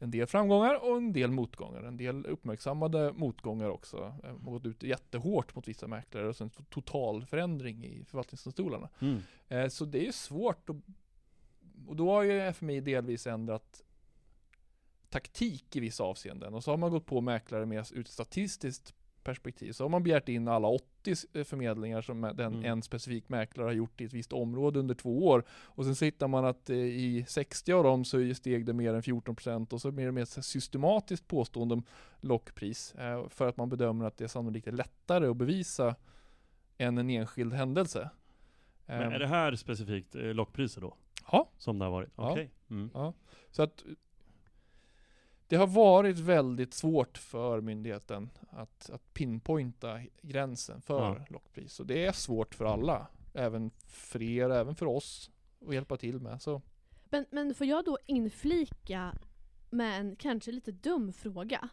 en 0.00 0.10
del 0.10 0.26
framgångar 0.26 0.84
och 0.90 0.96
en 0.96 1.12
del 1.12 1.30
motgångar. 1.30 1.82
En 1.82 1.96
del 1.96 2.26
uppmärksammade 2.26 3.12
motgångar 3.12 3.68
också. 3.68 4.14
Eh, 4.24 4.32
Gått 4.34 4.66
ut 4.66 4.82
jättehårt 4.82 5.54
mot 5.54 5.68
vissa 5.68 5.86
mäklare 5.86 6.28
och 6.28 6.36
sen 6.36 6.50
total 6.50 7.26
förändring 7.26 7.84
i 7.84 8.04
förvaltningsdomstolarna. 8.04 8.88
Mm. 9.00 9.18
Eh, 9.48 9.68
Så 9.68 9.84
det 9.84 10.06
är 10.06 10.12
svårt 10.12 10.70
att, 10.70 10.76
och 11.88 11.96
då 11.96 12.10
har 12.10 12.22
ju 12.22 12.40
FMI 12.40 12.80
delvis 12.80 13.26
ändrat 13.26 13.82
taktik 15.10 15.76
i 15.76 15.80
vissa 15.80 16.04
avseenden 16.04 16.54
och 16.54 16.64
så 16.64 16.70
har 16.70 16.76
man 16.78 16.90
gått 16.90 17.06
på 17.06 17.20
mäklare 17.20 17.66
med 17.66 17.86
ur 17.92 18.00
ett 18.00 18.08
statistiskt 18.08 18.94
perspektiv. 19.22 19.72
Så 19.72 19.84
har 19.84 19.88
man 19.88 20.02
begärt 20.02 20.28
in 20.28 20.48
alla 20.48 20.68
80 20.68 21.10
s- 21.12 21.26
eh, 21.32 21.44
förmedlingar 21.44 22.02
som 22.02 22.20
den, 22.20 22.40
Mm. 22.40 22.64
en 22.64 22.82
specifik 22.82 23.28
mäklare 23.28 23.66
har 23.66 23.72
gjort 23.72 24.00
i 24.00 24.04
ett 24.04 24.12
visst 24.12 24.32
område 24.32 24.78
under 24.80 24.94
två 24.94 25.26
år. 25.26 25.44
Och 25.50 25.84
sen 25.84 25.94
så 25.96 26.04
hittar 26.04 26.28
man 26.28 26.44
att 26.44 26.70
eh, 26.70 26.76
i 26.76 27.24
60 27.28 27.72
av 27.72 27.84
dem 27.84 28.04
så 28.04 28.34
steg 28.34 28.66
det 28.66 28.72
mer 28.72 28.94
än 28.94 29.02
14% 29.02 29.72
och 29.72 29.80
så 29.80 29.90
mer 29.92 30.08
och 30.08 30.14
mer 30.14 30.24
systematiskt 30.42 31.28
påstående 31.28 31.74
om 31.74 31.82
lockpris. 32.20 32.94
Eh, 32.94 33.28
för 33.28 33.46
att 33.48 33.56
man 33.56 33.68
bedömer 33.68 34.04
att 34.04 34.16
det 34.16 34.28
sannolikt 34.28 34.66
är 34.66 34.72
lättare 34.72 35.26
att 35.26 35.36
bevisa 35.36 35.94
än 36.78 36.98
en 36.98 37.10
enskild 37.10 37.52
händelse. 37.52 38.10
Men 38.86 39.02
Ehm, 39.02 39.12
är 39.12 39.18
det 39.18 39.26
här 39.26 39.54
specifikt 39.54 40.14
eh, 40.14 40.22
lockpriser 40.22 40.80
då? 40.80 40.94
Ja. 41.32 41.48
Som 41.58 41.78
det 41.78 41.84
har 41.84 41.92
varit? 41.92 42.10
Ja. 42.16 42.30
Okej. 42.32 42.50
Mm. 42.70 42.90
Så 43.50 43.62
att 43.62 43.84
det 45.48 45.56
har 45.56 45.66
varit 45.66 46.18
väldigt 46.18 46.74
svårt 46.74 47.18
för 47.18 47.60
myndigheten 47.60 48.30
att, 48.50 48.90
att 48.90 49.14
pinpointa 49.14 50.00
gränsen 50.22 50.80
för 50.82 51.00
Ja. 51.18 51.26
lockpris. 51.30 51.80
Och 51.80 51.86
det 51.86 52.04
är 52.06 52.12
svårt 52.12 52.54
för 52.54 52.64
alla. 52.64 53.06
Även 53.34 53.70
för 53.86 54.22
er, 54.22 54.50
även 54.50 54.74
för 54.74 54.86
oss. 54.86 55.30
och 55.58 55.74
hjälpa 55.74 55.96
till 55.96 56.20
med. 56.20 56.42
Så 56.42 56.62
Men, 57.04 57.26
men 57.30 57.54
får 57.54 57.66
jag 57.66 57.84
då 57.84 57.98
inflika 58.06 59.14
med 59.70 60.00
en 60.00 60.16
kanske 60.16 60.52
lite 60.52 60.72
dum 60.72 61.12
fråga? 61.12 61.68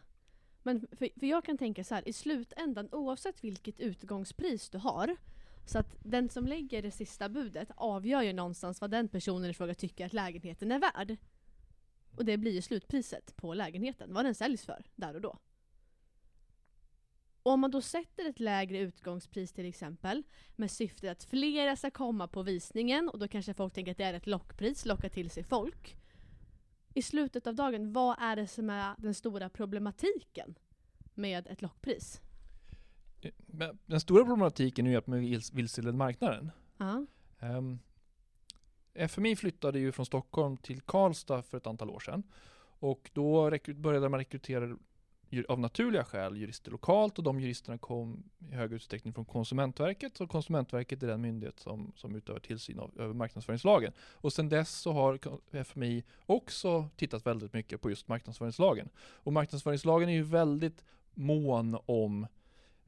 Men 0.62 0.80
för, 0.80 1.08
för 1.20 1.26
jag 1.26 1.44
kan 1.44 1.58
tänka 1.58 1.84
så 1.84 1.94
här, 1.94 2.08
i 2.08 2.12
slutändan 2.12 2.88
oavsett 2.92 3.44
vilket 3.44 3.80
utgångspris 3.80 4.70
du 4.70 4.78
har 4.78 5.16
så 5.64 5.78
att 5.78 5.96
den 6.02 6.28
som 6.28 6.46
lägger 6.46 6.82
det 6.82 6.90
sista 6.90 7.28
budet 7.28 7.70
avgör 7.76 8.22
ju 8.22 8.32
någonstans 8.32 8.80
vad 8.80 8.90
den 8.90 9.08
personen 9.08 9.50
i 9.50 9.54
fråga 9.54 9.74
tycker 9.74 10.06
att 10.06 10.12
lägenheten 10.12 10.72
är 10.72 10.78
värd. 10.78 11.16
Och 12.16 12.24
det 12.24 12.36
blir 12.36 12.52
ju 12.52 12.62
slutpriset 12.62 13.36
på 13.36 13.54
lägenheten, 13.54 14.14
vad 14.14 14.24
den 14.24 14.34
säljs 14.34 14.64
för 14.64 14.84
där 14.94 15.14
och 15.14 15.20
då. 15.20 15.38
Och 17.42 17.52
om 17.52 17.60
man 17.60 17.70
då 17.70 17.80
sätter 17.80 18.28
ett 18.28 18.40
lägre 18.40 18.78
utgångspris 18.78 19.52
till 19.52 19.66
exempel 19.66 20.22
med 20.56 20.70
syftet 20.70 21.10
att 21.10 21.24
flera 21.24 21.76
ska 21.76 21.90
komma 21.90 22.28
på 22.28 22.42
visningen 22.42 23.08
och 23.08 23.18
då 23.18 23.28
kanske 23.28 23.54
folk 23.54 23.74
tänker 23.74 23.92
att 23.92 23.98
det 23.98 24.04
är 24.04 24.14
ett 24.14 24.26
lockpris, 24.26 24.84
locka 24.84 25.08
till 25.08 25.30
sig 25.30 25.44
folk. 25.44 25.96
I 26.94 27.02
slutet 27.02 27.46
av 27.46 27.54
dagen, 27.54 27.92
vad 27.92 28.16
är 28.20 28.36
det 28.36 28.46
som 28.46 28.70
är 28.70 28.94
den 28.98 29.14
stora 29.14 29.48
problematiken 29.48 30.54
med 31.14 31.46
ett 31.46 31.62
lockpris? 31.62 32.20
Den 33.86 34.00
stora 34.00 34.24
problematiken 34.24 34.86
är 34.86 34.90
ju 34.90 34.96
att 34.96 35.06
man 35.06 35.20
vils- 35.20 35.54
vilseleder 35.54 35.98
marknaden. 35.98 36.50
Ja. 36.78 37.06
Um, 37.40 37.78
FMI 38.94 39.36
flyttade 39.36 39.78
ju 39.78 39.92
från 39.92 40.06
Stockholm 40.06 40.56
till 40.56 40.80
Karlstad 40.80 41.42
för 41.42 41.56
ett 41.56 41.66
antal 41.66 41.90
år 41.90 42.00
sedan. 42.00 42.22
Och 42.78 43.10
då 43.12 43.50
började 43.74 44.08
man 44.08 44.20
rekrytera 44.20 44.76
av 45.48 45.60
naturliga 45.60 46.04
skäl 46.04 46.36
jurister 46.36 46.70
lokalt 46.70 47.18
och 47.18 47.24
de 47.24 47.40
juristerna 47.40 47.78
kom 47.78 48.22
i 48.38 48.54
hög 48.54 48.72
utsträckning 48.72 49.14
från 49.14 49.24
Konsumentverket. 49.24 50.20
Och 50.20 50.30
Konsumentverket 50.30 51.02
är 51.02 51.06
den 51.06 51.20
myndighet 51.20 51.60
som, 51.60 51.92
som 51.96 52.14
utövar 52.14 52.40
tillsyn 52.40 52.78
av, 52.78 53.00
över 53.00 53.14
marknadsföringslagen. 53.14 53.92
Och 53.98 54.32
sedan 54.32 54.48
dess 54.48 54.70
så 54.70 54.92
har 54.92 55.18
FMI 55.50 56.04
också 56.26 56.88
tittat 56.96 57.26
väldigt 57.26 57.52
mycket 57.52 57.80
på 57.80 57.90
just 57.90 58.08
marknadsföringslagen. 58.08 58.88
Och 58.98 59.32
marknadsföringslagen 59.32 60.08
är 60.08 60.12
ju 60.12 60.22
väldigt 60.22 60.84
mån 61.14 61.78
om 61.86 62.26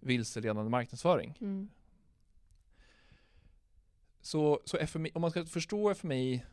vilseledande 0.05 0.71
marknadsföring. 0.71 1.35
Mm. 1.41 1.69
Så, 4.21 4.61
så 4.65 4.77
FMI, 4.79 5.11
om 5.15 5.21
man 5.23 5.31
ska 5.31 5.45
förstå 5.47 5.91
FMI 5.91 6.45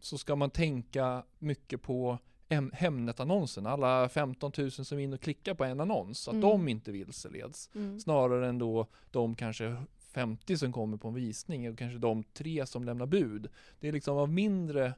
så 0.00 0.18
ska 0.18 0.36
man 0.36 0.50
tänka 0.50 1.22
mycket 1.38 1.82
på 1.82 2.18
hem- 2.48 2.70
Hemnet-annonserna. 2.74 3.70
Alla 3.70 4.08
15 4.08 4.52
000 4.58 4.70
som 4.70 4.98
är 4.98 5.02
inne 5.02 5.14
och 5.14 5.20
klickar 5.22 5.54
på 5.54 5.64
en 5.64 5.80
annons, 5.80 6.28
att 6.28 6.34
Mm. 6.34 6.40
de 6.48 6.68
inte 6.68 6.92
vilseleds. 6.92 7.70
Mm. 7.74 8.00
Snarare 8.00 8.48
än 8.48 8.58
då 8.58 8.86
de 9.10 9.34
kanske 9.34 9.76
50 9.98 10.56
som 10.58 10.72
kommer 10.72 10.96
på 10.96 11.08
en 11.08 11.14
visning 11.14 11.70
och 11.70 11.78
kanske 11.78 11.98
de 11.98 12.24
tre 12.24 12.66
som 12.66 12.84
lämnar 12.84 13.06
bud. 13.06 13.48
Det 13.80 13.88
är 13.88 13.92
liksom 13.92 14.16
av 14.16 14.28
mindre 14.30 14.94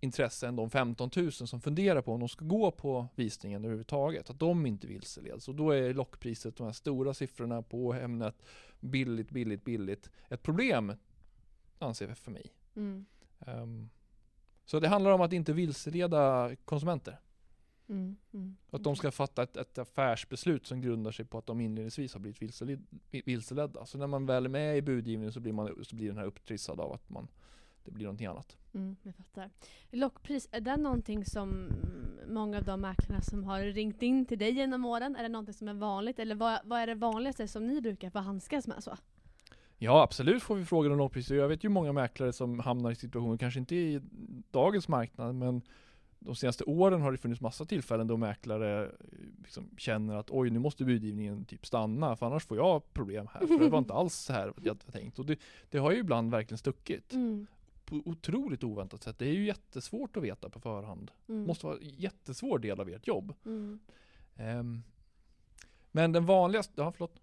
intresse 0.00 0.48
än 0.48 0.56
de 0.56 0.70
15 0.70 1.10
000 1.16 1.32
som 1.32 1.60
funderar 1.60 2.02
på 2.02 2.12
om 2.12 2.20
de 2.20 2.28
ska 2.28 2.44
gå 2.44 2.70
på 2.70 3.08
visningen 3.14 3.64
överhuvudtaget. 3.64 4.30
Att 4.30 4.38
de 4.38 4.66
inte 4.66 4.86
vilseleds. 4.86 5.48
Och 5.48 5.54
då 5.54 5.70
är 5.70 5.94
lockpriset, 5.94 6.56
de 6.56 6.64
här 6.64 6.72
stora 6.72 7.14
siffrorna 7.14 7.62
på 7.62 7.92
Hemnet, 7.92 8.42
billigt, 8.80 9.30
billigt, 9.30 9.64
billigt, 9.64 10.10
ett 10.28 10.42
problem 10.42 10.92
anser 11.78 12.08
FMI. 12.08 12.50
Mm. 12.76 13.06
Ehm, 13.40 13.88
så 14.64 14.80
det 14.80 14.88
handlar 14.88 15.10
om 15.10 15.20
att 15.20 15.32
inte 15.32 15.52
vilseleda 15.52 16.50
konsumenter. 16.64 17.20
Mm. 17.88 18.16
Mm. 18.32 18.56
Att 18.70 18.84
de 18.84 18.96
ska 18.96 19.10
fatta 19.10 19.42
ett, 19.42 19.56
ett 19.56 19.78
affärsbeslut 19.78 20.66
som 20.66 20.80
grundar 20.80 21.10
sig 21.10 21.24
på 21.24 21.38
att 21.38 21.46
de 21.46 21.60
inledningsvis 21.60 22.12
har 22.12 22.20
blivit 22.20 22.42
vilseled, 22.42 22.86
vilseledda. 23.10 23.86
Så 23.86 23.98
när 23.98 24.06
man 24.06 24.26
väl 24.26 24.44
är 24.44 24.48
med 24.48 24.78
i 24.78 24.82
budgivningen 24.82 25.32
så 25.32 25.40
blir, 25.40 25.52
man, 25.52 25.84
så 25.84 25.96
blir 25.96 26.08
den 26.08 26.18
här 26.18 26.24
upptrissad 26.24 26.80
av 26.80 26.92
att 26.92 27.10
man, 27.10 27.28
det 27.86 27.92
blir 27.92 28.04
någonting 28.04 28.26
annat. 28.26 28.56
Mm, 28.74 28.96
jag 29.02 29.14
fattar. 29.14 29.50
Lockpris, 29.90 30.48
är 30.52 30.60
det 30.60 30.76
någonting 30.76 31.24
som 31.24 31.70
många 32.28 32.58
av 32.58 32.64
de 32.64 32.80
mäklarna 32.80 33.22
som 33.22 33.44
har 33.44 33.60
ringt 33.60 34.02
in 34.02 34.26
till 34.26 34.38
dig 34.38 34.50
genom 34.50 34.84
åren, 34.84 35.16
är 35.16 35.22
det 35.22 35.28
någonting 35.28 35.54
som 35.54 35.68
är 35.68 35.74
vanligt? 35.74 36.18
Eller 36.18 36.34
vad, 36.34 36.60
vad 36.64 36.80
är 36.80 36.86
det 36.86 36.94
vanligaste 36.94 37.48
som 37.48 37.66
ni 37.66 37.80
brukar 37.80 38.10
få 38.10 38.18
handskas 38.18 38.66
med 38.66 38.84
så? 38.84 38.96
Ja, 39.78 40.02
absolut 40.02 40.42
får 40.42 40.56
vi 40.56 40.64
frågor 40.64 40.92
om 40.92 40.98
lågpris. 40.98 41.30
Jag 41.30 41.48
vet 41.48 41.64
ju 41.64 41.68
många 41.68 41.92
mäklare 41.92 42.32
som 42.32 42.58
hamnar 42.58 42.90
i 42.90 42.94
situationer, 42.94 43.36
kanske 43.36 43.60
inte 43.60 43.76
i 43.76 44.00
dagens 44.50 44.88
marknad, 44.88 45.34
men 45.34 45.62
de 46.18 46.34
senaste 46.36 46.64
åren 46.64 47.00
har 47.00 47.12
det 47.12 47.18
funnits 47.18 47.40
massa 47.40 47.64
tillfällen 47.64 48.06
då 48.06 48.16
mäklare 48.16 48.84
eh, 48.84 48.90
liksom 49.42 49.70
känner 49.76 50.16
att 50.16 50.30
oj, 50.30 50.50
nu 50.50 50.58
måste 50.58 50.84
budgivningen 50.84 51.44
typ 51.44 51.66
stanna, 51.66 52.16
för 52.16 52.26
annars 52.26 52.44
får 52.44 52.56
jag 52.56 52.92
problem 52.92 53.28
här. 53.34 53.46
För 53.46 53.58
det 53.58 53.68
var 53.68 53.78
inte 53.78 53.92
alls 53.94 54.14
så 54.14 54.32
här 54.32 54.52
jag 54.62 54.78
tänkt. 54.92 55.18
Och 55.18 55.26
det, 55.26 55.38
det 55.70 55.78
har 55.78 55.92
ju 55.92 55.98
ibland 55.98 56.30
verkligen 56.30 56.58
stuckit. 56.58 57.12
Mm. 57.12 57.46
På 57.86 58.02
otroligt 58.04 58.64
oväntat 58.64 59.02
sätt. 59.02 59.18
Det 59.18 59.26
är 59.26 59.32
ju 59.32 59.46
jättesvårt 59.46 60.16
att 60.16 60.22
veta 60.22 60.50
på 60.50 60.60
förhand. 60.60 61.10
Mm. 61.28 61.46
måste 61.46 61.66
vara 61.66 61.76
en 61.76 61.82
jättesvår 61.82 62.58
del 62.58 62.80
av 62.80 62.88
ert 62.88 63.06
jobb. 63.06 63.34
Mm. 63.44 63.78
Ehm, 64.36 64.82
men 65.92 66.12
den 66.12 66.26
vanligaste, 66.26 66.72
ja 66.76 66.92
förlåt. 66.92 67.20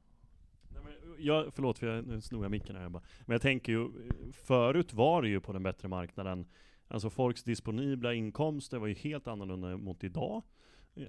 Nej, 0.69 0.81
men 0.83 1.25
jag, 1.25 1.53
förlåt 1.53 1.79
för 1.79 1.87
jag, 1.87 2.07
nu 2.07 2.21
snor 2.21 2.43
jag 2.43 2.51
micken 2.51 2.75
här 2.75 2.89
bara. 2.89 3.03
Men 3.25 3.33
jag 3.33 3.41
tänker 3.41 3.71
ju, 3.71 3.89
förut 4.31 4.93
var 4.93 5.21
det 5.21 5.29
ju 5.29 5.39
på 5.39 5.53
den 5.53 5.63
bättre 5.63 5.87
marknaden, 5.87 6.45
alltså 6.87 7.09
folks 7.09 7.43
disponibla 7.43 8.13
inkomster 8.13 8.77
var 8.79 8.87
ju 8.87 8.93
helt 8.93 9.27
annorlunda 9.27 9.77
mot 9.77 10.03
idag. 10.03 10.43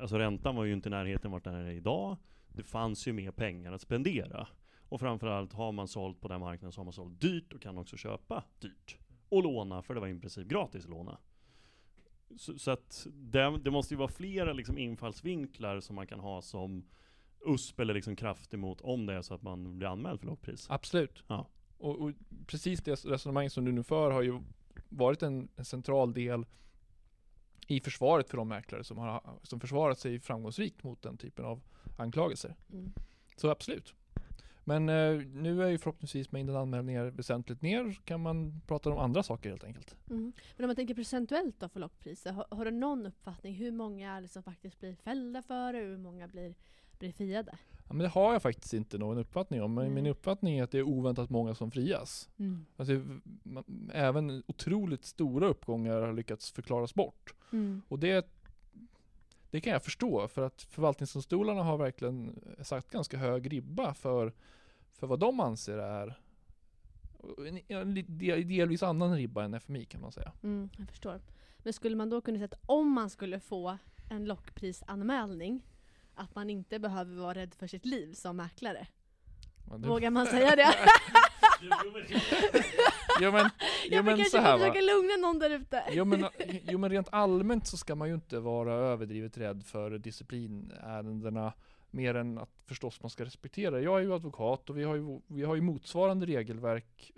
Alltså 0.00 0.18
räntan 0.18 0.56
var 0.56 0.64
ju 0.64 0.72
inte 0.72 0.88
i 0.88 0.90
närheten 0.90 1.30
vart 1.30 1.44
den 1.44 1.54
är 1.54 1.70
idag. 1.70 2.16
Det 2.48 2.62
fanns 2.62 3.08
ju 3.08 3.12
mer 3.12 3.30
pengar 3.30 3.72
att 3.72 3.80
spendera. 3.80 4.48
Och 4.88 5.00
framförallt 5.00 5.52
har 5.52 5.72
man 5.72 5.88
sålt 5.88 6.20
på 6.20 6.28
den 6.28 6.40
marknaden 6.40 6.72
så 6.72 6.80
har 6.80 6.84
man 6.84 6.92
sålt 6.92 7.20
dyrt 7.20 7.52
och 7.52 7.62
kan 7.62 7.78
också 7.78 7.96
köpa 7.96 8.44
dyrt. 8.58 8.98
Och 9.28 9.42
låna, 9.42 9.82
för 9.82 9.94
det 9.94 10.00
var 10.00 10.08
i 10.08 10.20
princip 10.20 10.48
gratis 10.48 10.84
att 10.84 10.90
låna. 10.90 11.18
Så, 12.36 12.58
så 12.58 12.70
att 12.70 13.06
det, 13.12 13.58
det 13.58 13.70
måste 13.70 13.94
ju 13.94 13.98
vara 13.98 14.08
flera 14.08 14.52
liksom 14.52 14.78
infallsvinklar 14.78 15.80
som 15.80 15.96
man 15.96 16.06
kan 16.06 16.20
ha 16.20 16.42
som 16.42 16.84
USP 17.46 17.80
eller 17.80 17.94
liksom 17.94 18.16
kraft 18.16 18.54
emot 18.54 18.80
om 18.80 19.06
det 19.06 19.14
är 19.14 19.22
så 19.22 19.34
att 19.34 19.42
man 19.42 19.78
blir 19.78 19.88
anmäld 19.88 20.20
för 20.20 20.26
lågpris. 20.26 20.66
Absolut. 20.70 21.22
Ja. 21.26 21.46
Och, 21.78 22.02
och 22.02 22.12
precis 22.46 22.82
det 22.82 23.04
resonemang 23.04 23.50
som 23.50 23.64
du 23.64 23.72
nu 23.72 23.82
för 23.82 24.10
har 24.10 24.22
ju 24.22 24.40
varit 24.88 25.22
en, 25.22 25.48
en 25.56 25.64
central 25.64 26.14
del 26.14 26.46
i 27.66 27.80
försvaret 27.80 28.28
för 28.28 28.36
de 28.36 28.48
mäklare 28.48 28.84
som 28.84 28.98
har 28.98 29.38
som 29.42 29.60
försvarat 29.60 29.98
sig 29.98 30.20
framgångsrikt 30.20 30.82
mot 30.82 31.02
den 31.02 31.16
typen 31.16 31.44
av 31.44 31.62
anklagelser. 31.96 32.56
Mm. 32.72 32.92
Så 33.36 33.50
absolut. 33.50 33.94
Men 34.64 34.88
eh, 34.88 35.26
nu 35.26 35.62
är 35.62 35.68
ju 35.68 35.78
förhoppningsvis 35.78 36.32
mängden 36.32 36.56
anmälningar 36.56 37.06
väsentligt 37.06 37.62
ner, 37.62 37.92
så 37.92 38.02
kan 38.02 38.20
man 38.20 38.60
prata 38.66 38.90
om 38.90 38.98
andra 38.98 39.22
saker 39.22 39.50
helt 39.50 39.64
enkelt. 39.64 39.96
Mm. 40.10 40.32
Men 40.56 40.64
om 40.64 40.68
man 40.68 40.76
tänker 40.76 40.94
procentuellt 40.94 41.60
då 41.60 41.68
för 41.68 41.80
lockpriser, 41.80 42.32
har, 42.32 42.46
har 42.50 42.64
du 42.64 42.70
någon 42.70 43.06
uppfattning? 43.06 43.54
Hur 43.54 43.72
många 43.72 44.16
är 44.16 44.22
det 44.22 44.28
som 44.28 44.42
faktiskt 44.42 44.80
blir 44.80 44.94
fällda 44.94 45.42
för 45.42 45.72
det 45.72 45.82
och 45.82 45.88
hur 45.88 45.98
många 45.98 46.28
blir, 46.28 46.54
blir 46.98 47.12
friade? 47.12 47.58
Ja, 47.88 47.94
men 47.94 47.98
det 47.98 48.08
har 48.08 48.32
jag 48.32 48.42
faktiskt 48.42 48.74
inte 48.74 48.98
någon 48.98 49.18
uppfattning 49.18 49.62
om, 49.62 49.74
men 49.74 49.84
Nej. 49.84 49.94
min 49.94 50.06
uppfattning 50.06 50.58
är 50.58 50.64
att 50.64 50.70
det 50.70 50.78
är 50.78 50.82
oväntat 50.82 51.30
många 51.30 51.54
som 51.54 51.70
frias. 51.70 52.30
Mm. 52.38 52.66
Alltså, 52.76 52.92
man, 53.42 53.90
även 53.92 54.42
otroligt 54.46 55.04
stora 55.04 55.46
uppgångar 55.46 56.00
har 56.00 56.12
lyckats 56.12 56.52
förklaras 56.52 56.94
bort. 56.94 57.34
Mm. 57.52 57.82
Och 57.88 57.98
det, 57.98 58.28
det 59.54 59.60
kan 59.60 59.72
jag 59.72 59.82
förstå, 59.82 60.28
för 60.28 60.42
att 60.42 60.62
förvaltningsdomstolarna 60.62 61.62
har 61.62 61.76
verkligen 61.78 62.40
sagt 62.62 62.90
ganska 62.90 63.18
hög 63.18 63.52
ribba 63.52 63.94
för, 63.94 64.32
för 64.92 65.06
vad 65.06 65.18
de 65.20 65.40
anser 65.40 65.78
är 65.78 66.18
en, 67.68 67.94
delvis 68.48 68.82
annan 68.82 69.16
ribba 69.16 69.44
än 69.44 69.54
FMI 69.54 69.84
kan 69.84 70.00
man 70.00 70.12
säga. 70.12 70.32
Mm, 70.42 70.68
jag 70.78 70.88
förstår. 70.88 71.20
Men 71.58 71.72
skulle 71.72 71.96
man 71.96 72.10
då 72.10 72.20
kunna 72.20 72.38
säga 72.38 72.44
att 72.44 72.60
om 72.66 72.92
man 72.92 73.10
skulle 73.10 73.40
få 73.40 73.78
en 74.10 74.24
lockprisanmälning, 74.24 75.62
att 76.14 76.34
man 76.34 76.50
inte 76.50 76.78
behöver 76.78 77.16
vara 77.16 77.34
rädd 77.34 77.54
för 77.54 77.66
sitt 77.66 77.84
liv 77.84 78.12
som 78.12 78.36
mäklare? 78.36 78.86
Ja, 79.70 79.76
det- 79.78 79.88
Vågar 79.88 80.10
man 80.10 80.26
säga 80.26 80.56
det? 80.56 80.74
Jo 83.20 83.32
men, 83.32 83.44
jo, 83.84 83.96
jag 83.96 84.04
men 84.04 84.16
så 84.16 84.22
kanske 84.22 84.38
här 84.38 84.58
försöka 84.58 84.80
lugna 84.80 85.16
någon 85.16 85.38
där 85.38 85.50
ute. 85.50 85.84
Jo 85.90 86.04
men, 86.04 86.26
jo 86.68 86.78
men 86.78 86.90
rent 86.90 87.08
allmänt 87.12 87.66
så 87.66 87.76
ska 87.76 87.94
man 87.94 88.08
ju 88.08 88.14
inte 88.14 88.38
vara 88.40 88.72
överdrivet 88.74 89.38
rädd 89.38 89.64
för 89.66 89.98
disciplinärendena 89.98 91.52
mer 91.90 92.14
än 92.14 92.38
att 92.38 92.50
förstås 92.66 93.02
man 93.02 93.10
ska 93.10 93.24
respektera. 93.24 93.80
Jag 93.80 93.98
är 93.98 94.02
ju 94.02 94.14
advokat 94.14 94.70
och 94.70 94.78
vi 94.78 94.84
har 94.84 94.94
ju, 94.94 95.20
vi 95.26 95.42
har 95.42 95.54
ju 95.54 95.60
motsvarande 95.60 96.26
regelverk 96.26 97.12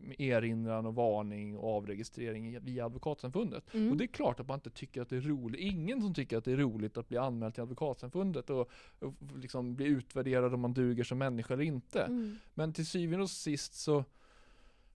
med 0.00 0.20
erinran 0.20 0.86
och 0.86 0.94
varning 0.94 1.56
och 1.56 1.76
avregistrering 1.76 2.60
via 2.60 2.84
Advokatsamfundet. 2.86 3.74
Mm. 3.74 3.90
Och 3.90 3.96
det 3.96 4.04
är 4.04 4.08
klart 4.08 4.40
att 4.40 4.48
man 4.48 4.54
inte 4.54 4.70
tycker 4.70 5.02
att 5.02 5.08
det 5.08 5.16
är 5.16 5.20
roligt. 5.20 5.60
Ingen 5.60 6.02
som 6.02 6.14
tycker 6.14 6.38
att 6.38 6.44
det 6.44 6.52
är 6.52 6.56
roligt 6.56 6.96
att 6.96 7.08
bli 7.08 7.18
anmäld 7.18 7.54
till 7.54 7.62
Advokatsamfundet 7.62 8.50
och, 8.50 8.70
och 8.98 9.14
liksom 9.36 9.74
bli 9.74 9.86
utvärderad 9.86 10.54
om 10.54 10.60
man 10.60 10.74
duger 10.74 11.04
som 11.04 11.18
människa 11.18 11.54
eller 11.54 11.64
inte. 11.64 12.02
Mm. 12.02 12.38
Men 12.54 12.72
till 12.72 12.86
syvende 12.86 13.22
och 13.22 13.30
sist 13.30 13.74
så 13.74 14.04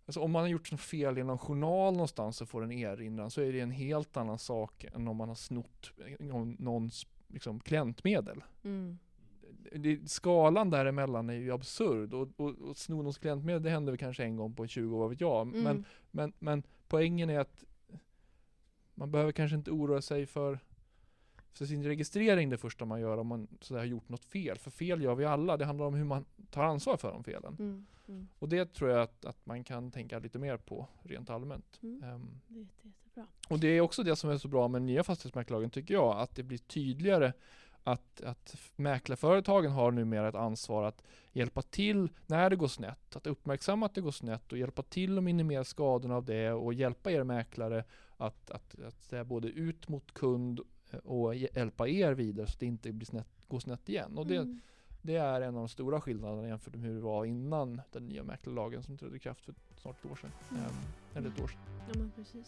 Alltså 0.05 0.19
om 0.19 0.31
man 0.31 0.41
har 0.41 0.49
gjort 0.49 0.71
något 0.71 0.81
fel 0.81 1.17
i 1.17 1.23
någon 1.23 1.37
journal 1.37 1.93
någonstans 1.93 2.41
och 2.41 2.49
får 2.49 2.63
en 2.63 2.71
erinran 2.71 3.31
så 3.31 3.41
är 3.41 3.53
det 3.53 3.59
en 3.59 3.71
helt 3.71 4.17
annan 4.17 4.39
sak 4.39 4.83
än 4.83 5.07
om 5.07 5.17
man 5.17 5.27
har 5.27 5.35
snott 5.35 5.91
någon- 6.19 6.55
någons 6.59 7.07
liksom, 7.27 7.59
klientmedel. 7.59 8.43
Mm. 8.63 8.97
det, 9.75 10.09
skalan 10.09 10.69
däremellan 10.69 11.29
är 11.29 11.33
ju 11.33 11.51
absurd 11.51 12.13
och, 12.13 12.29
och, 12.37 12.49
och 12.61 12.77
sno 12.77 12.95
någons 12.97 13.17
klientmedel 13.17 13.63
det 13.63 13.69
händer 13.69 13.91
väl 13.91 13.97
kanske 13.99 14.23
en 14.23 14.35
gång 14.35 14.53
på 14.53 14.67
20 14.67 14.95
år, 14.95 14.99
vad 14.99 15.09
vet 15.09 15.21
jag. 15.21 15.47
Mm. 15.47 15.63
Men, 15.63 15.85
men, 16.11 16.33
men 16.39 16.63
poängen 16.87 17.29
är 17.29 17.39
att 17.39 17.63
man 18.93 19.11
behöver 19.11 19.31
kanske 19.31 19.55
inte 19.57 19.71
oroa 19.71 20.01
sig 20.01 20.25
för, 20.25 20.59
för 21.57 21.65
sin 21.65 21.83
registrering 21.83 22.49
det 22.49 22.57
första 22.57 22.85
man 22.85 23.01
gör 23.01 23.17
om 23.17 23.27
man 23.27 23.47
sådär 23.61 23.79
har 23.79 23.85
gjort 23.85 24.09
något 24.09 24.25
fel. 24.25 24.57
För 24.57 24.71
fel 24.71 25.01
gör 25.01 25.15
vi 25.15 25.25
alla, 25.25 25.57
det 25.57 25.65
handlar 25.65 25.85
om 25.85 25.93
hur 25.93 26.03
man 26.03 26.25
tar 26.49 26.63
ansvar 26.63 26.97
för 26.97 27.11
de 27.11 27.23
felen. 27.23 27.55
Mm. 27.59 27.85
Mm. 28.07 28.27
Och 28.39 28.49
det 28.49 28.73
tror 28.73 28.89
jag 28.89 29.01
att, 29.01 29.25
att 29.25 29.45
man 29.45 29.63
kan 29.63 29.91
tänka 29.91 30.19
lite 30.19 30.39
mer 30.39 30.57
på 30.57 30.87
rent 31.03 31.29
allmänt. 31.29 31.79
Mm. 31.83 32.03
Ehm, 32.03 32.41
Det 32.47 32.59
är 32.59 32.61
jätte, 32.61 32.87
jättebra. 32.87 33.27
och 33.49 33.59
det 33.59 33.67
är 33.67 33.81
också 33.81 34.03
det 34.03 34.15
som 34.15 34.29
är 34.29 34.37
så 34.37 34.47
bra 34.47 34.67
med 34.67 34.81
nya 34.81 35.03
fastighetsmäklarlagen 35.03 35.69
tycker 35.69 35.93
jag, 35.93 36.19
att 36.19 36.35
det 36.35 36.43
blir 36.43 36.57
tydligare 36.57 37.33
att, 37.83 38.21
att 38.21 38.55
mäklarföretagen 38.75 39.71
har 39.71 39.91
numera 39.91 40.29
ett 40.29 40.35
ansvar 40.35 40.83
att 40.83 41.03
hjälpa 41.31 41.61
till 41.61 42.09
när 42.27 42.49
det 42.49 42.55
går 42.55 42.67
snett, 42.67 43.15
att 43.15 43.27
uppmärksamma 43.27 43.85
att 43.85 43.95
det 43.95 44.01
går 44.01 44.11
snett 44.11 44.51
och 44.51 44.57
hjälpa 44.57 44.81
till 44.81 45.17
att 45.17 45.23
minimera 45.23 45.63
skadorna 45.63 46.15
av 46.15 46.25
det 46.25 46.51
och 46.51 46.73
hjälpa 46.73 47.11
er 47.11 47.23
mäklare 47.23 47.83
att, 48.17 48.51
att, 48.51 48.79
att 48.79 49.03
säga 49.03 49.23
både 49.23 49.47
ut 49.47 49.89
mot 49.89 50.13
kund 50.13 50.61
och 51.03 51.35
hjälpa 51.35 51.87
er 51.87 52.11
vidare 52.13 52.47
så 52.47 52.53
att 52.53 52.59
det 52.59 52.65
inte 52.65 52.91
blir 52.91 53.05
snett, 53.05 53.27
går 53.47 53.59
snett 53.59 53.89
igen. 53.89 54.17
Och 54.17 54.27
det, 54.27 54.35
Mm. 54.35 54.59
det 55.01 55.15
är 55.15 55.41
en 55.41 55.47
av 55.55 55.61
de 55.61 55.69
stora 55.69 56.01
skillnaderna 56.01 56.47
jämfört 56.47 56.75
med 56.75 56.83
hur 56.89 56.95
det 56.95 57.01
var 57.01 57.25
innan 57.25 57.81
den 57.91 58.05
nya 58.07 58.23
mäklarlagen 58.23 58.83
som 58.83 58.97
trädde 58.97 59.15
i 59.15 59.19
kraft 59.19 59.45
för 59.45 59.53
snart 59.81 60.05
ett 60.05 60.11
år 60.11 60.15
sedan. 60.15 60.31
Mm. 60.51 60.63
Ehm, 60.63 60.71
eller 61.15 61.29
ett 61.29 61.41
år 61.41 61.47
sedan. 61.47 61.61
Ja 61.87 61.99
men 61.99 62.11
precis. 62.15 62.47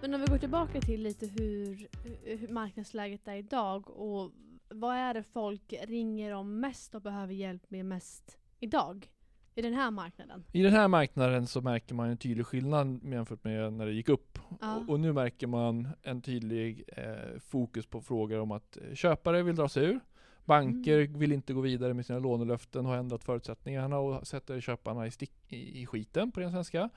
Men 0.00 0.14
om 0.14 0.20
vi 0.20 0.26
går 0.26 0.38
tillbaka 0.38 0.80
till 0.80 1.02
lite 1.02 1.26
hur, 1.26 1.88
hur 2.36 2.48
marknadsläget 2.48 3.28
är 3.28 3.34
idag 3.36 3.90
och 3.90 4.32
vad 4.68 4.96
är 4.96 5.14
det 5.14 5.22
folk 5.22 5.74
ringer 5.82 6.32
om 6.34 6.60
mest 6.60 6.94
och 6.94 7.02
behöver 7.02 7.34
hjälp 7.34 7.70
med 7.70 7.86
mest 7.86 8.38
idag? 8.60 9.10
I 9.58 9.62
den 9.62 9.74
här 9.74 9.90
marknaden? 9.90 10.44
I 10.52 10.62
den 10.62 10.72
här 10.72 10.88
marknaden 10.88 11.46
så 11.46 11.60
märker 11.60 11.94
man 11.94 12.08
en 12.08 12.16
tydlig 12.16 12.46
skillnad 12.46 13.00
jämfört 13.04 13.44
med 13.44 13.72
när 13.72 13.86
det 13.86 13.92
gick 13.92 14.08
upp. 14.08 14.38
Ja. 14.60 14.76
Och, 14.76 14.88
och 14.88 15.00
nu 15.00 15.12
märker 15.12 15.46
man 15.46 15.88
en 16.02 16.22
tydlig 16.22 16.84
eh, 16.96 17.38
fokus 17.40 17.86
på 17.86 18.00
frågor 18.00 18.38
om 18.40 18.50
att 18.50 18.76
eh, 18.76 18.94
köpare 18.94 19.42
vill 19.42 19.56
dra 19.56 19.68
sig 19.68 19.84
ur. 19.84 20.00
Banker 20.44 20.98
Mm. 20.98 21.18
vill 21.18 21.32
inte 21.32 21.52
gå 21.52 21.60
vidare 21.60 21.94
med 21.94 22.06
sina 22.06 22.18
lånelöften 22.18 22.86
och 22.86 22.92
har 22.92 22.98
ändrat 22.98 23.24
förutsättningarna 23.24 23.98
och 23.98 24.26
sätter 24.26 24.60
köparna 24.60 25.06
i, 25.06 25.10
stick, 25.10 25.32
i, 25.48 25.82
i 25.82 25.86
skiten 25.86 26.32
på 26.32 26.40
den 26.40 26.50
svenska. 26.52 26.90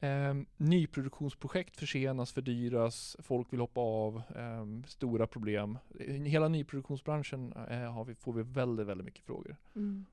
Eh, 0.00 0.34
nyproduktionsprojekt 0.56 1.76
försenas, 1.76 2.32
fördyras, 2.32 3.16
folk 3.18 3.52
vill 3.52 3.60
hoppa 3.60 3.80
av, 3.80 4.22
eh, 4.36 4.86
stora 4.86 5.26
problem. 5.26 5.78
Hela 6.24 6.48
nyproduktionsbranschen 6.48 7.52
eh, 7.70 8.04
vi, 8.04 8.14
får 8.14 8.32
vi 8.32 8.42
väldigt, 8.42 8.86
väldigt 8.86 9.04
mycket 9.04 9.24
frågor 9.24 9.56
Mm. 9.76 10.04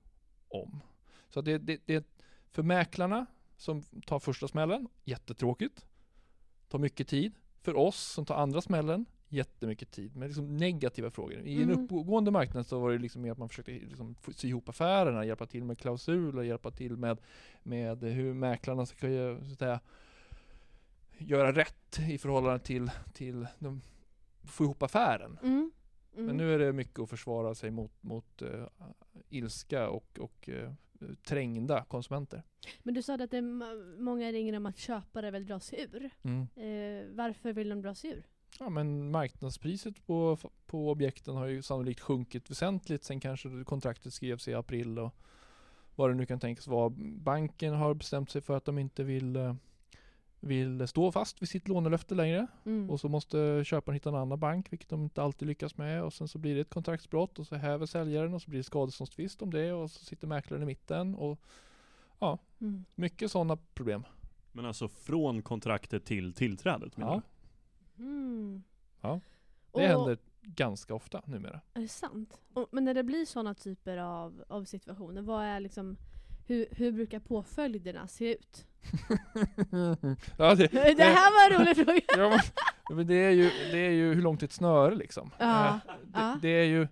om. 0.48 0.82
Så 1.30 1.42
det, 1.42 1.58
det, 1.58 1.82
det 1.86 2.06
för 2.52 2.64
mäklarna 2.64 3.26
som 3.58 3.82
tar 3.82 4.20
första 4.20 4.48
smällen, 4.48 4.88
jättetråkigt. 5.04 5.86
Tar 6.68 6.80
mycket 6.80 7.08
tid. 7.08 7.34
För 7.62 7.78
oss 7.78 8.12
som 8.12 8.26
tar 8.26 8.36
andra 8.36 8.62
smällen, 8.62 9.06
jättemycket 9.28 9.92
tid. 9.92 10.16
Men 10.16 10.28
liksom 10.28 10.58
negativa 10.58 11.12
frågor. 11.12 11.40
I 11.40 11.64
en 11.64 11.70
Mm. 11.70 11.84
uppgående 11.84 12.32
marknad 12.32 12.68
så 12.68 12.80
var 12.80 12.92
det 12.92 12.98
liksom 12.98 13.22
mer 13.22 13.32
att 13.32 13.38
man 13.38 13.50
försökte 13.50 13.72
liksom 13.72 14.16
sy 14.36 14.48
ihop 14.48 14.70
affärerna, 14.70 15.26
hjälpa 15.26 15.46
till 15.46 15.64
med 15.64 15.78
klausuler, 15.78 16.44
hjälpa 16.44 16.72
till 16.72 16.98
med, 16.98 17.18
med 17.64 18.04
hur 18.04 18.34
mäklarna 18.34 18.86
ska 18.86 19.08
så 19.08 19.52
att 19.52 19.60
säga, 19.60 19.80
göra 21.18 21.52
rätt 21.52 22.00
i 22.10 22.18
förhållande 22.18 22.60
till, 22.60 22.92
till 23.14 23.48
de, 23.60 23.82
få 24.44 24.64
ihop 24.64 24.84
affären. 24.84 25.40
Mm. 25.44 25.72
Mm. 26.14 26.26
Men 26.26 26.38
nu 26.38 26.54
är 26.54 26.60
det 26.60 26.74
mycket 26.74 27.00
att 27.00 27.10
försvara 27.10 27.56
sig 27.56 27.72
mot, 27.72 28.04
mot 28.04 28.42
uh, 28.42 28.68
ilska 29.30 29.90
och, 29.90 30.20
och 30.20 30.50
eh, 30.50 30.74
trängda 31.24 31.84
konsumenter. 31.84 32.44
Men 32.84 32.94
du 32.94 33.02
sa 33.02 33.14
att 33.14 33.32
det 33.32 33.38
är 33.38 34.02
många 34.02 34.32
ringer 34.32 34.58
om 34.58 34.66
att 34.66 34.78
köpare 34.78 35.32
vill 35.32 35.46
dra 35.46 35.60
sig 35.60 35.88
ur. 35.92 36.06
Eh, 36.06 37.16
varför 37.16 37.54
vill 37.54 37.70
de 37.70 37.82
dra 37.82 37.96
sig 37.96 38.10
ur? 38.10 38.24
Ja 38.60 38.70
men 38.70 39.12
marknadspriset 39.12 40.06
på, 40.06 40.38
på 40.66 40.92
objekten 40.92 41.36
har 41.36 41.46
ju 41.46 41.62
sannolikt 41.62 42.00
sjunkit 42.00 42.52
väsentligt 42.52 43.04
sen 43.04 43.20
kanske 43.20 43.64
kontraktet 43.66 44.14
skrevs 44.14 44.48
i 44.48 44.54
april 44.54 45.00
och 45.00 45.16
vad 45.96 46.10
det 46.10 46.14
nu 46.14 46.26
kan 46.26 46.40
tänkas 46.40 46.68
vara. 46.68 46.90
Banken 47.00 47.74
har 47.74 47.94
bestämt 47.94 48.30
sig 48.30 48.42
för 48.42 48.58
att 48.58 48.66
de 48.66 48.80
inte 48.80 49.04
vill, 49.04 49.36
eh, 49.36 49.56
vill 50.46 50.88
stå 50.88 51.12
fast 51.12 51.42
vid 51.42 51.50
sitt 51.50 51.68
lånelöfte 51.68 52.16
längre. 52.16 52.48
Mm. 52.66 52.90
Och 52.90 53.00
så 53.00 53.10
måste 53.10 53.62
köparen 53.66 53.94
hitta 53.94 54.10
en 54.10 54.16
annan 54.16 54.40
bank, 54.40 54.72
vilket 54.74 54.90
de 54.90 55.04
inte 55.04 55.24
alltid 55.24 55.48
lyckas 55.48 55.78
med. 55.78 56.04
Och 56.04 56.14
sen 56.14 56.28
så 56.28 56.38
blir 56.38 56.56
det 56.56 56.62
ett 56.62 56.70
kontraktsbrott 56.70 57.40
och 57.40 57.48
så 57.48 57.56
häver 57.56 57.86
säljaren 57.86 58.34
och 58.34 58.42
så 58.42 58.50
blir 58.50 58.60
det 58.60 58.64
skadeståndstvist 58.64 59.42
om 59.42 59.52
det 59.52 59.74
och 59.74 59.92
så 59.92 60.06
sitter 60.06 60.28
mäklaren 60.28 60.64
i 60.64 60.66
mitten. 60.66 61.16
Och 61.16 61.40
Mm. 62.60 62.86
mycket 62.96 63.32
sådana 63.32 63.56
problem. 63.58 64.04
Men 64.52 64.66
alltså 64.66 64.88
från 64.88 65.42
kontraktet 65.42 66.06
till 66.06 66.34
tillträdet 66.34 66.98
menar 66.98 67.14
Ja, 67.14 67.22
du? 67.96 68.04
Mm. 68.04 68.64
Ja. 69.02 69.20
Och- 69.72 69.80
det 69.82 69.88
händer 69.88 70.18
ganska 70.42 70.94
ofta 70.96 71.22
numera. 71.26 71.62
Är 71.74 71.82
det 71.82 71.88
sant? 71.88 72.40
Och, 72.54 72.68
men 72.72 72.84
när 72.86 72.94
det 72.94 73.04
blir 73.04 73.26
sådana 73.26 73.54
typer 73.54 73.98
av, 73.98 74.44
av 74.48 74.64
situationer, 74.66 75.22
vad 75.22 75.44
är 75.46 75.60
liksom, 75.60 75.98
hur, 76.48 76.66
hur 76.72 76.92
brukar 76.92 77.20
påföljderna 77.20 78.08
se 78.08 78.32
ut? 78.34 78.66
ja, 80.38 80.56
det, 80.56 80.68
Det 80.98 81.04
här 81.04 81.32
var 81.32 81.56
en 81.56 81.62
rolig 81.62 81.76
fråga! 81.86 82.02
ja, 82.24 82.30
men, 82.90 82.98
men 82.98 83.08
det, 83.08 83.16
är 83.16 83.32
ju, 83.32 83.44
det 83.72 83.78
är 83.78 83.92
ju 83.92 84.14
hur 84.14 84.22
långt 84.22 84.44
ett 84.44 84.52
snöre 84.52 84.96
liksom. 84.96 85.32
Ja, 85.38 85.80
Eh, 85.90 85.92
det, 86.06 86.40
det 86.42 86.50
är 86.50 86.66
ju... 86.66 86.88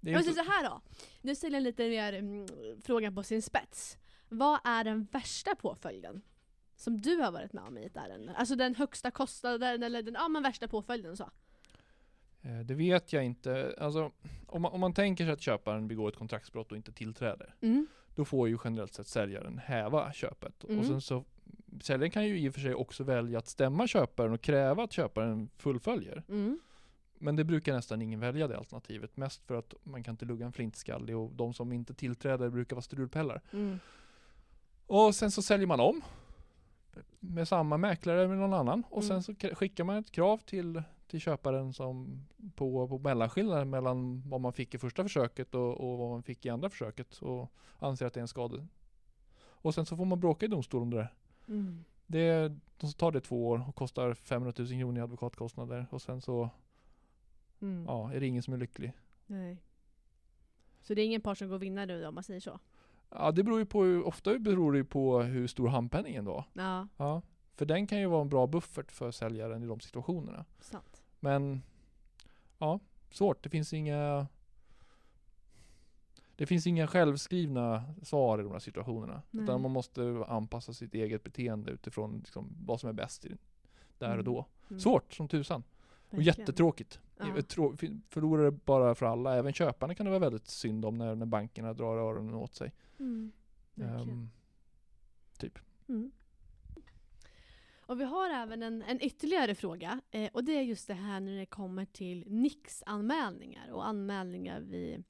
Det 0.00 0.12
är 0.12 0.18
säger 0.18 0.44
så 0.44 0.50
här 0.50 0.64
då, 0.64 0.80
nu 1.22 1.34
ställer 1.34 1.56
jag 1.56 1.62
lite 1.62 1.88
mer 1.88 2.12
mm, 2.12 2.46
frågan 2.84 3.14
på 3.14 3.22
sin 3.22 3.42
spets. 3.42 3.98
Vad 4.28 4.60
är 4.64 4.84
den 4.84 5.06
värsta 5.12 5.54
påföljden? 5.54 6.22
Som 6.76 7.00
du 7.00 7.16
har 7.16 7.32
varit 7.32 7.52
med 7.52 7.62
om 7.64 7.78
i 7.78 7.84
ett 7.84 7.96
ärende? 7.96 8.34
Alltså 8.36 8.54
den 8.56 8.74
högsta 8.74 9.10
kostnaden 9.10 9.82
eller 9.82 10.02
den 10.02 10.14
ja, 10.14 10.28
men 10.28 10.42
värsta 10.42 10.68
påföljden 10.68 11.16
så. 11.16 11.30
Eh, 12.42 12.60
Det 12.64 12.74
vet 12.74 13.12
jag 13.12 13.24
inte. 13.24 13.74
Alltså, 13.80 14.12
om, 14.46 14.62
man, 14.62 14.72
om 14.72 14.80
man 14.80 14.94
tänker 14.94 15.24
sig 15.24 15.32
att 15.32 15.40
köparen 15.42 15.88
begår 15.88 16.08
ett 16.08 16.16
kontraktsbrott 16.16 16.70
och 16.70 16.76
inte 16.76 16.92
tillträder, 16.92 17.54
Mm. 17.60 17.86
då 18.14 18.24
får 18.24 18.48
ju 18.48 18.58
generellt 18.64 18.94
sett 18.94 19.06
säljaren 19.06 19.58
häva 19.58 20.12
köpet. 20.12 20.64
Mm. 20.64 20.78
Och 20.78 20.86
sen 20.86 21.00
så, 21.00 21.24
säljaren 21.82 22.10
kan 22.10 22.24
ju 22.24 22.38
i 22.38 22.48
och 22.48 22.54
för 22.54 22.60
sig 22.60 22.74
också 22.74 23.04
välja 23.04 23.38
att 23.38 23.46
stämma 23.46 23.86
köparen 23.86 24.32
och 24.32 24.40
kräva 24.40 24.84
att 24.84 24.92
köparen 24.92 25.48
fullföljer. 25.56 26.22
Mm. 26.28 26.60
Men 27.18 27.36
det 27.36 27.44
brukar 27.44 27.74
nästan 27.74 28.02
ingen 28.02 28.20
välja 28.20 28.48
det 28.48 28.56
alternativet. 28.58 29.16
Mest 29.16 29.46
för 29.46 29.54
att 29.54 29.74
man 29.82 30.02
kan 30.02 30.12
inte 30.12 30.24
lugga 30.24 30.46
en 30.46 30.52
flintskallig 30.52 31.16
och 31.16 31.32
de 31.32 31.54
som 31.54 31.72
inte 31.72 31.94
tillträder 31.94 32.50
brukar 32.50 32.76
vara 32.76 32.82
strulpellar. 32.82 33.42
Mm. 33.52 33.78
Och 34.86 35.14
sen 35.14 35.30
så 35.30 35.42
säljer 35.42 35.66
man 35.66 35.80
om 35.80 36.02
med 37.20 37.48
samma 37.48 37.76
mäklare 37.76 38.24
eller 38.24 38.34
någon 38.34 38.54
annan. 38.54 38.84
Och 38.90 39.02
Mm. 39.02 39.22
sen 39.22 39.22
så 39.22 39.54
skickar 39.54 39.84
man 39.84 39.96
ett 39.96 40.10
krav 40.10 40.38
till, 40.38 40.82
till 41.06 41.20
köparen 41.20 41.72
som 41.72 42.24
på, 42.54 42.88
på 42.88 42.98
mellanskillnaden 42.98 43.70
mellan 43.70 44.22
vad 44.28 44.40
man 44.40 44.52
fick 44.52 44.74
i 44.74 44.78
första 44.78 45.02
försöket 45.02 45.54
och, 45.54 45.80
och 45.80 45.98
vad 45.98 46.10
man 46.10 46.22
fick 46.22 46.46
i 46.46 46.48
andra 46.48 46.70
försöket. 46.70 47.18
Och 47.18 47.52
anser 47.78 48.06
att 48.06 48.14
det 48.14 48.20
är 48.20 48.22
en 48.22 48.28
skada. 48.28 48.66
Och 49.36 49.74
sen 49.74 49.86
så 49.86 49.96
får 49.96 50.04
man 50.04 50.20
bråka 50.20 50.46
i 50.46 50.48
domstol 50.48 50.82
om 50.82 50.90
det 50.90 50.96
där. 50.96 51.14
Mm. 51.48 51.84
Det, 52.06 52.52
de 52.76 52.92
tar 52.92 53.12
det 53.12 53.20
två 53.20 53.48
år 53.48 53.64
och 53.68 53.74
kostar 53.74 54.14
500 54.14 54.52
000 54.58 54.68
kronor 54.68 54.98
i 54.98 55.00
advokatkostnader. 55.00 55.86
Och 55.90 56.02
sen 56.02 56.20
så 56.20 56.50
Mm. 57.60 57.84
ja, 57.86 58.12
är 58.12 58.20
det 58.20 58.26
ingen 58.26 58.42
som 58.42 58.54
är 58.54 58.58
lycklig. 58.58 58.92
Nej. 59.26 59.62
Så 60.82 60.94
det 60.94 61.02
är 61.02 61.06
ingen 61.06 61.20
part 61.20 61.38
som 61.38 61.48
går 61.48 61.58
vinnare 61.58 62.00
då, 62.00 62.08
om 62.08 62.14
man 62.14 62.24
säger 62.24 62.40
så? 62.40 62.58
Ja 63.10 63.32
det 63.32 63.42
beror 63.44 63.58
ju 63.58 63.66
på, 63.66 63.80
ofta 64.04 64.38
beror 64.38 64.72
det 64.72 64.78
ju 64.78 64.84
på 64.84 65.20
hur 65.22 65.46
stor 65.46 65.68
handpenningen 65.68 66.24
var. 66.24 66.44
Ja, 66.52 66.88
Ja, 66.96 67.22
för 67.54 67.66
den 67.66 67.86
kan 67.86 68.00
ju 68.00 68.06
vara 68.06 68.22
en 68.22 68.28
bra 68.28 68.46
buffert 68.46 68.92
för 68.92 69.10
säljaren 69.10 69.62
i 69.62 69.66
de 69.66 69.80
situationerna. 69.80 70.44
sant. 70.60 71.02
Men 71.20 71.62
ja, 72.58 72.80
svårt. 73.10 73.42
Det 73.42 73.48
finns 73.50 73.72
inga 73.72 74.26
Det 76.36 76.46
finns 76.46 76.66
inga 76.66 76.86
självskrivna 76.86 77.84
svar 78.02 78.38
i 78.38 78.42
de 78.42 78.52
här 78.52 78.58
situationerna. 78.58 79.22
Nej. 79.30 79.44
Utan 79.44 79.60
man 79.60 79.70
måste 79.70 80.24
anpassa 80.28 80.72
sitt 80.72 80.94
eget 80.94 81.22
beteende 81.24 81.72
utifrån 81.72 82.18
liksom, 82.18 82.56
vad 82.66 82.80
som 82.80 82.88
är 82.88 82.92
bäst 82.92 83.24
i, 83.24 83.36
där 83.98 84.06
Mm. 84.06 84.18
och 84.18 84.24
då. 84.24 84.46
Mm. 84.70 84.80
Svårt 84.80 85.12
som 85.14 85.28
tusan. 85.28 85.62
Och 86.08 86.18
Verkligen. 86.18 86.24
jättetråkigt. 86.40 87.00
Ja. 87.18 87.24
Förlorare 88.08 88.50
bara 88.50 88.94
för 88.94 89.06
alla. 89.06 89.34
Även 89.36 89.52
köparna 89.52 89.94
kan 89.94 90.06
det 90.06 90.10
vara 90.10 90.20
väldigt 90.20 90.48
synd 90.48 90.84
om 90.84 90.98
när, 90.98 91.14
när 91.14 91.26
bankerna 91.26 91.72
drar 91.72 91.96
öronen 91.96 92.34
åt 92.34 92.54
sig. 92.54 92.72
Mm. 92.98 93.32
Verkligen. 93.74 94.18
Ehm, 94.18 94.30
Mm. 95.88 96.10
Och 97.86 98.00
vi 98.00 98.04
har 98.04 98.30
även 98.30 98.62
en, 98.62 98.82
en 98.82 99.02
ytterligare 99.02 99.54
fråga. 99.54 100.00
Eh, 100.10 100.30
och 100.32 100.44
det 100.44 100.52
är 100.58 100.62
just 100.62 100.88
det 100.88 100.94
här 100.94 101.20
när 101.20 101.36
det 101.38 101.46
kommer 101.46 101.84
till 101.84 102.24
NIX-anmälningar 102.26 103.70
och 103.72 103.86
anmälningar 103.86 104.60
vid 104.60 105.04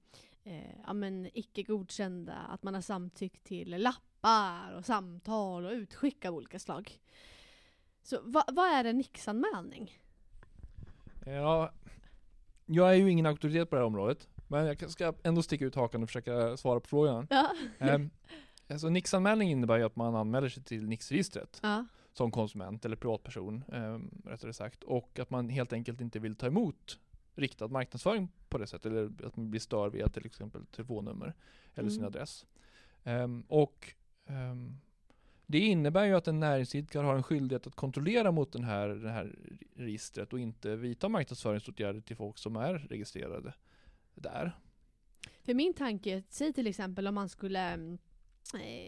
eh, 0.45 0.75
ja, 0.87 0.93
men 0.93 1.31
icke 1.35 1.63
godkända, 1.63 2.35
att 2.35 2.63
man 2.63 2.75
har 2.75 2.81
samtyckt 2.81 3.45
till 3.45 3.71
lappar 3.71 4.73
och 4.73 4.85
samtal 4.85 5.67
och 5.67 5.73
utskick 5.73 6.25
av 6.25 6.35
olika 6.35 6.59
slag. 6.59 6.99
Så 8.03 8.19
vad, 8.23 8.45
vad 8.55 8.67
är 8.67 8.85
en 8.85 8.97
NIX-anmälning? 8.97 9.99
Ja, 11.27 11.73
jag 12.67 12.91
är 12.91 12.95
ju 12.95 13.11
ingen 13.11 13.27
auktoritet 13.27 13.71
på 13.71 13.77
det 13.77 13.81
här 13.81 13.87
området, 13.87 14.29
men 14.49 14.67
jag 14.67 14.91
ska 14.91 15.15
ändå 15.23 15.43
sticka 15.43 15.65
ut 15.65 15.75
hakan 15.75 16.03
och 16.03 16.09
försöka 16.09 16.57
svara 16.57 16.81
på 16.81 16.89
frågan. 16.89 17.27
Ja. 17.31 17.51
um, 17.95 18.11
alltså 18.69 18.89
Nix-anmälning 18.89 19.51
innebär 19.51 19.79
ju 19.79 19.85
att 19.85 19.97
man 19.97 20.15
anmäler 20.15 20.49
sig 20.49 20.63
till 20.63 20.89
Nix-registret 20.89 21.61
ja. 21.63 21.87
som 22.13 22.31
konsument 22.31 22.85
eller 22.85 22.97
privatperson, 22.97 23.65
um, 23.69 24.23
rättare 24.27 24.53
sagt, 24.53 24.85
och 24.85 25.19
att 25.19 25.31
man 25.31 25.49
helt 25.49 25.73
enkelt 25.73 26.01
inte 26.01 26.19
vill 26.19 26.35
ta 26.35 26.47
emot 26.47 26.99
riktad 27.35 27.69
marknadsföring 27.69 28.29
på 28.49 28.59
det 28.59 28.67
sättet, 28.67 28.87
eller 28.87 29.27
att 29.27 29.37
man 29.37 29.51
blir 29.51 29.61
störd 29.61 29.93
via 29.93 30.09
till 30.09 30.27
exempel 30.27 30.67
telefonnummer 30.67 31.35
eller 31.75 31.91
sin 31.91 31.99
Mm. 31.99 32.09
adress. 32.09 32.47
Um, 33.05 33.45
och 33.49 33.95
um, 34.27 34.81
det 35.47 35.59
innebär 35.59 36.05
ju 36.05 36.15
att 36.15 36.29
en 36.29 36.41
näringsidkare 36.41 37.07
har 37.07 37.15
en 37.15 37.23
skyldighet 37.23 37.67
att 37.67 37.75
kontrollera 37.75 38.33
mot 38.33 38.53
den 38.53 38.65
här, 38.65 38.89
det 38.89 39.11
här 39.11 39.35
registret 39.75 40.33
och 40.33 40.41
inte 40.41 40.77
vidta 40.77 41.09
marknadsföringsåtgärder 41.09 42.01
till 42.01 42.17
folk 42.17 42.39
som 42.39 42.57
är 42.57 42.75
registrerade 42.75 43.55
där. 44.15 44.53
För 45.43 45.55
min 45.55 45.75
tanke, 45.75 46.23
säg 46.29 46.53
till 46.53 46.67
exempel 46.67 47.07
om 47.09 47.15
man 47.15 47.29
skulle 47.29 47.61
mm, 47.61 47.93
eh, 47.93 47.99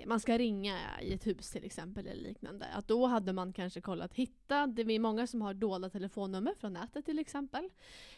man 0.06 0.20
ska 0.20 0.38
ringa 0.38 0.76
i 1.02 1.12
ett 1.12 1.26
hus 1.26 1.50
till 1.50 1.64
exempel 1.64 2.06
eller 2.06 2.22
liknande. 2.22 2.66
Att 2.66 2.88
då 2.88 3.06
hade 3.06 3.32
man 3.32 3.52
kanske 3.52 3.80
kollat, 3.80 4.14
hitta, 4.14 4.66
det 4.66 4.82
är 4.82 4.98
många 4.98 5.26
som 5.26 5.42
har 5.42 5.54
dolda 5.54 5.90
telefonnummer 5.90 6.54
från 6.58 6.72
nätet 6.72 7.04
till 7.04 7.18
exempel. 7.18 7.68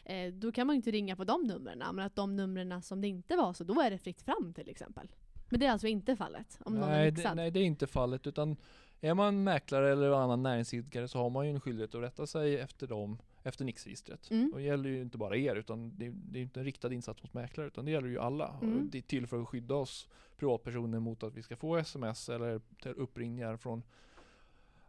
Eh, 0.04 0.32
då 0.32 0.52
kan 0.52 0.66
man 0.66 0.76
inte 0.76 0.90
ringa 0.90 1.16
på 1.16 1.24
de 1.24 1.42
numren, 1.42 1.78
men 1.78 2.06
att 2.06 2.16
de 2.16 2.36
numren 2.36 2.82
som 2.82 3.00
det 3.00 3.08
inte 3.08 3.36
var 3.36 3.52
så, 3.52 3.64
då 3.64 3.80
är 3.80 3.90
det 3.90 3.98
fritt 3.98 4.22
fram 4.22 4.52
till 4.54 4.68
exempel. 4.68 5.08
Men 5.48 5.60
det 5.60 5.66
är 5.66 5.70
alltså 5.70 5.86
inte 5.86 6.16
fallet 6.16 6.58
om 6.64 6.74
någon 6.74 6.88
är 6.88 6.98
nej, 6.98 7.10
det, 7.10 7.34
nej, 7.34 7.50
det 7.50 7.60
är 7.60 7.64
inte 7.64 7.86
fallet 7.86 8.26
utan 8.26 8.56
är 9.00 9.14
man 9.14 9.44
mäklare 9.44 9.92
eller 9.92 10.10
annan 10.10 10.42
näringsidkare 10.42 11.08
så 11.08 11.18
har 11.18 11.30
man 11.30 11.46
ju 11.46 11.52
en 11.52 11.60
skyldighet 11.60 11.94
att 11.94 12.02
rätta 12.02 12.26
sig 12.26 12.58
efter 12.58 12.86
dem, 12.86 13.18
efter 13.42 13.64
Nix-registret. 13.64 14.30
Mm. 14.30 14.52
Och 14.52 14.58
det 14.58 14.64
gäller 14.64 14.90
ju 14.90 15.00
inte 15.00 15.18
bara 15.18 15.36
er 15.36 15.56
utan 15.56 15.98
det, 15.98 16.08
det 16.08 16.38
är 16.38 16.42
inte 16.42 16.60
en 16.60 16.64
riktad 16.64 16.92
insats 16.92 17.22
mot 17.22 17.34
mäklare 17.34 17.66
utan 17.66 17.84
det 17.84 17.90
gäller 17.90 18.08
ju 18.08 18.18
alla. 18.18 18.58
Mm. 18.62 18.88
det 18.92 18.98
är 18.98 19.02
till 19.02 19.26
för 19.26 19.42
att 19.42 19.48
skydda 19.48 19.74
oss 19.74 20.08
privatpersoner 20.38 21.00
mot 21.00 21.22
att 21.22 21.34
vi 21.34 21.42
ska 21.42 21.56
få 21.56 21.76
sms 21.76 22.28
eller 22.28 22.60
uppringningar 22.84 23.56
från 23.56 23.82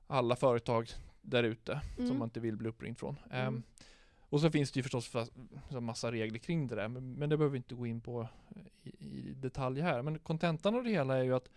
alla 0.07 0.35
företag 0.35 0.89
där 1.21 1.43
ute 1.43 1.81
Mm. 1.97 2.07
som 2.07 2.17
man 2.19 2.25
inte 2.25 2.39
vill 2.39 2.57
bli 2.57 2.69
uppringd 2.69 2.97
från. 2.97 3.15
Mm. 3.31 3.47
Ehm, 3.47 3.63
och 4.19 4.41
så 4.41 4.51
finns 4.51 4.71
det 4.71 4.79
ju 4.79 4.83
förstås 4.83 5.11
så 5.69 5.81
massa 5.81 6.11
regler 6.11 6.39
kring 6.39 6.67
det 6.67 6.75
där, 6.75 6.87
men, 6.87 7.13
men 7.13 7.29
det 7.29 7.37
behöver 7.37 7.51
vi 7.51 7.57
inte 7.57 7.75
gå 7.75 7.87
in 7.87 8.01
på 8.01 8.27
i, 8.83 8.89
i 8.89 9.33
detalj 9.33 9.81
här. 9.81 10.01
Men 10.01 10.19
kontentan 10.19 10.75
av 10.75 10.83
det 10.83 10.89
hela 10.89 11.17
är 11.17 11.23
ju 11.23 11.35
att 11.35 11.49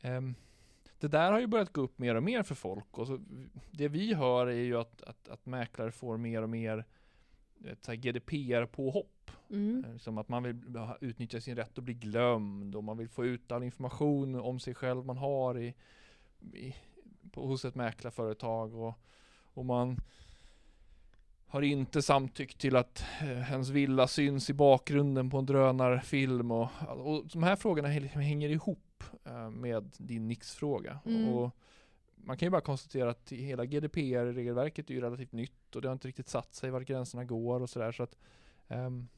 ehm, 0.00 0.34
det 0.98 1.08
där 1.08 1.32
har 1.32 1.40
ju 1.40 1.46
börjat 1.46 1.72
gå 1.72 1.80
upp 1.80 1.98
mer 1.98 2.14
och 2.14 2.22
mer 2.22 2.42
för 2.42 2.54
folk. 2.54 2.98
Och 2.98 3.06
så, 3.06 3.20
det 3.70 3.88
vi 3.88 4.14
hör 4.14 4.46
är 4.46 4.62
ju 4.62 4.76
att, 4.76 5.02
att, 5.02 5.28
att 5.28 5.46
mäklare 5.46 5.92
får 5.92 6.16
mer 6.16 6.42
och 6.42 6.50
mer 6.50 6.84
GDPR-påhopp. 7.96 9.30
Mm. 9.50 9.84
Eh, 9.84 9.96
Som 9.96 10.18
att 10.18 10.28
man 10.28 10.42
vill 10.42 10.56
utnyttja 11.00 11.40
sin 11.40 11.56
rätt 11.56 11.78
att 11.78 11.84
bli 11.84 11.94
glömd 11.94 12.74
och 12.74 12.84
man 12.84 12.98
vill 12.98 13.08
få 13.08 13.24
ut 13.24 13.52
all 13.52 13.62
information 13.62 14.34
om 14.34 14.60
sig 14.60 14.74
själv 14.74 15.04
man 15.04 15.16
har 15.16 15.58
i, 15.58 15.74
i, 16.52 16.74
på, 17.32 17.46
hos 17.46 17.64
ett 17.64 17.74
mäklarföretag 17.74 18.74
och, 18.74 18.94
och 19.54 19.64
man 19.64 19.96
har 21.46 21.62
inte 21.62 22.02
samtyckt 22.02 22.58
till 22.60 22.76
att 22.76 23.04
eh, 23.20 23.50
ens 23.52 23.68
villa 23.68 24.08
syns 24.08 24.50
i 24.50 24.52
bakgrunden 24.52 25.30
på 25.30 25.38
en 25.38 25.46
drönarfilm 25.46 26.50
och, 26.50 26.68
och 26.88 27.26
de 27.32 27.42
här 27.42 27.56
frågorna 27.56 27.88
häng- 27.88 28.08
hänger 28.20 28.48
ihop 28.48 29.04
eh, 29.24 29.50
med 29.50 29.90
din 29.98 30.28
Nix-fråga. 30.28 30.98
Mm. 31.06 31.28
Och 31.28 31.56
man 32.24 32.36
kan 32.36 32.46
ju 32.46 32.50
bara 32.50 32.60
konstatera 32.60 33.10
att 33.10 33.32
hela 33.32 33.64
GDPR-regelverket 33.64 34.90
är 34.90 34.94
ju 34.94 35.00
relativt 35.00 35.32
nytt 35.32 35.76
och 35.76 35.82
det 35.82 35.88
har 35.88 35.92
inte 35.92 36.08
riktigt 36.08 36.28
satt 36.28 36.54
sig 36.54 36.70
var 36.70 36.80
gränserna 36.80 37.24
går 37.24 37.60
och 37.60 37.70
sådär 37.70 37.92
så 37.92 38.02
att 38.02 38.16
ehm, 38.68 39.08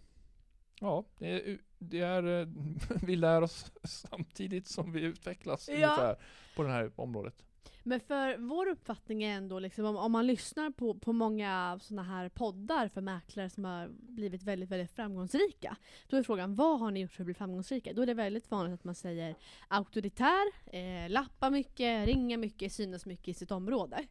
Ja, 0.80 1.04
det 1.18 1.50
är, 1.50 1.58
det 1.78 2.00
är, 2.00 2.40
eh, 2.40 2.48
vi 3.02 3.16
lär 3.16 3.42
oss 3.42 3.72
samtidigt 3.84 4.66
som 4.66 4.92
vi 4.92 5.00
utvecklas 5.00 5.68
Ja. 5.68 5.74
ungefär 5.74 6.16
på 6.56 6.62
det 6.62 6.68
här 6.68 6.92
området. 6.96 7.44
Men 7.82 8.00
för 8.00 8.36
vår 8.36 8.68
uppfattning 8.68 9.22
är 9.22 9.36
ändå 9.36 9.58
liksom, 9.58 9.84
om, 9.84 9.96
om 9.96 10.12
man 10.12 10.26
lyssnar 10.26 10.70
på, 10.70 10.94
på 10.94 11.12
många 11.12 11.78
sådana 11.82 12.02
här 12.02 12.28
poddar 12.28 12.88
för 12.88 13.00
mäklare 13.00 13.50
som 13.50 13.64
har 13.64 13.88
blivit 13.88 14.42
väldigt, 14.42 14.70
väldigt 14.70 14.90
framgångsrika. 14.90 15.76
Då 16.08 16.16
är 16.16 16.22
frågan, 16.22 16.54
vad 16.54 16.80
har 16.80 16.90
ni 16.90 17.00
gjort 17.00 17.12
för 17.12 17.22
att 17.22 17.26
bli 17.26 17.34
framgångsrika? 17.34 17.92
Då 17.92 18.02
är 18.02 18.06
det 18.06 18.14
väldigt 18.14 18.50
vanligt 18.50 18.74
att 18.74 18.84
man 18.84 18.94
säger 18.94 19.34
auktoritär, 19.68 20.52
eh, 20.66 21.10
lappa 21.10 21.50
mycket, 21.50 22.06
ringa 22.06 22.36
mycket, 22.36 22.72
synas 22.72 23.06
mycket 23.06 23.28
i 23.28 23.34
sitt 23.34 23.50
område. 23.50 24.06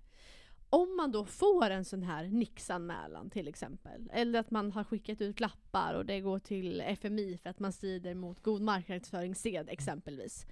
Om 0.69 0.95
man 0.95 1.11
då 1.11 1.25
får 1.25 1.69
en 1.69 1.85
sån 1.85 2.03
här 2.03 2.23
nixanmälan 2.23 3.29
till 3.29 3.47
exempel, 3.47 4.09
eller 4.13 4.39
att 4.39 4.51
man 4.51 4.71
har 4.71 4.83
skickat 4.83 5.21
ut 5.21 5.39
lappar 5.39 5.93
och 5.93 6.05
det 6.05 6.19
går 6.19 6.39
till 6.39 6.81
FMI 6.81 7.37
för 7.43 7.49
att 7.49 7.59
man 7.59 7.73
strider 7.73 8.13
mot 8.13 8.43
god 8.43 8.61
marknadsföringssed 8.61 9.69
exempelvis. 9.69 10.45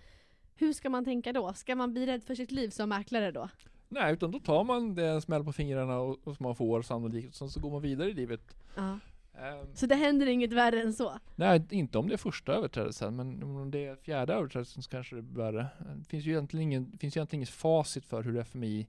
Hur 0.60 0.74
ska 0.74 0.90
man 0.90 1.06
tänka 1.06 1.34
då? 1.34 1.54
Ska 1.54 1.76
man 1.76 1.92
bli 1.92 2.06
rädd 2.06 2.24
för 2.24 2.36
sitt 2.36 2.52
liv 2.52 2.70
som 2.70 2.90
mäklare 2.90 3.32
då? 3.32 3.50
Nej, 3.90 4.14
utan 4.14 4.32
då 4.32 4.40
tar 4.40 4.64
man 4.64 4.96
det 4.96 5.08
en 5.08 5.22
smäll 5.22 5.44
på 5.44 5.54
fingrarna 5.54 6.00
och, 6.00 6.28
och 6.28 6.36
som 6.36 6.44
man 6.44 6.56
får 6.56 6.82
sannolikt, 6.82 7.30
och 7.30 7.36
sen 7.36 7.50
så 7.50 7.60
går 7.60 7.72
man 7.72 7.82
vidare 7.82 8.10
i 8.10 8.14
livet. 8.14 8.42
Ja. 8.76 9.00
Ehm, 9.34 9.68
Så 9.76 9.86
det 9.86 9.96
händer 9.96 10.28
inget 10.28 10.54
värre 10.54 10.82
än 10.82 10.94
så? 10.94 11.20
nej, 11.36 11.68
inte 11.70 11.98
om 11.98 12.08
det 12.08 12.14
är 12.16 12.18
första 12.18 12.54
överträdelsen, 12.54 13.16
men 13.16 13.44
om 13.44 13.72
det 13.72 13.86
är 13.86 13.96
fjärde 13.96 14.34
överträdelsen 14.34 14.84
så 14.84 14.90
kanske 14.90 15.16
det 15.16 15.20
är 15.22 15.36
värre. 15.36 15.68
Det 15.96 16.06
finns 16.10 16.26
ju 16.26 16.32
egentligen, 16.32 16.64
ingen, 16.64 16.98
finns 16.98 17.18
egentligen 17.18 17.40
inget 17.40 17.50
facit 17.50 18.06
för 18.06 18.24
hur 18.24 18.38
FMI 18.38 18.88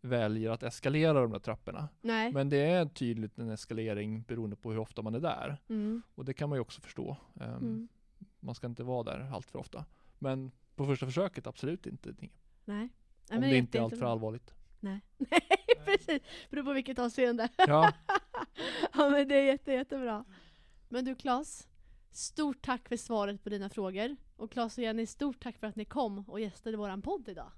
väljer 0.00 0.50
att 0.50 0.62
eskalera 0.62 1.12
de 1.20 1.30
där 1.30 1.38
trapporna. 1.38 1.88
Nej. 2.02 2.32
Men 2.32 2.48
det 2.48 2.56
är 2.64 2.86
tydligt 2.86 3.38
en 3.38 3.50
eskalering 3.50 4.22
beroende 4.22 4.56
på 4.56 4.70
hur 4.70 4.78
ofta 4.78 5.02
man 5.02 5.14
är 5.14 5.20
där. 5.20 5.58
Mm. 5.68 6.02
Och 6.14 6.24
det 6.24 6.34
kan 6.34 6.48
man 6.48 6.56
ju 6.56 6.60
också 6.60 6.80
förstå. 6.80 7.16
Ehm, 7.40 7.50
Mm. 7.54 7.88
Man 8.40 8.54
ska 8.54 8.66
inte 8.66 8.82
vara 8.82 9.02
där 9.02 9.30
allt 9.34 9.50
för 9.50 9.58
ofta. 9.58 9.84
Men 10.18 10.50
på 10.80 10.86
första 10.86 11.06
försöket 11.06 11.46
absolut 11.46 11.86
inte. 11.86 12.14
Nej. 12.64 12.88
Om 13.30 13.40
men 13.40 13.40
det 13.40 13.56
inte 13.56 13.78
är 13.78 13.82
allt 13.82 13.98
för 13.98 14.06
allvarligt. 14.06 14.54
Nej, 14.80 15.00
precis. 15.84 16.22
Beror 16.50 16.64
på 16.64 16.72
vilket 16.72 16.98
avseende. 16.98 17.48
Ja, 17.56 17.92
ja 18.92 19.10
men 19.10 19.28
det 19.28 19.34
är 19.34 19.42
jätte, 19.42 19.72
jättebra. 19.72 20.24
Men 20.88 21.04
du 21.04 21.14
Claes, 21.14 21.68
stort 22.10 22.62
tack 22.62 22.88
för 22.88 22.96
svaret 22.96 23.44
på 23.44 23.50
dina 23.50 23.70
frågor. 23.70 24.16
Och 24.36 24.50
Claes 24.50 24.78
och 24.78 24.84
Jenny, 24.84 25.06
stort 25.06 25.42
tack 25.42 25.58
för 25.58 25.66
att 25.66 25.76
ni 25.76 25.84
kom 25.84 26.18
och 26.28 26.40
gästade 26.40 26.76
våran 26.76 27.02
podd 27.02 27.28
idag. 27.28 27.52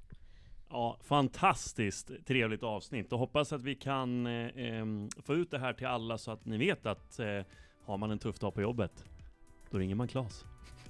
Ja, 0.71 0.99
fantastiskt 1.03 2.27
trevligt 2.27 2.63
avsnitt 2.63 3.13
och 3.13 3.19
hoppas 3.19 3.53
att 3.53 3.63
vi 3.63 3.75
kan 3.75 4.27
eh, 4.27 4.87
få 5.23 5.35
ut 5.35 5.51
det 5.51 5.59
här 5.59 5.73
till 5.73 5.87
alla 5.87 6.19
så 6.19 6.31
att 6.31 6.45
ni 6.45 6.59
vet 6.59 6.87
att 6.87 7.19
eh, 7.19 7.43
har 7.85 7.97
man 7.97 8.11
en 8.11 8.19
tuff 8.19 8.39
dag 8.39 8.55
på 8.55 8.63
jobbet, 8.63 9.05
då 9.71 9.79
ringer 9.79 9.95
man 9.95 10.09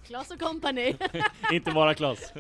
Klas. 0.07 0.31
Och 0.31 0.41
company. 0.41 0.95
Inte 1.53 1.73
bara 1.73 1.95
Klas. 1.95 2.19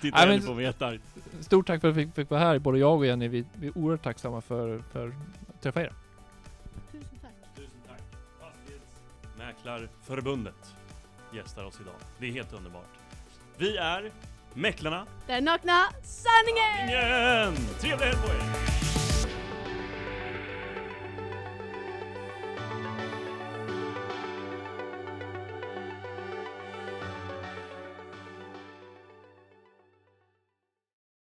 Titta 0.00 0.26
Nej, 0.26 0.46
på 0.46 0.52
vetar. 0.52 1.00
stort 1.40 1.66
tack 1.66 1.80
för 1.80 1.88
att 1.88 1.96
vi 1.96 2.10
fick 2.14 2.30
vara 2.30 2.40
här, 2.40 2.58
både 2.58 2.78
jag 2.78 2.96
och 2.96 3.06
Jenny. 3.06 3.28
Vi, 3.28 3.44
vi 3.54 3.66
är 3.66 3.78
oerhört 3.78 4.02
tacksamma 4.02 4.40
för, 4.40 4.82
för 4.92 5.08
att 5.48 5.62
träffa 5.62 5.80
er. 5.80 5.92
Tusen 6.92 7.08
tack. 7.22 7.30
Tusen 7.56 7.80
tack. 7.88 8.00
Fastighetsmäklarförbundet 8.40 10.74
gästar 11.34 11.64
oss 11.64 11.80
idag. 11.80 11.94
Det 12.18 12.26
är 12.26 12.32
helt 12.32 12.52
underbart. 12.52 12.88
Vi 13.56 13.76
är 13.76 14.10
Mäklarna. 14.54 15.06
Den 15.26 15.44
nakna 15.44 15.86
sanningen! 16.02 16.88
Ingen! 16.88 17.56
Trevlig 17.80 18.06
helg 18.06 18.16
på 18.16 18.28
er! 18.28 19.01